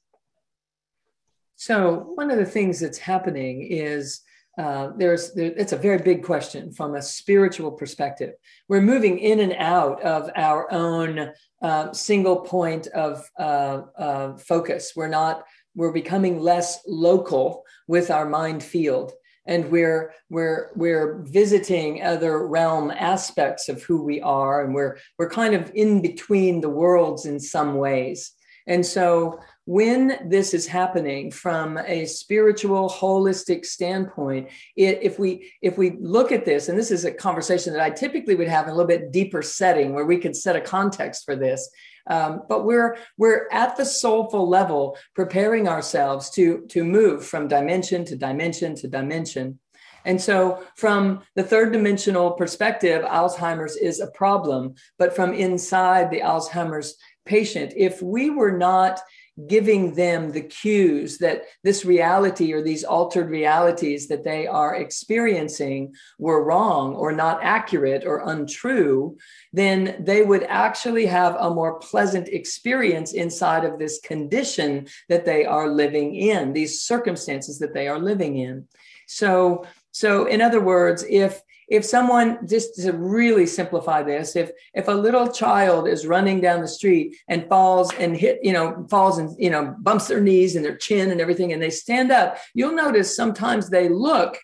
So, 1.61 2.13
one 2.15 2.31
of 2.31 2.39
the 2.39 2.47
things 2.47 2.81
that's 2.81 2.97
happening 2.97 3.61
is 3.61 4.23
uh, 4.59 4.93
there's 4.97 5.35
there, 5.35 5.53
it's 5.59 5.75
a 5.75 5.77
very 5.77 5.99
big 5.99 6.25
question 6.25 6.73
from 6.73 6.95
a 6.95 7.03
spiritual 7.03 7.71
perspective. 7.71 8.33
We're 8.71 8.81
moving 8.81 9.19
in 9.19 9.41
and 9.41 9.53
out 9.59 10.01
of 10.01 10.31
our 10.37 10.73
own 10.73 11.33
uh, 11.61 11.93
single 11.93 12.37
point 12.37 12.87
of 12.87 13.29
uh, 13.39 14.39
focus. 14.39 14.95
We're 14.97 15.09
not 15.09 15.45
we're 15.75 15.93
becoming 15.93 16.41
less 16.41 16.79
local 16.87 17.65
with 17.87 18.11
our 18.11 18.27
mind 18.27 18.63
field, 18.63 19.13
and 19.47 19.71
we're 19.71 20.15
we're 20.31 20.71
we're 20.77 21.23
visiting 21.25 22.03
other 22.03 22.49
realm 22.49 22.91
aspects 22.91 23.69
of 23.69 23.83
who 23.83 24.03
we 24.03 24.23
are, 24.23 24.65
and 24.65 24.75
we're 24.75 24.97
we're 25.19 25.29
kind 25.29 25.55
of 25.55 25.71
in 25.75 26.01
between 26.01 26.63
the 26.63 26.71
worlds 26.71 27.27
in 27.27 27.39
some 27.39 27.75
ways. 27.75 28.33
And 28.67 28.87
so 28.87 29.41
when 29.67 30.19
this 30.29 30.55
is 30.55 30.67
happening 30.67 31.31
from 31.31 31.79
a 31.79 32.07
spiritual 32.07 32.89
holistic 32.89 33.65
standpoint 33.65 34.49
it, 34.77 34.99
if 35.03 35.19
we 35.19 35.53
if 35.61 35.77
we 35.77 35.97
look 36.01 36.33
at 36.33 36.45
this 36.45 36.69
and 36.69 36.79
this 36.79 36.91
is 36.91 37.05
a 37.05 37.13
conversation 37.13 37.73
that 37.73 37.83
i 37.83 37.91
typically 37.91 38.35
would 38.35 38.49
have 38.49 38.67
in 38.67 38.73
a 38.73 38.75
little 38.75 38.89
bit 38.89 39.13
deeper 39.13 39.43
setting 39.43 39.93
where 39.93 40.07
we 40.07 40.17
could 40.17 40.35
set 40.35 40.57
a 40.57 40.61
context 40.61 41.25
for 41.25 41.37
this 41.37 41.71
um, 42.09 42.43
but 42.49 42.65
we're 42.65 42.97
we're 43.19 43.49
at 43.53 43.77
the 43.77 43.85
soulful 43.85 44.49
level 44.49 44.97
preparing 45.15 45.69
ourselves 45.69 46.31
to 46.31 46.67
to 46.69 46.83
move 46.83 47.25
from 47.25 47.47
dimension 47.47 48.05
to 48.05 48.17
dimension 48.17 48.75
to 48.75 48.89
dimension 48.89 49.59
and 50.05 50.21
so, 50.21 50.65
from 50.77 51.21
the 51.37 51.43
third 51.43 51.73
dimensional 51.73 52.31
perspective, 52.33 53.05
Alzheimer's 53.05 53.77
is 53.77 54.01
a 54.01 54.11
problem. 54.13 54.75
But 54.99 55.15
from 55.15 55.35
inside 55.35 56.11
the 56.11 56.21
Alzheimer's 56.21 56.97
patient, 57.27 57.75
if 57.77 58.01
we 58.01 58.31
were 58.31 58.57
not 58.57 59.01
giving 59.47 59.95
them 59.95 60.33
the 60.33 60.43
cues 60.43 61.18
that 61.18 61.43
this 61.64 61.85
reality 61.85 62.53
or 62.53 62.62
these 62.62 62.85
altered 62.85 63.31
realities 63.31 64.09
that 64.09 64.24
they 64.24 64.47
are 64.47 64.76
experiencing 64.76 65.95
were 66.18 66.45
wrong 66.45 66.95
or 66.95 67.12
not 67.12 67.43
accurate 67.43 68.05
or 68.05 68.28
untrue, 68.28 69.16
then 69.53 69.97
they 70.01 70.22
would 70.22 70.43
actually 70.45 71.07
have 71.07 71.37
a 71.37 71.55
more 71.55 71.78
pleasant 71.78 72.28
experience 72.28 73.12
inside 73.12 73.64
of 73.64 73.78
this 73.78 73.99
condition 74.01 74.87
that 75.09 75.24
they 75.24 75.45
are 75.45 75.68
living 75.68 76.14
in, 76.14 76.53
these 76.53 76.83
circumstances 76.83 77.59
that 77.59 77.74
they 77.74 77.89
are 77.89 77.99
living 77.99 78.37
in. 78.37 78.66
So, 79.07 79.64
So, 79.93 80.26
in 80.26 80.41
other 80.41 80.61
words, 80.61 81.05
if 81.09 81.43
if 81.71 81.85
someone 81.85 82.47
just 82.47 82.75
to 82.75 82.93
really 82.93 83.47
simplify 83.47 84.03
this 84.03 84.37
if 84.37 84.51
if 84.75 84.89
a 84.89 84.93
little 84.93 85.29
child 85.29 85.89
is 85.89 86.07
running 86.07 86.41
down 86.41 86.61
the 86.61 86.68
street 86.68 87.16
and 87.29 87.49
falls 87.49 87.93
and 87.95 88.16
hit 88.16 88.41
you 88.43 88.53
know 88.53 88.87
falls 88.91 89.18
and 89.18 89.35
you 89.39 89.49
know 89.49 89.75
bumps 89.79 90.09
their 90.09 90.21
knees 90.21 90.57
and 90.57 90.64
their 90.64 90.77
chin 90.77 91.11
and 91.11 91.21
everything 91.21 91.53
and 91.53 91.62
they 91.62 91.71
stand 91.71 92.11
up 92.11 92.37
you'll 92.55 92.75
notice 92.75 93.16
sometimes 93.16 93.71
they 93.71 93.89
look 93.89 94.37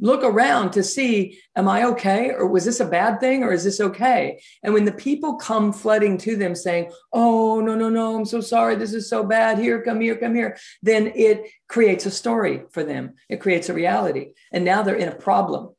look 0.00 0.24
around 0.24 0.72
to 0.72 0.82
see 0.82 1.38
am 1.56 1.68
i 1.68 1.84
okay? 1.84 2.30
Or 2.30 2.46
was 2.46 2.64
this 2.64 2.80
a 2.80 2.84
bad 2.84 3.20
thing 3.20 3.44
or 3.44 3.52
is 3.52 3.62
this 3.64 3.80
okay? 3.80 4.42
And 4.62 4.74
when 4.74 4.84
the 4.84 4.92
people 4.92 5.36
come 5.36 5.72
flooding 5.72 6.18
to 6.18 6.36
them 6.36 6.54
saying 6.54 6.90
oh 7.12 7.60
no 7.60 7.74
no 7.74 7.88
no 7.88 8.16
i'm 8.16 8.24
so 8.24 8.40
sorry. 8.40 8.74
This 8.74 8.92
is 8.92 9.08
so 9.08 9.24
bad. 9.24 9.58
Here 9.58 9.80
come 9.82 10.00
here 10.00 10.16
come 10.16 10.34
here. 10.34 10.58
Then 10.82 11.12
it 11.14 11.48
creates 11.68 12.06
a 12.06 12.10
story 12.10 12.64
for 12.72 12.82
them. 12.82 13.14
It 13.28 13.40
creates 13.40 13.68
a 13.68 13.74
reality. 13.74 14.32
And 14.52 14.64
now 14.64 14.82
they're 14.82 14.96
in 14.96 15.08
a 15.08 15.14
problem 15.14 15.73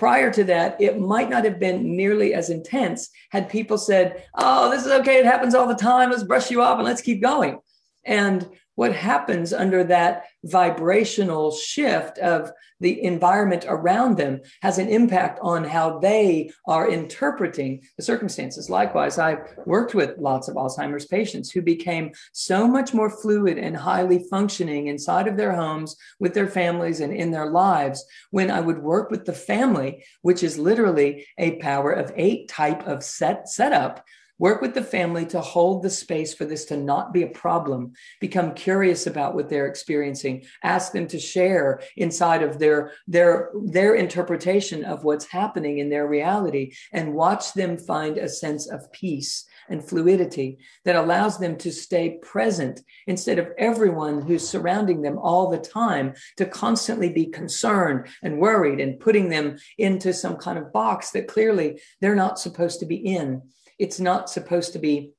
prior 0.00 0.32
to 0.32 0.44
that 0.44 0.80
it 0.80 0.98
might 0.98 1.28
not 1.28 1.44
have 1.44 1.60
been 1.60 1.94
nearly 1.94 2.32
as 2.32 2.48
intense 2.48 3.10
had 3.30 3.50
people 3.50 3.76
said 3.76 4.24
oh 4.34 4.70
this 4.70 4.86
is 4.86 4.92
okay. 4.92 5.18
It 5.18 5.26
happens 5.26 5.54
all 5.54 5.66
the 5.66 5.74
time. 5.74 6.10
Let's 6.10 6.22
brush 6.22 6.50
you 6.50 6.62
off 6.62 6.78
and 6.78 6.86
let's 6.86 7.02
keep 7.02 7.20
going. 7.20 7.58
And 8.04 8.48
what 8.80 8.94
happens 8.94 9.52
under 9.52 9.84
that 9.84 10.24
vibrational 10.42 11.50
shift 11.50 12.16
of 12.16 12.50
the 12.80 13.04
environment 13.04 13.66
around 13.68 14.16
them 14.16 14.40
has 14.62 14.78
an 14.78 14.88
impact 14.88 15.38
on 15.42 15.62
how 15.62 15.98
they 15.98 16.50
are 16.66 16.90
interpreting 16.90 17.82
the 17.98 18.02
circumstances. 18.02 18.70
Likewise, 18.70 19.18
I've 19.18 19.42
worked 19.66 19.94
with 19.94 20.16
lots 20.16 20.48
of 20.48 20.56
Alzheimer's 20.56 21.04
patients 21.04 21.50
who 21.50 21.60
became 21.60 22.12
so 22.32 22.66
much 22.66 22.94
more 22.94 23.10
fluid 23.10 23.58
and 23.58 23.76
highly 23.76 24.24
functioning 24.30 24.86
inside 24.86 25.28
of 25.28 25.36
their 25.36 25.52
homes 25.54 25.94
with 26.18 26.32
their 26.32 26.48
families 26.48 27.00
and 27.00 27.12
in 27.12 27.30
their 27.30 27.50
lives 27.50 28.02
when 28.30 28.50
I 28.50 28.62
would 28.62 28.82
work 28.82 29.10
with 29.10 29.26
the 29.26 29.34
family, 29.34 30.06
which 30.22 30.42
is 30.42 30.56
literally 30.56 31.26
a 31.36 31.56
power 31.56 31.92
of 31.92 32.14
eight 32.16 32.48
type 32.48 32.86
of 32.86 33.04
set 33.04 33.46
setup 33.46 34.02
Work 34.40 34.62
with 34.62 34.72
the 34.72 34.82
family 34.82 35.26
to 35.26 35.40
hold 35.42 35.82
the 35.82 35.90
space 35.90 36.32
for 36.32 36.46
this 36.46 36.64
to 36.66 36.76
not 36.78 37.12
be 37.12 37.24
a 37.24 37.28
problem. 37.28 37.92
Become 38.22 38.54
curious 38.54 39.06
about 39.06 39.34
what 39.34 39.50
they're 39.50 39.66
experiencing. 39.66 40.44
Ask 40.64 40.92
them 40.92 41.06
to 41.08 41.20
share 41.20 41.82
inside 41.98 42.42
of 42.42 42.58
their, 42.58 42.92
their, 43.06 43.50
their 43.66 43.96
interpretation 43.96 44.82
of 44.82 45.04
what's 45.04 45.26
happening 45.26 45.76
in 45.76 45.90
their 45.90 46.08
reality 46.08 46.72
and 46.90 47.12
watch 47.12 47.52
them 47.52 47.76
find 47.76 48.16
a 48.16 48.30
sense 48.30 48.66
of 48.66 48.90
peace 48.92 49.44
and 49.68 49.86
fluidity 49.86 50.56
that 50.86 50.96
allows 50.96 51.38
them 51.38 51.58
to 51.58 51.70
stay 51.70 52.18
present 52.22 52.80
instead 53.06 53.38
of 53.38 53.52
everyone 53.58 54.22
who's 54.22 54.48
surrounding 54.48 55.02
them 55.02 55.18
all 55.18 55.50
the 55.50 55.58
time 55.58 56.14
to 56.38 56.46
constantly 56.46 57.12
be 57.12 57.26
concerned 57.26 58.06
and 58.22 58.40
worried 58.40 58.80
and 58.80 59.00
putting 59.00 59.28
them 59.28 59.58
into 59.76 60.14
some 60.14 60.36
kind 60.36 60.58
of 60.58 60.72
box 60.72 61.10
that 61.10 61.28
clearly 61.28 61.78
they're 62.00 62.14
not 62.14 62.38
supposed 62.38 62.80
to 62.80 62.86
be 62.86 62.96
in 62.96 63.42
it's 63.80 63.98
not 63.98 64.30
supposed 64.30 64.74
to 64.74 64.78
be 64.78 65.14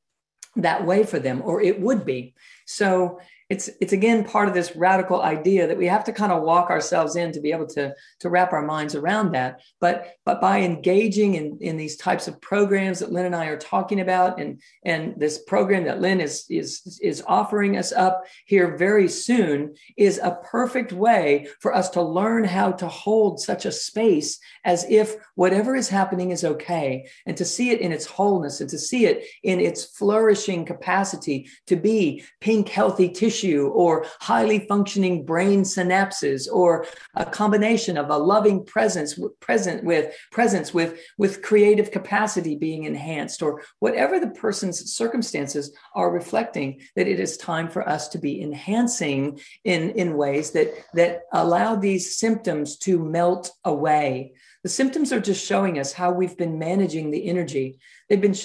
that 0.55 0.85
way 0.85 1.03
for 1.03 1.19
them, 1.19 1.41
or 1.43 1.61
it 1.61 1.79
would 1.81 2.05
be. 2.05 2.35
So 2.65 3.19
it's 3.51 3.69
it's 3.81 3.91
again 3.91 4.23
part 4.23 4.47
of 4.47 4.53
this 4.53 4.77
radical 4.77 5.21
idea 5.21 5.67
that 5.67 5.77
we 5.77 5.85
have 5.85 6.05
to 6.05 6.13
kind 6.13 6.31
of 6.31 6.41
walk 6.41 6.69
ourselves 6.69 7.17
in 7.17 7.33
to 7.33 7.41
be 7.41 7.51
able 7.51 7.67
to 7.67 7.93
to 8.21 8.29
wrap 8.29 8.53
our 8.53 8.65
minds 8.65 8.95
around 8.95 9.33
that. 9.33 9.59
But 9.81 10.15
but 10.25 10.39
by 10.39 10.61
engaging 10.61 11.35
in 11.35 11.57
in 11.59 11.75
these 11.75 11.97
types 11.97 12.29
of 12.29 12.39
programs 12.39 12.99
that 12.99 13.11
lynne 13.11 13.25
and 13.25 13.35
i 13.35 13.47
are 13.47 13.57
talking 13.57 13.99
about 13.99 14.39
and 14.39 14.61
and 14.85 15.13
this 15.17 15.43
program 15.43 15.83
that 15.83 15.99
lynne 15.99 16.21
is 16.21 16.45
is 16.49 16.97
is 17.01 17.21
offering 17.27 17.75
us 17.75 17.91
up 17.91 18.23
here 18.45 18.77
very 18.77 19.09
soon 19.09 19.75
is 19.97 20.17
a 20.19 20.37
perfect 20.43 20.93
way 20.93 21.47
for 21.59 21.75
us 21.75 21.89
to 21.89 22.01
learn 22.01 22.45
how 22.45 22.71
to 22.71 22.87
hold 22.87 23.41
such 23.41 23.65
a 23.65 23.71
space 23.71 24.39
as 24.63 24.85
if 24.89 25.15
whatever 25.35 25.75
is 25.75 25.89
happening 25.89 26.31
is 26.31 26.45
okay 26.45 27.05
and 27.25 27.35
to 27.35 27.43
see 27.43 27.71
it 27.71 27.81
in 27.81 27.91
its 27.91 28.05
wholeness 28.05 28.61
and 28.61 28.69
to 28.69 28.79
see 28.79 29.05
it 29.05 29.25
in 29.43 29.59
its 29.59 29.83
flourishing 29.97 30.63
capacity 30.63 31.49
to 31.67 31.75
be 31.75 32.23
pink 32.39 32.69
healthy 32.69 33.09
tissue 33.09 33.40
tissue 33.41 33.67
or 33.67 34.05
highly 34.19 34.59
functioning 34.67 35.25
brain 35.25 35.61
synapses 35.61 36.47
or 36.51 36.85
a 37.15 37.25
combination 37.25 37.97
of 37.97 38.09
a 38.09 38.17
loving 38.17 38.63
presence 38.65 39.19
present 39.39 39.83
with 39.83 40.15
presence 40.31 40.73
with 40.73 40.99
with 41.17 41.41
creative 41.41 41.91
capacity 41.91 42.55
being 42.55 42.83
enhanced 42.83 43.41
or 43.41 43.61
whatever 43.79 44.19
the 44.19 44.29
person's 44.29 44.93
circumstances 44.93 45.75
are 45.95 46.11
reflecting 46.11 46.79
that 46.95 47.07
it 47.07 47.19
is 47.19 47.37
time 47.37 47.69
for 47.69 47.87
us 47.87 48.07
to 48.09 48.17
be 48.17 48.41
enhancing 48.41 49.39
in 49.63 49.91
in 49.91 50.17
ways 50.17 50.51
that 50.51 50.69
that 50.93 51.23
allow 51.33 51.75
these 51.75 52.15
symptoms 52.17 52.77
to 52.77 52.99
melt 52.99 53.51
away 53.65 54.33
the 54.63 54.69
symptoms 54.69 55.11
are 55.11 55.19
just 55.19 55.45
showing 55.45 55.79
us 55.79 55.91
how 55.91 56.11
we've 56.11 56.37
been 56.37 56.59
managing 56.59 57.09
the 57.09 57.27
energy. 57.27 57.79
They've 58.09 58.21
been 58.21 58.35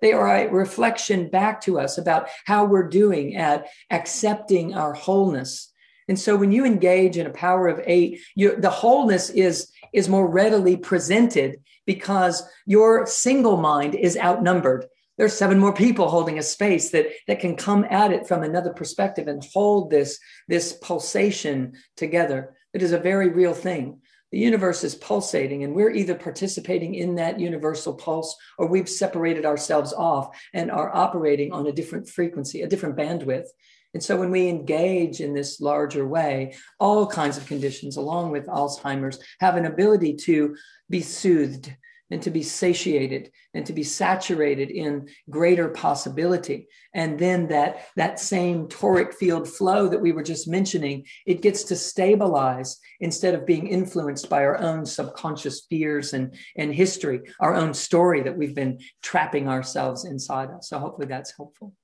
they 0.00 0.12
are 0.12 0.28
a 0.28 0.48
reflection 0.48 1.28
back 1.28 1.60
to 1.62 1.78
us 1.78 1.98
about 1.98 2.28
how 2.46 2.64
we're 2.64 2.88
doing 2.88 3.36
at 3.36 3.66
accepting 3.90 4.74
our 4.74 4.94
wholeness. 4.94 5.72
And 6.08 6.18
so 6.18 6.36
when 6.36 6.52
you 6.52 6.64
engage 6.64 7.18
in 7.18 7.26
a 7.26 7.30
power 7.30 7.68
of 7.68 7.80
eight, 7.84 8.20
you, 8.34 8.56
the 8.56 8.70
wholeness 8.70 9.30
is 9.30 9.70
is 9.92 10.08
more 10.08 10.28
readily 10.28 10.76
presented 10.76 11.60
because 11.84 12.48
your 12.64 13.06
single 13.06 13.56
mind 13.56 13.94
is 13.94 14.16
outnumbered. 14.16 14.86
There's 15.18 15.32
seven 15.32 15.58
more 15.58 15.72
people 15.72 16.08
holding 16.08 16.38
a 16.38 16.42
space 16.42 16.90
that 16.90 17.06
that 17.28 17.40
can 17.40 17.54
come 17.56 17.84
at 17.90 18.12
it 18.12 18.26
from 18.26 18.42
another 18.42 18.72
perspective 18.72 19.28
and 19.28 19.46
hold 19.52 19.90
this 19.90 20.18
this 20.48 20.72
pulsation 20.72 21.74
together. 21.96 22.56
It 22.72 22.82
is 22.82 22.92
a 22.92 22.98
very 22.98 23.28
real 23.28 23.54
thing 23.54 24.00
the 24.32 24.38
universe 24.38 24.82
is 24.82 24.94
pulsating 24.94 25.64
and 25.64 25.74
we're 25.74 25.90
either 25.90 26.14
participating 26.14 26.94
in 26.94 27.14
that 27.14 27.38
universal 27.38 27.94
pulse 27.94 28.36
or 28.58 28.66
we've 28.66 28.88
separated 28.88 29.44
ourselves 29.44 29.92
off 29.92 30.36
and 30.52 30.70
are 30.70 30.94
operating 30.94 31.52
on 31.52 31.66
a 31.66 31.72
different 31.72 32.08
frequency, 32.08 32.62
a 32.62 32.68
different 32.68 32.96
bandwidth. 32.96 33.46
And 33.94 34.02
so 34.02 34.18
when 34.18 34.30
we 34.30 34.48
engage 34.48 35.20
in 35.20 35.32
this 35.32 35.60
larger 35.60 36.06
way, 36.06 36.54
all 36.78 37.06
kinds 37.06 37.38
of 37.38 37.46
conditions, 37.46 37.96
along 37.96 38.30
with 38.30 38.46
Alzheimer's, 38.46 39.18
have 39.40 39.56
an 39.56 39.64
ability 39.64 40.16
to 40.24 40.56
be 40.90 41.00
soothed, 41.00 41.74
and 42.10 42.22
to 42.22 42.30
be 42.30 42.42
satiated 42.42 43.30
and 43.54 43.66
to 43.66 43.72
be 43.72 43.82
saturated 43.82 44.70
in 44.70 45.08
greater 45.28 45.68
possibility. 45.68 46.68
And 46.94 47.18
then 47.18 47.48
that 47.48 47.86
that 47.96 48.20
same 48.20 48.68
toric 48.68 49.14
field 49.14 49.48
flow 49.48 49.88
that 49.88 50.00
we 50.00 50.12
were 50.12 50.22
just 50.22 50.48
mentioning 50.48 51.04
it 51.26 51.42
gets 51.42 51.64
to 51.64 51.76
stabilize 51.76 52.78
instead 53.00 53.34
of 53.34 53.46
being 53.46 53.66
influenced 53.66 54.28
by 54.30 54.44
our 54.44 54.58
own 54.58 54.86
subconscious 54.86 55.66
fears 55.68 56.12
and 56.12 56.34
and 56.56 56.74
history 56.74 57.22
our 57.40 57.54
own 57.54 57.74
story 57.74 58.22
that 58.22 58.36
we've 58.36 58.54
been 58.54 58.78
trapping 59.02 59.48
ourselves 59.48 60.04
inside 60.04 60.50
of. 60.50 60.64
So 60.64 60.78
hopefully 60.78 61.08
that's 61.08 61.36
helpful. 61.36 61.74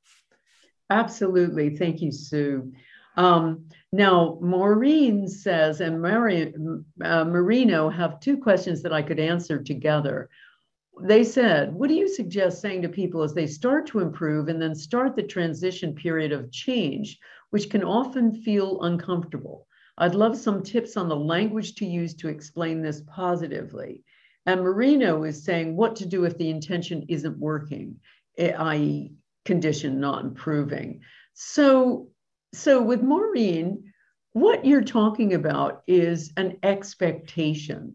Absolutely. 0.91 1.77
Thank 1.77 2.01
you 2.03 2.13
sue 2.13 2.73
um, 3.17 3.69
now, 3.93 4.39
Maureen 4.41 5.29
says, 5.29 5.81
and 5.81 6.01
Mari, 6.01 6.55
uh, 7.05 7.25
Marino 7.25 7.91
have 7.91 8.21
two 8.21 8.39
questions 8.39 8.83
that 8.83 8.93
I 8.93 9.03
could 9.03 9.21
answer 9.21 9.63
together. 9.63 10.31
They 11.03 11.25
said, 11.25 11.75
What 11.75 11.89
do 11.89 11.95
you 11.95 12.09
suggest 12.09 12.61
saying 12.61 12.83
to 12.83 12.89
people 12.89 13.23
as 13.23 13.35
they 13.35 13.47
start 13.47 13.87
to 13.89 14.01
improve 14.01 14.49
and 14.49 14.61
then 14.61 14.75
start 14.75 15.15
the 15.15 15.23
transition 15.23 15.95
period 15.95 16.33
of 16.33 16.51
change, 16.51 17.19
which 17.51 17.69
can 17.69 17.85
often 17.85 18.33
feel 18.33 18.83
uncomfortable? 18.83 19.67
I'd 19.99 20.15
love 20.15 20.37
some 20.37 20.63
tips 20.63 20.97
on 20.97 21.09
the 21.09 21.17
language 21.17 21.75
to 21.77 21.87
use 21.87 22.15
to 22.17 22.29
explain 22.29 22.81
this 22.81 23.03
positively. 23.07 24.05
And 24.47 24.63
Marino 24.63 25.25
is 25.25 25.45
saying 25.45 25.77
what 25.77 25.97
to 25.97 26.07
do 26.07 26.25
if 26.25 26.39
the 26.39 26.51
intention 26.51 27.05
isn't 27.09 27.39
working, 27.39 28.01
i.e., 28.39 29.13
condition 29.45 30.01
not 30.01 30.25
improving. 30.25 31.01
So 31.35 32.09
so 32.53 32.83
with 32.83 33.03
Maureen, 33.03 33.93
what 34.33 34.65
you're 34.65 34.85
talking 34.85 35.35
about 35.35 35.83
is 35.87 36.33
an 36.37 36.57
expectation 36.63 37.95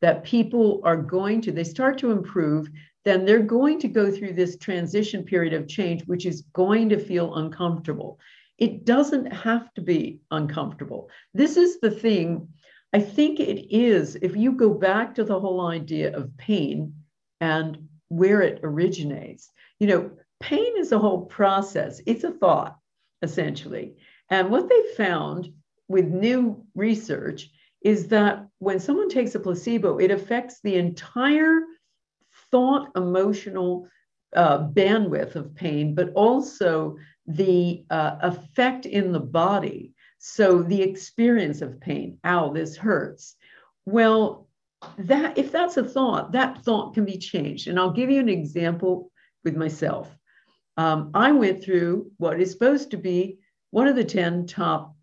that 0.00 0.24
people 0.24 0.80
are 0.84 0.96
going 0.96 1.40
to, 1.42 1.52
they 1.52 1.64
start 1.64 1.98
to 1.98 2.10
improve, 2.10 2.68
then 3.04 3.24
they're 3.24 3.40
going 3.40 3.78
to 3.80 3.88
go 3.88 4.10
through 4.10 4.34
this 4.34 4.56
transition 4.58 5.24
period 5.24 5.52
of 5.52 5.68
change, 5.68 6.02
which 6.06 6.26
is 6.26 6.42
going 6.52 6.88
to 6.90 6.98
feel 6.98 7.34
uncomfortable. 7.34 8.18
It 8.58 8.84
doesn't 8.84 9.32
have 9.32 9.72
to 9.74 9.80
be 9.80 10.20
uncomfortable. 10.30 11.10
This 11.34 11.56
is 11.56 11.80
the 11.80 11.90
thing. 11.90 12.48
I 12.92 13.00
think 13.00 13.40
it 13.40 13.74
is, 13.74 14.16
if 14.16 14.36
you 14.36 14.52
go 14.52 14.72
back 14.72 15.14
to 15.14 15.24
the 15.24 15.38
whole 15.38 15.66
idea 15.66 16.16
of 16.16 16.36
pain 16.38 16.94
and 17.40 17.88
where 18.08 18.42
it 18.42 18.60
originates, 18.62 19.50
you 19.78 19.86
know, 19.86 20.10
pain 20.40 20.74
is 20.78 20.92
a 20.92 20.98
whole 20.98 21.26
process, 21.26 22.00
it's 22.06 22.24
a 22.24 22.32
thought 22.32 22.77
essentially. 23.22 23.96
And 24.30 24.50
what 24.50 24.68
they 24.68 24.82
found 24.96 25.52
with 25.88 26.06
new 26.06 26.64
research 26.74 27.50
is 27.82 28.08
that 28.08 28.46
when 28.58 28.80
someone 28.80 29.08
takes 29.08 29.34
a 29.34 29.40
placebo, 29.40 29.98
it 29.98 30.10
affects 30.10 30.60
the 30.60 30.76
entire 30.76 31.60
thought, 32.50 32.90
emotional 32.96 33.88
uh, 34.34 34.58
bandwidth 34.68 35.36
of 35.36 35.54
pain, 35.54 35.94
but 35.94 36.12
also 36.14 36.96
the 37.26 37.84
uh, 37.90 38.16
effect 38.22 38.86
in 38.86 39.12
the 39.12 39.20
body. 39.20 39.94
So 40.18 40.62
the 40.62 40.82
experience 40.82 41.62
of 41.62 41.80
pain, 41.80 42.18
ow, 42.24 42.52
this 42.52 42.76
hurts. 42.76 43.36
Well, 43.86 44.48
that 44.98 45.38
if 45.38 45.52
that's 45.52 45.76
a 45.76 45.84
thought, 45.84 46.32
that 46.32 46.62
thought 46.64 46.94
can 46.94 47.04
be 47.04 47.18
changed. 47.18 47.68
And 47.68 47.78
I'll 47.78 47.92
give 47.92 48.10
you 48.10 48.20
an 48.20 48.28
example 48.28 49.10
with 49.44 49.56
myself. 49.56 50.17
Um, 50.78 51.10
I 51.12 51.32
went 51.32 51.62
through 51.62 52.12
what 52.18 52.40
is 52.40 52.52
supposed 52.52 52.92
to 52.92 52.96
be 52.96 53.38
one 53.72 53.88
of 53.88 53.96
the 53.96 54.04
10 54.04 54.46
top 54.46 54.94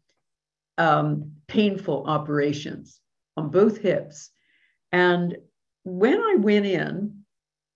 um, 0.77 1.33
painful 1.47 2.05
operations 2.07 3.01
on 3.35 3.49
both 3.49 3.79
hips. 3.79 4.31
And 4.93 5.35
when 5.83 6.17
I 6.17 6.35
went 6.39 6.65
in, 6.65 7.25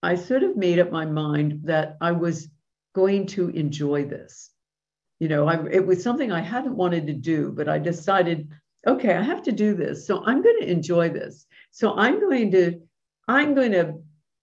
I 0.02 0.16
sort 0.16 0.44
of 0.44 0.56
made 0.56 0.80
up 0.80 0.92
my 0.92 1.06
mind 1.06 1.64
that 1.66 1.98
I 2.00 2.14
was 2.14 2.48
going 2.96 3.28
to 3.28 3.50
enjoy 3.50 4.06
this. 4.06 4.50
You 5.20 5.28
know, 5.28 5.48
I, 5.48 5.68
it 5.70 5.86
was 5.86 6.02
something 6.02 6.32
I 6.32 6.40
hadn't 6.40 6.78
wanted 6.78 7.06
to 7.08 7.14
do, 7.14 7.52
but 7.52 7.68
I 7.68 7.80
decided, 7.80 8.50
okay, 8.88 9.14
I 9.14 9.22
have 9.22 9.44
to 9.44 9.52
do 9.52 9.76
this. 9.76 10.08
So 10.08 10.24
I'm 10.26 10.42
going 10.42 10.62
to 10.62 10.72
enjoy 10.72 11.10
this. 11.10 11.46
So 11.72 11.98
I'm 11.98 12.22
going 12.22 12.50
to, 12.52 12.80
I'm 13.28 13.54
going 13.54 13.74
to 13.74 13.96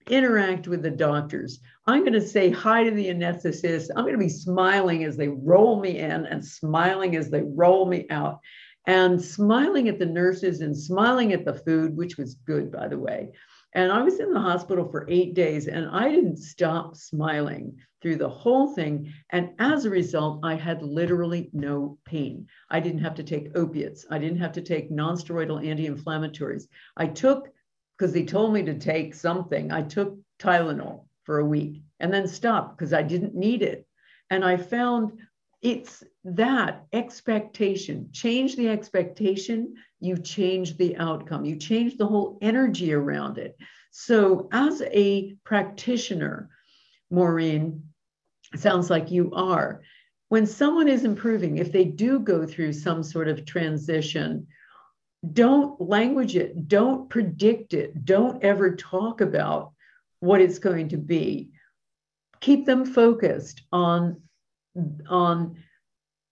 interact 0.09 0.69
with 0.69 0.83
the 0.83 0.91
doctors. 0.91 1.61
I'm 1.87 2.01
going 2.01 2.13
to 2.13 2.27
say 2.27 2.51
hi 2.51 2.85
to 2.85 2.91
the 2.91 3.09
anesthetist. 3.09 3.91
I'm 3.95 4.05
going 4.05 4.13
to 4.13 4.19
be 4.19 4.29
smiling 4.29 5.05
as 5.05 5.17
they 5.17 5.29
roll 5.29 5.81
me 5.81 5.99
in 5.99 6.27
and 6.27 6.45
smiling 6.45 7.17
as 7.17 7.31
they 7.31 7.43
roll 7.43 7.87
me 7.87 8.07
out 8.11 8.41
and 8.87 9.21
smiling 9.21 9.89
at 9.89 9.99
the 9.99 10.07
nurses 10.07 10.61
and 10.61 10.77
smiling 10.77 11.33
at 11.33 11.45
the 11.45 11.55
food, 11.55 11.97
which 11.97 12.17
was 12.17 12.35
good, 12.35 12.71
by 12.71 12.89
the 12.89 12.99
way. 12.99 13.31
And 13.75 13.93
I 13.93 14.03
was 14.03 14.21
in 14.21 14.33
the 14.33 14.41
hospital 14.41 14.89
for 14.89 15.07
eight 15.11 15.35
days 15.35 15.67
and 15.67 15.89
I 15.89 16.11
didn't 16.11 16.39
stop 16.39 16.97
smiling 16.97 17.77
through 18.01 18.17
the 18.17 18.29
whole 18.29 18.75
thing. 18.75 19.13
And 19.31 19.51
as 19.59 19.85
a 19.85 19.91
result, 19.91 20.41
I 20.45 20.55
had 20.55 20.83
literally 20.83 21.51
no 21.53 21.99
pain. 22.05 22.47
I 22.71 22.81
didn't 22.81 23.01
have 23.01 23.15
to 23.17 23.25
take 23.25 23.57
opiates, 23.57 24.07
I 24.11 24.19
didn't 24.19 24.39
have 24.39 24.53
to 24.53 24.63
take 24.63 24.91
nonsteroidal 24.91 25.67
anti 25.67 25.89
inflammatories. 25.89 26.69
I 26.97 27.07
took, 27.07 27.49
because 27.97 28.13
they 28.13 28.25
told 28.25 28.53
me 28.53 28.63
to 28.65 28.79
take 28.79 29.15
something, 29.15 29.73
I 29.73 29.83
took 29.83 30.19
Tylenol 30.39 31.07
for 31.25 31.39
a 31.39 31.47
week 31.47 31.83
and 32.01 32.13
then 32.13 32.29
stopped 32.29 32.77
because 32.77 32.93
I 32.93 33.03
didn't 33.03 33.35
need 33.35 33.63
it. 33.63 33.87
And 34.31 34.45
I 34.45 34.57
found 34.57 35.13
it's 35.63 36.05
that 36.25 36.85
expectation. 36.93 38.11
Change 38.13 38.57
the 38.57 38.69
expectation 38.69 39.75
you 40.01 40.19
change 40.19 40.77
the 40.77 40.97
outcome. 40.97 41.45
You 41.45 41.57
change 41.57 41.97
the 41.97 42.07
whole 42.07 42.39
energy 42.43 42.93
around 42.93 43.39
it. 43.39 43.57
So 43.91 44.49
as 44.53 44.83
a 44.83 45.35
practitioner 45.45 46.51
maureen 47.11 47.83
sounds 48.55 48.91
like 48.91 49.11
you 49.11 49.33
are 49.33 49.81
when 50.29 50.47
someone 50.47 50.89
is 50.89 51.05
improving 51.05 51.59
if 51.59 51.73
they 51.73 51.85
do 51.85 52.19
go 52.19 52.45
through 52.47 52.73
some 52.73 53.03
sort 53.03 53.29
of 53.29 53.45
transition 53.45 54.47
don't 55.33 55.81
language 55.81 56.37
it 56.37 56.69
don't 56.69 57.09
predict 57.09 57.75
it 57.75 58.05
don't 58.05 58.43
ever 58.45 58.77
talk 58.77 59.21
about 59.21 59.73
what 60.21 60.41
it's 60.41 60.59
going 60.59 60.89
to 60.89 60.97
be 60.97 61.51
keep 62.41 62.67
them 62.67 62.85
focused 62.85 63.63
on 63.73 64.21
on 65.09 65.57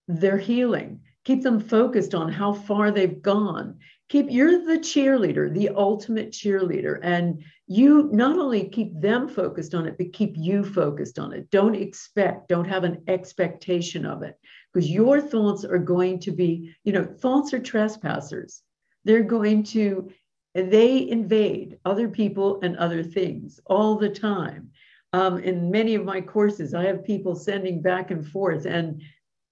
their 0.07 0.37
healing. 0.37 1.01
Keep 1.23 1.41
them 1.41 1.59
focused 1.59 2.13
on 2.13 2.31
how 2.31 2.53
far 2.53 2.91
they've 2.91 3.21
gone. 3.21 3.79
Keep 4.09 4.27
you're 4.29 4.63
the 4.65 4.77
cheerleader, 4.77 5.51
the 5.51 5.69
ultimate 5.69 6.31
cheerleader, 6.31 6.99
and 7.01 7.43
you 7.67 8.09
not 8.13 8.37
only 8.37 8.69
keep 8.69 8.99
them 9.01 9.27
focused 9.27 9.73
on 9.73 9.87
it, 9.87 9.97
but 9.97 10.13
keep 10.13 10.35
you 10.37 10.63
focused 10.63 11.17
on 11.17 11.33
it. 11.33 11.49
Don't 11.49 11.73
expect, 11.73 12.47
don't 12.47 12.69
have 12.69 12.83
an 12.83 13.01
expectation 13.07 14.05
of 14.05 14.21
it, 14.21 14.37
because 14.71 14.87
your 14.87 15.19
thoughts 15.19 15.65
are 15.65 15.79
going 15.79 16.19
to 16.19 16.31
be, 16.31 16.75
you 16.83 16.93
know, 16.93 17.03
thoughts 17.03 17.51
are 17.55 17.59
trespassers. 17.59 18.61
They're 19.05 19.23
going 19.23 19.63
to, 19.63 20.11
they 20.53 21.09
invade 21.09 21.77
other 21.85 22.09
people 22.09 22.59
and 22.61 22.75
other 22.77 23.03
things 23.03 23.59
all 23.65 23.95
the 23.95 24.09
time. 24.09 24.71
Um, 25.13 25.37
in 25.39 25.71
many 25.71 25.95
of 25.95 26.03
my 26.03 26.19
courses, 26.19 26.73
I 26.73 26.83
have 26.85 27.05
people 27.05 27.35
sending 27.35 27.81
back 27.81 28.11
and 28.11 28.27
forth 28.27 28.65
and 28.65 29.01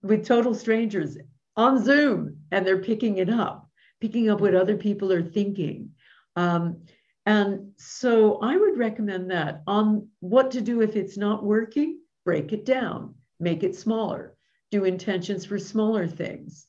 with 0.01 0.27
total 0.27 0.53
strangers 0.53 1.17
on 1.55 1.81
Zoom, 1.83 2.37
and 2.51 2.67
they're 2.67 2.81
picking 2.81 3.17
it 3.19 3.29
up, 3.29 3.69
picking 4.01 4.29
up 4.29 4.41
what 4.41 4.55
other 4.55 4.75
people 4.75 5.13
are 5.13 5.23
thinking. 5.23 5.91
Um, 6.35 6.81
and 7.25 7.71
so 7.77 8.39
I 8.41 8.57
would 8.57 8.77
recommend 8.77 9.31
that 9.31 9.61
on 9.65 10.09
what 10.19 10.51
to 10.51 10.61
do 10.61 10.81
if 10.81 10.95
it's 10.95 11.17
not 11.17 11.43
working, 11.43 11.99
break 12.25 12.51
it 12.51 12.65
down, 12.65 13.15
make 13.39 13.63
it 13.63 13.75
smaller, 13.75 14.35
do 14.71 14.83
intentions 14.83 15.45
for 15.45 15.57
smaller 15.57 16.07
things, 16.07 16.67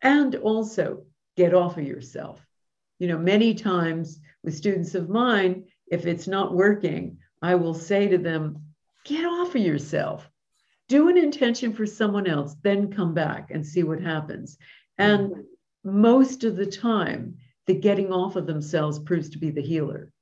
and 0.00 0.34
also 0.34 1.04
get 1.36 1.54
off 1.54 1.76
of 1.78 1.84
yourself. 1.84 2.44
You 2.98 3.08
know, 3.08 3.18
many 3.18 3.54
times 3.54 4.20
with 4.44 4.56
students 4.56 4.94
of 4.94 5.08
mine, 5.08 5.64
if 5.86 6.06
it's 6.06 6.28
not 6.28 6.54
working, 6.54 7.18
I 7.40 7.56
will 7.56 7.74
say 7.74 8.08
to 8.08 8.18
them, 8.18 8.62
get 9.04 9.24
off 9.24 9.54
of 9.54 9.60
yourself. 9.60 10.28
Do 10.88 11.08
an 11.08 11.18
intention 11.18 11.72
for 11.72 11.86
someone 11.86 12.26
else, 12.26 12.54
then 12.62 12.92
come 12.92 13.14
back 13.14 13.50
and 13.50 13.66
see 13.66 13.82
what 13.82 14.00
happens. 14.00 14.58
And 14.98 15.30
mm-hmm. 15.30 16.00
most 16.00 16.44
of 16.44 16.56
the 16.56 16.66
time, 16.66 17.38
the 17.66 17.74
getting 17.74 18.12
off 18.12 18.36
of 18.36 18.46
themselves 18.46 18.98
proves 18.98 19.30
to 19.30 19.38
be 19.38 19.50
the 19.50 19.62
healer. 19.62 20.12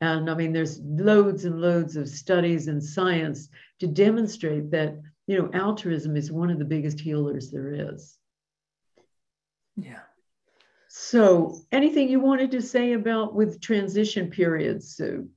And 0.00 0.28
I 0.28 0.34
mean, 0.34 0.52
there's 0.52 0.80
loads 0.82 1.44
and 1.44 1.60
loads 1.60 1.96
of 1.96 2.08
studies 2.08 2.68
and 2.68 2.82
science 2.82 3.48
to 3.80 3.86
demonstrate 3.86 4.70
that, 4.72 5.00
you 5.26 5.38
know, 5.38 5.50
altruism 5.52 6.16
is 6.16 6.30
one 6.30 6.50
of 6.50 6.58
the 6.58 6.64
biggest 6.64 7.00
healers 7.00 7.50
there 7.50 7.94
is. 7.94 8.18
Yeah. 9.76 10.00
So, 10.98 11.60
anything 11.70 12.08
you 12.08 12.20
wanted 12.20 12.50
to 12.52 12.62
say 12.62 12.94
about 12.94 13.34
with 13.34 13.60
transition 13.60 14.30
periods, 14.30 14.96
Sue? 14.96 15.28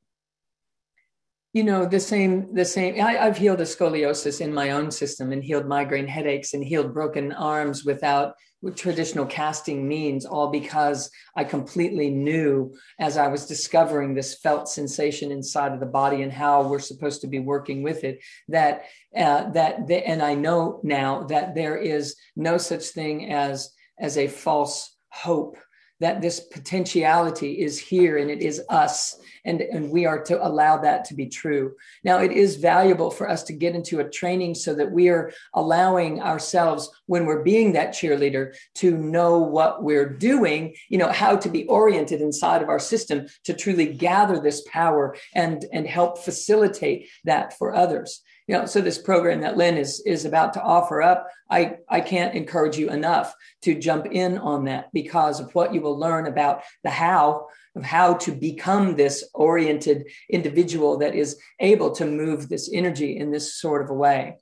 you 1.54 1.64
know 1.64 1.86
the 1.86 2.00
same 2.00 2.54
the 2.54 2.64
same 2.64 3.02
I, 3.04 3.14
have 3.14 3.38
healed 3.38 3.60
a 3.60 3.64
scoliosis 3.64 4.40
in 4.40 4.54
my 4.54 4.72
own 4.72 4.92
system 4.92 5.32
and 5.32 5.44
healed 5.44 5.68
migraine 5.68 6.08
headaches 6.08 6.54
and 6.54 6.64
healed 6.64 6.94
broken 6.94 7.32
arms 7.32 7.84
without 7.84 8.36
traditional 8.76 9.26
casting 9.26 9.88
means 9.88 10.26
all 10.26 10.52
because 10.52 11.10
i 11.36 11.44
completely 11.44 12.12
knew 12.12 12.72
as 13.00 13.18
i 13.18 13.28
was 13.28 13.48
discovering 13.48 14.14
this 14.14 14.36
felt 14.36 14.70
sensation 14.70 15.32
inside 15.32 15.74
of 15.74 15.80
the 15.80 15.86
body 15.88 16.22
and 16.22 16.32
how 16.32 16.68
we're 16.68 16.78
supposed 16.78 17.22
to 17.22 17.28
be 17.28 17.40
working 17.40 17.82
with 17.82 18.04
it 18.04 18.20
that 18.48 18.84
uh, 19.18 19.50
that 19.50 19.88
the, 19.88 20.08
and 20.08 20.22
i 20.22 20.36
know 20.36 20.80
now 20.84 21.24
that 21.24 21.56
there 21.56 21.78
is 21.78 22.16
no 22.36 22.60
such 22.60 22.84
thing 22.90 23.32
as 23.32 23.72
as 24.00 24.18
a 24.18 24.28
false 24.28 24.99
hope 25.10 25.58
that 26.00 26.22
this 26.22 26.40
potentiality 26.40 27.62
is 27.62 27.78
here 27.78 28.18
and 28.18 28.32
it 28.32 28.42
is 28.42 28.62
us 28.70 29.20
and, 29.46 29.62
and 29.62 29.90
we 29.90 30.06
are 30.06 30.22
to 30.24 30.46
allow 30.46 30.78
that 30.78 31.06
to 31.06 31.14
be 31.14 31.28
true. 31.28 31.76
Now 32.04 32.20
it 32.20 32.32
is 32.32 32.56
valuable 32.56 33.12
for 33.12 33.30
us 33.30 33.44
to 33.44 33.54
get 33.54 33.76
into 33.76 34.00
a 34.00 34.10
training 34.10 34.56
so 34.56 34.74
that 34.76 34.92
we 34.92 35.10
are 35.10 35.32
allowing 35.54 36.22
ourselves 36.22 36.90
when 37.08 37.26
we're 37.26 37.44
being 37.44 37.74
that 37.74 37.94
cheerleader 37.94 38.54
to 38.76 38.98
know 38.98 39.40
what 39.40 39.84
we're 39.84 40.10
doing 40.10 40.76
you 40.90 40.98
know 40.98 41.12
how 41.12 41.36
to 41.36 41.50
be 41.50 41.66
oriented 41.68 42.22
inside 42.22 42.62
of 42.62 42.70
our 42.70 42.80
system 42.80 43.26
to 43.44 43.54
truly 43.54 43.94
gather 43.94 44.40
this 44.40 44.62
power 44.68 45.16
and 45.34 45.66
and 45.72 45.88
help 45.88 46.18
facilitate 46.18 47.08
that 47.24 47.58
for 47.58 47.74
others 47.74 48.22
you 48.50 48.58
know 48.58 48.66
so 48.66 48.82
this 48.82 48.98
program 48.98 49.42
that 49.42 49.58
lynne 49.58 49.78
is 49.78 50.02
is 50.08 50.26
about 50.26 50.54
to 50.54 50.62
offer 50.62 51.02
up 51.02 51.28
i 51.52 51.76
i 51.88 52.02
can't 52.02 52.34
encourage 52.34 52.78
you 52.78 52.90
enough 52.90 53.34
to 53.62 53.80
jump 53.80 54.08
in 54.08 54.40
on 54.40 54.66
that 54.66 54.90
because 54.92 55.40
of 55.40 55.54
what 55.54 55.74
you 55.74 55.80
will 55.82 55.98
learn 55.98 56.26
about 56.26 56.64
the 56.84 56.90
how 56.90 57.48
of 57.76 57.84
how 57.84 58.16
to 58.16 58.32
become 58.32 58.96
this 58.96 59.24
oriented 59.36 60.04
individual 60.32 60.98
that 60.98 61.14
is 61.14 61.38
able 61.60 61.92
to 61.92 62.06
move 62.06 62.50
this 62.50 62.70
energy 62.74 63.18
in 63.18 63.32
this 63.32 63.56
sort 63.62 63.84
of 63.84 63.92
a 63.92 63.94
way 63.94 64.36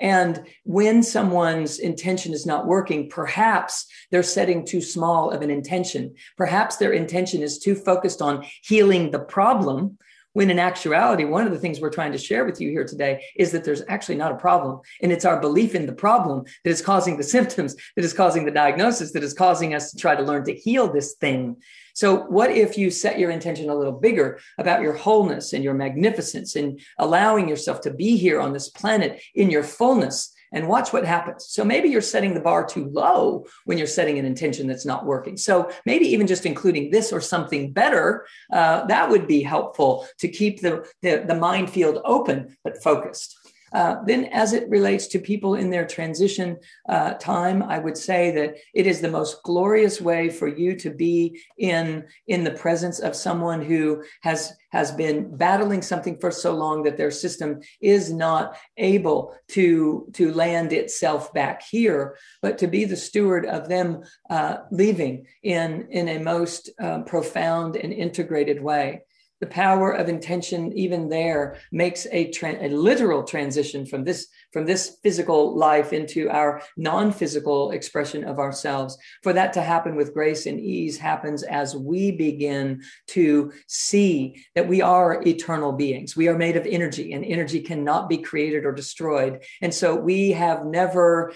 and 0.00 0.44
when 0.64 1.02
someone's 1.04 1.78
intention 1.78 2.34
is 2.34 2.44
not 2.44 2.66
working, 2.66 3.08
perhaps 3.08 3.86
they're 4.10 4.24
setting 4.24 4.66
too 4.66 4.80
small 4.80 5.30
of 5.30 5.40
an 5.40 5.50
intention. 5.50 6.16
Perhaps 6.36 6.76
their 6.76 6.92
intention 6.92 7.42
is 7.42 7.60
too 7.60 7.76
focused 7.76 8.20
on 8.20 8.44
healing 8.64 9.12
the 9.12 9.20
problem 9.20 9.96
when 10.34 10.50
in 10.50 10.58
actuality, 10.58 11.24
one 11.24 11.46
of 11.46 11.52
the 11.52 11.58
things 11.58 11.80
we're 11.80 11.90
trying 11.90 12.12
to 12.12 12.18
share 12.18 12.44
with 12.44 12.60
you 12.60 12.68
here 12.68 12.84
today 12.84 13.24
is 13.36 13.52
that 13.52 13.64
there's 13.64 13.82
actually 13.88 14.16
not 14.16 14.32
a 14.32 14.36
problem. 14.36 14.80
And 15.00 15.10
it's 15.10 15.24
our 15.24 15.40
belief 15.40 15.74
in 15.74 15.86
the 15.86 15.92
problem 15.92 16.44
that 16.62 16.70
is 16.70 16.82
causing 16.82 17.16
the 17.16 17.22
symptoms, 17.34 17.74
that 17.96 18.04
is 18.04 18.12
causing 18.12 18.44
the 18.44 18.50
diagnosis, 18.50 19.12
that 19.12 19.24
is 19.24 19.32
causing 19.32 19.74
us 19.74 19.90
to 19.92 19.96
try 19.96 20.14
to 20.14 20.22
learn 20.22 20.44
to 20.44 20.54
heal 20.54 20.92
this 20.92 21.14
thing. 21.14 21.56
So, 21.94 22.24
what 22.24 22.50
if 22.50 22.76
you 22.76 22.90
set 22.90 23.20
your 23.20 23.30
intention 23.30 23.70
a 23.70 23.74
little 23.74 23.92
bigger 23.92 24.40
about 24.58 24.82
your 24.82 24.94
wholeness 24.94 25.52
and 25.52 25.62
your 25.62 25.74
magnificence 25.74 26.56
and 26.56 26.80
allowing 26.98 27.48
yourself 27.48 27.80
to 27.82 27.92
be 27.92 28.16
here 28.16 28.40
on 28.40 28.52
this 28.52 28.68
planet 28.68 29.22
in 29.34 29.48
your 29.48 29.62
fullness? 29.62 30.33
And 30.54 30.68
watch 30.68 30.92
what 30.92 31.04
happens. 31.04 31.44
So 31.46 31.64
maybe 31.64 31.90
you're 31.90 32.00
setting 32.00 32.32
the 32.32 32.40
bar 32.40 32.64
too 32.64 32.86
low 32.86 33.44
when 33.66 33.76
you're 33.76 33.86
setting 33.86 34.18
an 34.18 34.24
intention 34.24 34.66
that's 34.66 34.86
not 34.86 35.04
working. 35.04 35.36
So 35.36 35.70
maybe 35.84 36.06
even 36.06 36.26
just 36.26 36.46
including 36.46 36.90
this 36.90 37.12
or 37.12 37.20
something 37.20 37.72
better, 37.72 38.26
uh, 38.50 38.86
that 38.86 39.10
would 39.10 39.26
be 39.26 39.42
helpful 39.42 40.06
to 40.18 40.28
keep 40.28 40.62
the, 40.62 40.88
the, 41.02 41.24
the 41.26 41.34
mind 41.34 41.68
field 41.68 42.00
open 42.04 42.56
but 42.64 42.82
focused. 42.82 43.36
Uh, 43.74 43.96
then, 44.04 44.26
as 44.26 44.52
it 44.52 44.68
relates 44.70 45.08
to 45.08 45.18
people 45.18 45.56
in 45.56 45.68
their 45.68 45.84
transition 45.84 46.56
uh, 46.88 47.14
time, 47.14 47.60
I 47.60 47.80
would 47.80 47.98
say 47.98 48.30
that 48.30 48.56
it 48.72 48.86
is 48.86 49.00
the 49.00 49.10
most 49.10 49.42
glorious 49.42 50.00
way 50.00 50.30
for 50.30 50.46
you 50.46 50.76
to 50.76 50.90
be 50.90 51.42
in 51.58 52.06
in 52.28 52.44
the 52.44 52.52
presence 52.52 53.00
of 53.00 53.16
someone 53.16 53.60
who 53.60 54.04
has 54.22 54.52
has 54.70 54.92
been 54.92 55.36
battling 55.36 55.82
something 55.82 56.18
for 56.18 56.30
so 56.30 56.54
long 56.54 56.84
that 56.84 56.96
their 56.96 57.10
system 57.10 57.60
is 57.80 58.12
not 58.12 58.56
able 58.76 59.36
to 59.48 60.06
to 60.12 60.32
land 60.32 60.72
itself 60.72 61.34
back 61.34 61.60
here, 61.62 62.16
but 62.42 62.58
to 62.58 62.68
be 62.68 62.84
the 62.84 62.96
steward 62.96 63.44
of 63.44 63.68
them 63.68 64.04
uh, 64.30 64.58
leaving 64.70 65.26
in 65.42 65.88
in 65.90 66.08
a 66.08 66.18
most 66.18 66.70
uh, 66.80 67.00
profound 67.02 67.74
and 67.74 67.92
integrated 67.92 68.62
way 68.62 69.02
the 69.44 69.50
power 69.50 69.90
of 69.90 70.08
intention 70.08 70.72
even 70.72 71.10
there 71.10 71.58
makes 71.70 72.06
a, 72.10 72.30
tra- 72.30 72.56
a 72.62 72.70
literal 72.70 73.22
transition 73.22 73.84
from 73.84 74.02
this 74.02 74.28
from 74.54 74.64
this 74.64 74.96
physical 75.02 75.54
life 75.54 75.92
into 75.92 76.30
our 76.30 76.62
non-physical 76.78 77.72
expression 77.72 78.24
of 78.24 78.38
ourselves. 78.38 78.96
For 79.22 79.34
that 79.34 79.52
to 79.54 79.60
happen 79.60 79.96
with 79.96 80.14
grace 80.14 80.46
and 80.46 80.58
ease 80.58 80.96
happens 80.96 81.42
as 81.42 81.76
we 81.76 82.12
begin 82.12 82.82
to 83.08 83.52
see 83.66 84.46
that 84.54 84.68
we 84.68 84.80
are 84.80 85.22
eternal 85.26 85.72
beings. 85.72 86.16
We 86.16 86.28
are 86.28 86.38
made 86.38 86.56
of 86.56 86.64
energy 86.66 87.12
and 87.12 87.22
energy 87.22 87.60
cannot 87.60 88.08
be 88.08 88.18
created 88.18 88.64
or 88.64 88.72
destroyed. 88.72 89.42
And 89.60 89.74
so 89.74 89.94
we 89.94 90.30
have 90.30 90.64
never 90.64 91.34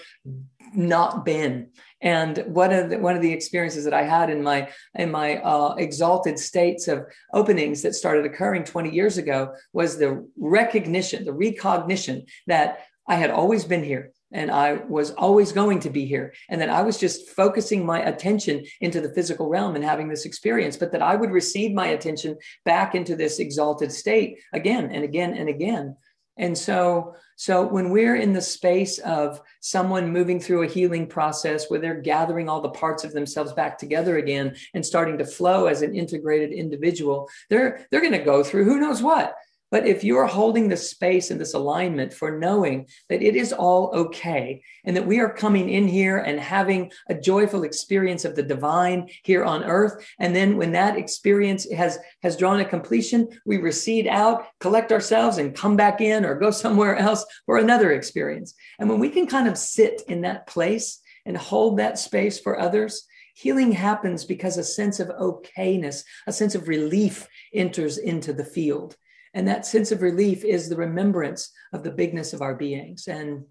not 0.73 1.25
been 1.25 1.69
and 2.01 2.37
one 2.47 2.71
of 2.71 2.89
the, 2.89 2.97
one 2.97 3.15
of 3.15 3.21
the 3.21 3.31
experiences 3.31 3.83
that 3.83 3.93
I 3.93 4.03
had 4.03 4.29
in 4.29 4.41
my 4.41 4.69
in 4.95 5.11
my 5.11 5.37
uh, 5.37 5.75
exalted 5.75 6.39
states 6.39 6.87
of 6.87 7.05
openings 7.33 7.81
that 7.81 7.95
started 7.95 8.25
occurring 8.25 8.63
20 8.63 8.89
years 8.89 9.17
ago 9.17 9.53
was 9.73 9.97
the 9.97 10.25
recognition, 10.37 11.25
the 11.25 11.33
recognition 11.33 12.25
that 12.47 12.85
I 13.07 13.15
had 13.15 13.31
always 13.31 13.65
been 13.65 13.83
here 13.83 14.11
and 14.31 14.51
I 14.51 14.73
was 14.73 15.11
always 15.11 15.51
going 15.51 15.79
to 15.79 15.89
be 15.89 16.05
here. 16.05 16.33
And 16.49 16.61
that 16.61 16.69
I 16.69 16.83
was 16.83 16.99
just 16.99 17.29
focusing 17.29 17.85
my 17.85 18.03
attention 18.03 18.63
into 18.79 19.01
the 19.01 19.13
physical 19.13 19.49
realm 19.49 19.75
and 19.75 19.83
having 19.83 20.07
this 20.07 20.25
experience, 20.25 20.77
but 20.77 20.91
that 20.91 21.01
I 21.01 21.15
would 21.15 21.31
receive 21.31 21.73
my 21.73 21.87
attention 21.87 22.37
back 22.63 22.93
into 22.93 23.15
this 23.15 23.39
exalted 23.39 23.91
state 23.91 24.37
again 24.53 24.91
and 24.91 25.03
again 25.03 25.33
and 25.33 25.49
again. 25.49 25.95
And 26.39 26.57
so, 26.57 27.15
so 27.35 27.67
when 27.67 27.89
we're 27.89 28.15
in 28.15 28.33
the 28.33 28.41
space 28.41 28.97
of 28.99 29.41
someone 29.59 30.11
moving 30.11 30.39
through 30.39 30.63
a 30.63 30.67
healing 30.67 31.05
process 31.05 31.69
where 31.69 31.79
they're 31.79 32.01
gathering 32.01 32.49
all 32.49 32.61
the 32.61 32.69
parts 32.69 33.03
of 33.03 33.11
themselves 33.11 33.53
back 33.53 33.77
together 33.77 34.17
again 34.17 34.55
and 34.73 34.83
starting 34.83 35.17
to 35.17 35.25
flow 35.25 35.67
as 35.67 35.81
an 35.81 35.93
integrated 35.93 36.51
individual, 36.51 37.29
they're 37.49 37.85
they're 37.91 38.01
going 38.01 38.13
to 38.13 38.19
go 38.19 38.43
through 38.43 38.63
who 38.63 38.79
knows 38.79 39.03
what. 39.03 39.35
But 39.71 39.85
if 39.85 40.03
you're 40.03 40.25
holding 40.25 40.67
this 40.67 40.89
space 40.89 41.29
and 41.29 41.39
this 41.39 41.53
alignment 41.53 42.13
for 42.13 42.37
knowing 42.37 42.87
that 43.09 43.21
it 43.21 43.35
is 43.35 43.53
all 43.53 43.91
okay 43.93 44.63
and 44.83 44.95
that 44.95 45.05
we 45.05 45.19
are 45.19 45.31
coming 45.31 45.69
in 45.69 45.87
here 45.87 46.17
and 46.17 46.39
having 46.39 46.91
a 47.07 47.13
joyful 47.13 47.63
experience 47.63 48.25
of 48.25 48.35
the 48.35 48.43
divine 48.43 49.09
here 49.23 49.43
on 49.43 49.63
earth, 49.63 50.03
and 50.19 50.35
then 50.35 50.57
when 50.57 50.71
that 50.71 50.97
experience 50.97 51.71
has 51.71 51.99
has 52.23 52.35
drawn 52.35 52.59
a 52.59 52.65
completion, 52.65 53.27
we 53.45 53.57
recede 53.57 54.07
out, 54.07 54.45
collect 54.59 54.91
ourselves, 54.91 55.37
and 55.37 55.55
come 55.55 55.75
back 55.75 56.01
in 56.01 56.25
or 56.25 56.35
go 56.35 56.51
somewhere 56.59 56.95
else 56.95 57.25
for 57.45 57.57
another 57.57 57.91
experience. 57.91 58.55
And 58.79 58.89
when 58.89 58.99
we 58.99 59.09
can 59.09 59.27
kind 59.27 59.47
of 59.47 59.57
sit 59.57 60.01
in 60.07 60.21
that 60.21 60.47
place 60.47 60.99
and 61.25 61.37
hold 61.37 61.77
that 61.77 61.99
space 61.99 62.39
for 62.39 62.59
others, 62.59 63.05
healing 63.35 63.71
happens 63.71 64.25
because 64.25 64.57
a 64.57 64.63
sense 64.63 64.99
of 64.99 65.09
okayness, 65.09 66.03
a 66.25 66.33
sense 66.33 66.55
of 66.55 66.67
relief 66.67 67.27
enters 67.53 67.97
into 67.97 68.33
the 68.33 68.43
field. 68.43 68.95
And 69.33 69.47
that 69.47 69.65
sense 69.65 69.91
of 69.91 70.01
relief 70.01 70.43
is 70.43 70.69
the 70.69 70.75
remembrance 70.75 71.51
of 71.73 71.83
the 71.83 71.91
bigness 71.91 72.33
of 72.33 72.41
our 72.41 72.55
beings. 72.55 73.07
And 73.07 73.45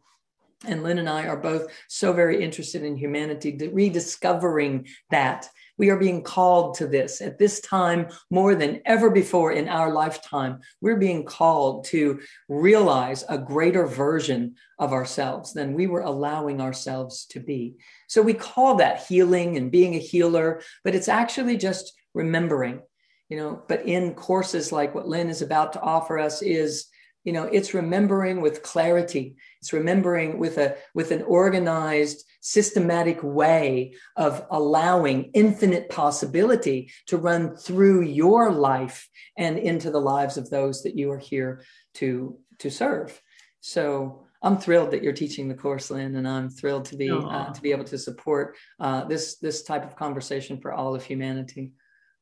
and 0.66 0.83
Lynne 0.83 0.99
and 0.99 1.09
I 1.09 1.26
are 1.29 1.37
both 1.37 1.70
so 1.87 2.12
very 2.12 2.43
interested 2.43 2.83
in 2.83 2.97
humanity, 2.97 3.57
rediscovering 3.72 4.89
that. 5.11 5.49
We 5.76 5.91
are 5.91 5.97
being 5.97 6.24
called 6.24 6.74
to 6.79 6.89
this 6.89 7.20
at 7.20 7.39
this 7.39 7.61
time 7.61 8.09
more 8.29 8.57
than 8.57 8.81
ever 8.85 9.11
before 9.11 9.53
in 9.53 9.68
our 9.68 9.93
lifetime. 9.93 10.59
We're 10.81 10.97
being 10.97 11.24
called 11.24 11.85
to 11.87 12.18
realize 12.49 13.24
a 13.29 13.39
greater 13.39 13.87
version 13.87 14.57
of 14.81 14.93
ourselves 14.93 15.53
than 15.53 15.74
we 15.74 15.87
were 15.87 16.01
allowing 16.01 16.61
ourselves 16.61 17.26
to 17.26 17.39
be. 17.39 17.76
So 18.09 18.22
we 18.22 18.35
call 18.35 18.74
that 18.76 19.07
healing 19.07 19.57
and 19.57 19.70
being 19.70 19.95
a 19.95 19.99
healer, 19.99 20.61
but 20.83 20.97
it's 20.97 21.09
actually 21.09 21.57
just 21.57 21.93
remembering 22.12 22.81
you 23.29 23.37
know 23.37 23.62
but 23.68 23.87
in 23.87 24.14
courses 24.14 24.72
like 24.72 24.95
what 24.95 25.09
lynne 25.09 25.29
is 25.29 25.43
about 25.43 25.72
to 25.72 25.81
offer 25.81 26.18
us 26.18 26.43
is 26.43 26.89
you 27.29 27.35
know 27.35 27.45
it's 27.45 27.74
remembering 27.74 28.41
with 28.41 28.62
clarity. 28.62 29.37
It's 29.61 29.74
remembering 29.74 30.39
with 30.39 30.57
a 30.57 30.76
with 30.95 31.11
an 31.11 31.22
organized 31.22 32.24
systematic 32.41 33.22
way 33.22 33.95
of 34.16 34.47
allowing 34.51 35.31
infinite 35.35 35.91
possibility 35.91 36.91
to 37.09 37.18
run 37.18 37.55
through 37.55 38.01
your 38.03 38.51
life 38.51 39.09
and 39.37 39.59
into 39.59 39.91
the 39.91 40.01
lives 40.01 40.39
of 40.39 40.49
those 40.49 40.83
that 40.85 40.97
you 40.97 41.11
are 41.11 41.18
here 41.18 41.62
to 41.95 42.39
to 42.61 42.70
serve. 42.70 43.20
So 43.61 44.24
I'm 44.41 44.57
thrilled 44.57 44.93
that 44.93 45.03
you're 45.03 45.12
teaching 45.12 45.49
the 45.49 45.55
course, 45.55 45.91
Lynne, 45.91 46.14
and 46.14 46.26
I'm 46.26 46.49
thrilled 46.49 46.87
to 46.87 46.97
be 46.97 47.11
uh, 47.11 47.53
to 47.53 47.61
be 47.61 47.72
able 47.72 47.85
to 47.85 47.99
support 47.99 48.57
uh, 48.81 49.05
this 49.05 49.37
this 49.37 49.64
type 49.64 49.85
of 49.85 49.97
conversation 49.97 50.61
for 50.61 50.72
all 50.72 50.95
of 50.95 51.05
humanity. 51.05 51.72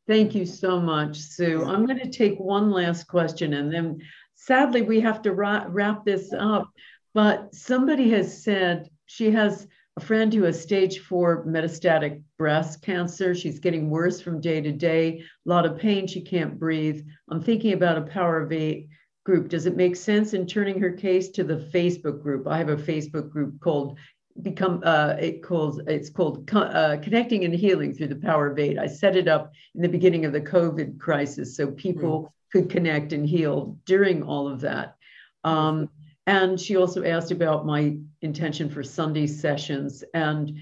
Thank 0.07 0.35
you 0.35 0.47
so 0.47 0.81
much, 0.81 1.19
Sue. 1.19 1.65
I'm 1.65 1.85
going 1.85 1.99
to 1.99 2.11
take 2.11 2.39
one 2.39 2.71
last 2.71 3.09
question 3.09 3.55
and 3.55 3.73
then 3.73 4.01
sadly 4.37 4.83
we 4.83 5.01
have 5.01 5.21
to 5.23 5.33
ra- 5.33 5.67
wrap 5.69 6.05
this 6.05 6.33
up. 6.33 6.71
But 7.13 7.55
somebody 7.55 8.11
has 8.11 8.45
said 8.45 8.89
she 9.07 9.31
has 9.33 9.67
a 9.97 10.01
friend 10.01 10.33
who 10.33 10.43
has 10.43 10.61
stage 10.61 11.01
four 11.01 11.45
metastatic 11.47 12.23
breast 12.39 12.83
cancer. 12.83 13.35
She's 13.35 13.59
getting 13.59 13.89
worse 13.89 14.21
from 14.21 14.41
day 14.41 14.61
to 14.61 14.71
day, 14.71 15.21
a 15.21 15.49
lot 15.49 15.65
of 15.65 15.79
pain, 15.79 16.07
she 16.07 16.21
can't 16.21 16.59
breathe. 16.59 17.05
I'm 17.31 17.43
thinking 17.43 17.73
about 17.73 17.99
a 17.99 18.03
power 18.03 18.43
of 18.43 18.53
eight 18.53 18.89
group. 19.25 19.49
Does 19.49 19.67
it 19.67 19.77
make 19.77 19.97
sense 19.97 20.35
in 20.35 20.47
turning 20.47 20.79
her 20.81 20.93
case 20.93 21.31
to 21.31 21.45
the 21.45 21.57
Facebook 21.57 22.23
group? 22.23 22.47
I 22.47 22.59
have 22.59 22.69
a 22.69 22.77
Facebook 22.77 23.31
group 23.31 23.59
called 23.61 23.99
become 24.43 24.82
uh, 24.84 25.16
it 25.18 25.43
calls 25.43 25.80
it's 25.87 26.11
called 26.11 26.49
uh, 26.53 26.97
connecting 27.03 27.45
and 27.45 27.55
healing 27.55 27.95
through 27.95 28.09
the 28.09 28.16
power 28.16 28.49
of 28.49 28.59
eight. 28.59 28.78
I 28.78 28.87
set 28.87 29.16
it 29.16 29.28
up 29.28 29.53
in 29.74 29.82
the 29.82 29.89
beginning 29.89 30.24
of 30.24 30.32
the 30.32 30.41
COVID 30.41 30.99
crisis 30.99 31.57
so 31.57 31.70
people 31.72 32.22
mm. 32.22 32.30
could 32.53 32.70
connect 32.70 33.12
and 33.12 33.26
heal 33.26 33.78
during 33.87 34.22
all 34.22 34.49
of 34.49 34.61
that. 34.61 34.97
Um, 35.45 35.89
and 36.26 36.61
she 36.61 36.76
also 36.76 37.05
asked 37.05 37.30
about 37.30 37.66
my 37.66 37.97
intention 38.20 38.68
for 38.68 38.82
Sunday 38.82 39.26
sessions. 39.26 40.03
And 40.12 40.59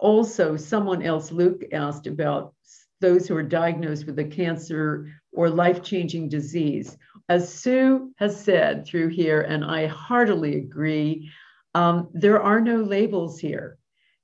also, 0.00 0.56
someone 0.56 1.02
else, 1.02 1.32
Luke, 1.32 1.64
asked 1.72 2.06
about 2.06 2.54
those 3.00 3.26
who 3.26 3.36
are 3.36 3.42
diagnosed 3.42 4.06
with 4.06 4.18
a 4.18 4.24
cancer 4.24 5.10
or 5.32 5.50
life 5.50 5.82
changing 5.82 6.28
disease. 6.28 6.96
As 7.28 7.52
Sue 7.52 8.12
has 8.16 8.38
said 8.38 8.86
through 8.86 9.08
here, 9.08 9.42
and 9.42 9.64
I 9.64 9.86
heartily 9.86 10.56
agree, 10.56 11.30
um, 11.74 12.08
there 12.12 12.42
are 12.42 12.60
no 12.60 12.76
labels 12.76 13.38
here. 13.38 13.78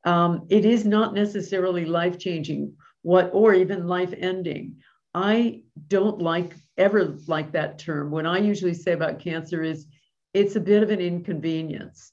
Um, 0.05 0.47
it 0.49 0.65
is 0.65 0.85
not 0.85 1.15
necessarily 1.15 1.85
life 1.85 2.19
changing, 2.19 2.75
what 3.03 3.31
or 3.33 3.55
even 3.55 3.87
life 3.87 4.15
ending. 4.17 4.77
I 5.15 5.63
don't 5.89 6.21
like 6.21 6.55
ever 6.77 7.17
like 7.27 7.53
that 7.53 7.79
term. 7.79 8.11
What 8.11 8.27
I 8.27 8.39
usually 8.39 8.75
say 8.75 8.93
about 8.93 9.19
cancer 9.19 9.63
is 9.63 9.87
it's 10.35 10.57
a 10.57 10.61
bit 10.61 10.83
of 10.83 10.91
an 10.91 11.01
inconvenience. 11.01 12.13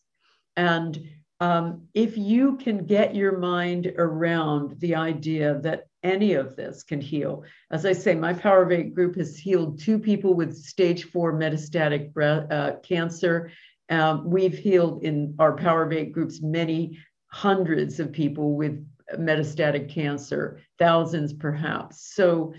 And 0.55 1.09
um, 1.39 1.87
if 1.93 2.17
you 2.17 2.55
can 2.57 2.85
get 2.85 3.15
your 3.15 3.37
mind 3.37 3.93
around 3.97 4.79
the 4.79 4.95
idea 4.95 5.59
that 5.59 5.87
any 6.03 6.33
of 6.33 6.55
this 6.55 6.83
can 6.83 7.01
heal, 7.01 7.43
as 7.71 7.85
I 7.85 7.91
say, 7.93 8.15
my 8.15 8.33
Power 8.33 8.63
of 8.63 8.71
Eight 8.71 8.93
group 8.93 9.15
has 9.17 9.37
healed 9.37 9.79
two 9.79 9.99
people 9.99 10.33
with 10.33 10.55
stage 10.55 11.05
four 11.05 11.33
metastatic 11.33 12.13
breast, 12.13 12.51
uh, 12.51 12.75
cancer 12.83 13.51
um, 13.89 14.29
we've 14.29 14.57
healed 14.57 15.03
in 15.03 15.35
our 15.39 15.53
Power 15.53 15.83
of 15.83 15.93
Eight 15.93 16.11
groups 16.11 16.41
many 16.41 16.97
hundreds 17.27 17.99
of 17.99 18.11
people 18.11 18.53
with 18.53 18.85
metastatic 19.15 19.89
cancer, 19.89 20.61
thousands 20.79 21.33
perhaps. 21.33 22.13
So, 22.15 22.53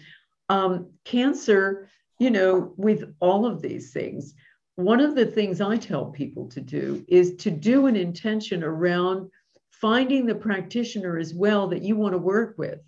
um, 0.49 0.91
cancer, 1.05 1.89
you 2.19 2.31
know, 2.31 2.75
with 2.77 3.15
all 3.21 3.47
of 3.47 3.63
these 3.63 3.93
things, 3.93 4.35
one 4.77 5.01
of 5.01 5.15
the 5.15 5.27
things 5.27 5.61
I 5.61 5.77
tell 5.77 6.07
people 6.07 6.49
to 6.51 6.61
do 6.61 7.05
is 7.09 7.37
to 7.37 7.51
do 7.51 7.87
an 7.87 7.97
intention 7.97 8.63
around 8.63 9.31
finding 9.71 10.27
the 10.27 10.35
practitioner 10.35 11.19
as 11.19 11.35
well 11.35 11.69
that 11.69 11.83
you 11.83 11.97
want 11.97 12.13
to 12.13 12.19
work 12.19 12.57
with. 12.59 12.81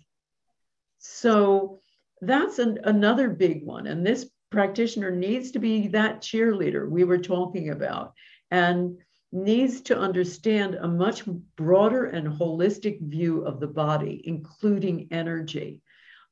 So, 0.99 1.81
that's 2.21 2.59
an, 2.59 2.79
another 2.83 3.29
big 3.29 3.63
one. 3.63 3.87
And 3.87 4.05
this 4.05 4.29
practitioner 4.49 5.11
needs 5.11 5.51
to 5.51 5.59
be 5.59 5.87
that 5.89 6.21
cheerleader 6.21 6.89
we 6.89 7.03
were 7.03 7.17
talking 7.17 7.69
about 7.69 8.13
and 8.51 8.97
needs 9.31 9.81
to 9.81 9.97
understand 9.97 10.75
a 10.75 10.87
much 10.87 11.23
broader 11.55 12.05
and 12.05 12.27
holistic 12.27 13.01
view 13.01 13.41
of 13.41 13.59
the 13.59 13.67
body, 13.67 14.21
including 14.25 15.07
energy. 15.11 15.81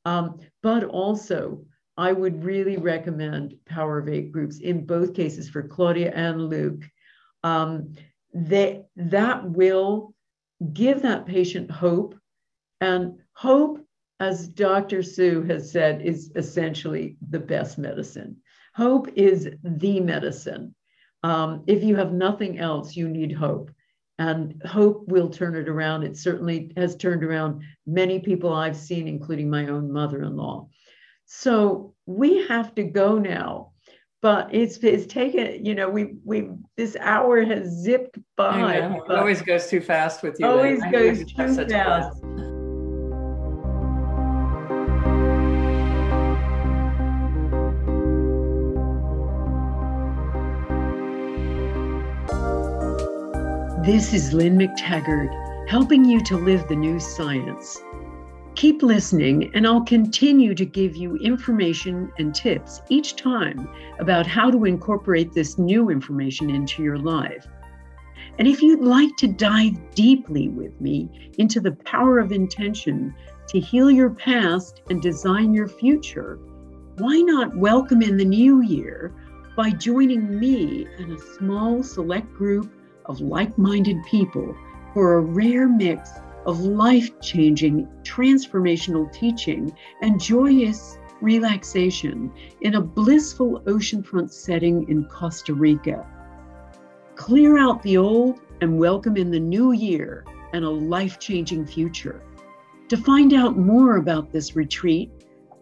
Um, 0.04 0.38
but 0.62 0.84
also, 0.84 1.64
I 1.98 2.12
would 2.12 2.44
really 2.44 2.76
recommend 2.76 3.54
Power 3.66 3.98
of 3.98 4.08
Eight 4.08 4.32
groups 4.32 4.58
in 4.58 4.86
both 4.86 5.14
cases 5.14 5.48
for 5.48 5.62
Claudia 5.62 6.12
and 6.14 6.48
Luke. 6.48 6.84
Um, 7.42 7.94
they, 8.34 8.82
that 8.96 9.44
will 9.44 10.14
give 10.72 11.02
that 11.02 11.26
patient 11.26 11.70
hope. 11.70 12.14
And 12.80 13.20
hope, 13.32 13.85
as 14.20 14.48
Dr. 14.48 15.02
Sue 15.02 15.42
has 15.42 15.70
said, 15.70 16.02
is 16.02 16.32
essentially 16.36 17.16
the 17.28 17.38
best 17.38 17.78
medicine. 17.78 18.36
Hope 18.74 19.08
is 19.14 19.48
the 19.62 20.00
medicine. 20.00 20.74
Um, 21.22 21.64
if 21.66 21.82
you 21.82 21.96
have 21.96 22.12
nothing 22.12 22.58
else, 22.58 22.96
you 22.96 23.08
need 23.08 23.32
hope. 23.32 23.70
And 24.18 24.62
hope 24.64 25.06
will 25.08 25.28
turn 25.28 25.56
it 25.56 25.68
around. 25.68 26.02
It 26.02 26.16
certainly 26.16 26.72
has 26.76 26.96
turned 26.96 27.22
around 27.22 27.62
many 27.86 28.18
people 28.18 28.52
I've 28.52 28.76
seen, 28.76 29.06
including 29.06 29.50
my 29.50 29.68
own 29.68 29.92
mother 29.92 30.22
in 30.22 30.36
law. 30.36 30.68
So 31.26 31.94
we 32.06 32.46
have 32.46 32.74
to 32.76 32.84
go 32.84 33.18
now 33.18 33.72
but 34.22 34.52
it's 34.52 34.78
it's 34.78 35.06
taken 35.06 35.64
you 35.64 35.74
know 35.74 35.88
we 35.88 36.16
we 36.24 36.48
this 36.76 36.96
hour 37.00 37.44
has 37.44 37.68
zipped 37.68 38.18
by 38.36 38.74
it 38.74 39.10
always 39.10 39.42
goes 39.42 39.68
too 39.68 39.80
fast 39.80 40.22
with 40.22 40.36
you 40.40 40.46
always 40.46 40.80
goes 40.90 41.24
too 41.32 41.54
fast 41.54 42.25
This 53.86 54.12
is 54.12 54.32
Lynne 54.32 54.58
McTaggart, 54.58 55.68
helping 55.68 56.04
you 56.04 56.20
to 56.24 56.36
live 56.36 56.66
the 56.66 56.74
new 56.74 56.98
science. 56.98 57.80
Keep 58.56 58.82
listening, 58.82 59.48
and 59.54 59.64
I'll 59.64 59.84
continue 59.84 60.56
to 60.56 60.64
give 60.64 60.96
you 60.96 61.14
information 61.18 62.10
and 62.18 62.34
tips 62.34 62.82
each 62.88 63.14
time 63.14 63.68
about 64.00 64.26
how 64.26 64.50
to 64.50 64.64
incorporate 64.64 65.32
this 65.32 65.56
new 65.56 65.90
information 65.90 66.50
into 66.50 66.82
your 66.82 66.98
life. 66.98 67.46
And 68.40 68.48
if 68.48 68.60
you'd 68.60 68.80
like 68.80 69.14
to 69.18 69.28
dive 69.28 69.76
deeply 69.94 70.48
with 70.48 70.80
me 70.80 71.30
into 71.38 71.60
the 71.60 71.76
power 71.84 72.18
of 72.18 72.32
intention 72.32 73.14
to 73.50 73.60
heal 73.60 73.88
your 73.88 74.10
past 74.10 74.82
and 74.90 75.00
design 75.00 75.54
your 75.54 75.68
future, 75.68 76.40
why 76.98 77.20
not 77.20 77.56
welcome 77.56 78.02
in 78.02 78.16
the 78.16 78.24
new 78.24 78.62
year 78.62 79.14
by 79.56 79.70
joining 79.70 80.40
me 80.40 80.88
and 80.98 81.12
a 81.12 81.20
small 81.36 81.84
select 81.84 82.34
group 82.34 82.68
of 83.06 83.20
like 83.20 83.56
minded 83.58 83.96
people 84.04 84.54
for 84.92 85.14
a 85.14 85.20
rare 85.20 85.68
mix 85.68 86.10
of 86.46 86.60
life 86.60 87.10
changing, 87.20 87.88
transformational 88.02 89.12
teaching 89.12 89.76
and 90.02 90.20
joyous 90.20 90.98
relaxation 91.20 92.32
in 92.60 92.74
a 92.74 92.80
blissful 92.80 93.60
oceanfront 93.62 94.30
setting 94.30 94.88
in 94.88 95.04
Costa 95.06 95.54
Rica. 95.54 96.06
Clear 97.14 97.58
out 97.58 97.82
the 97.82 97.96
old 97.96 98.40
and 98.60 98.78
welcome 98.78 99.16
in 99.16 99.30
the 99.30 99.40
new 99.40 99.72
year 99.72 100.24
and 100.52 100.64
a 100.64 100.70
life 100.70 101.18
changing 101.18 101.66
future. 101.66 102.22
To 102.88 102.96
find 102.96 103.32
out 103.32 103.58
more 103.58 103.96
about 103.96 104.30
this 104.30 104.54
retreat, 104.54 105.10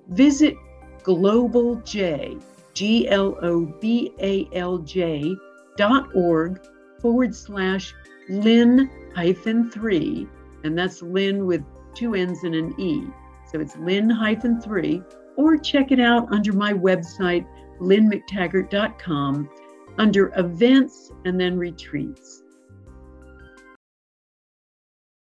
visit 0.09 0.55
globalj, 1.03 2.43
G 2.75 3.09
L 3.09 3.39
O 3.41 3.65
B 3.81 4.13
A 4.21 4.49
L 4.53 4.79
J 4.79 5.35
dot 5.77 6.15
org 6.15 6.61
forward 7.05 7.35
slash 7.35 7.95
Lynne 8.31 8.91
hyphen 9.15 9.71
three 9.71 10.27
and 10.65 10.77
that's 10.77 11.03
Lynne 11.03 11.45
with 11.45 11.63
two 11.95 12.15
N's 12.15 12.43
and 12.45 12.55
an 12.55 12.81
E. 12.81 13.05
So 13.53 13.61
it's 13.61 13.77
Lynne 13.77 14.09
hyphen 14.09 14.59
three, 14.59 15.03
or 15.37 15.59
check 15.59 15.93
it 15.93 16.01
out 16.01 16.33
under 16.33 16.55
my 16.55 16.73
website, 16.73 17.47
lynnemctaggart.com, 17.79 19.51
under 19.99 20.33
events 20.39 21.13
and 21.27 21.39
then 21.39 21.59
retreats. 21.59 22.44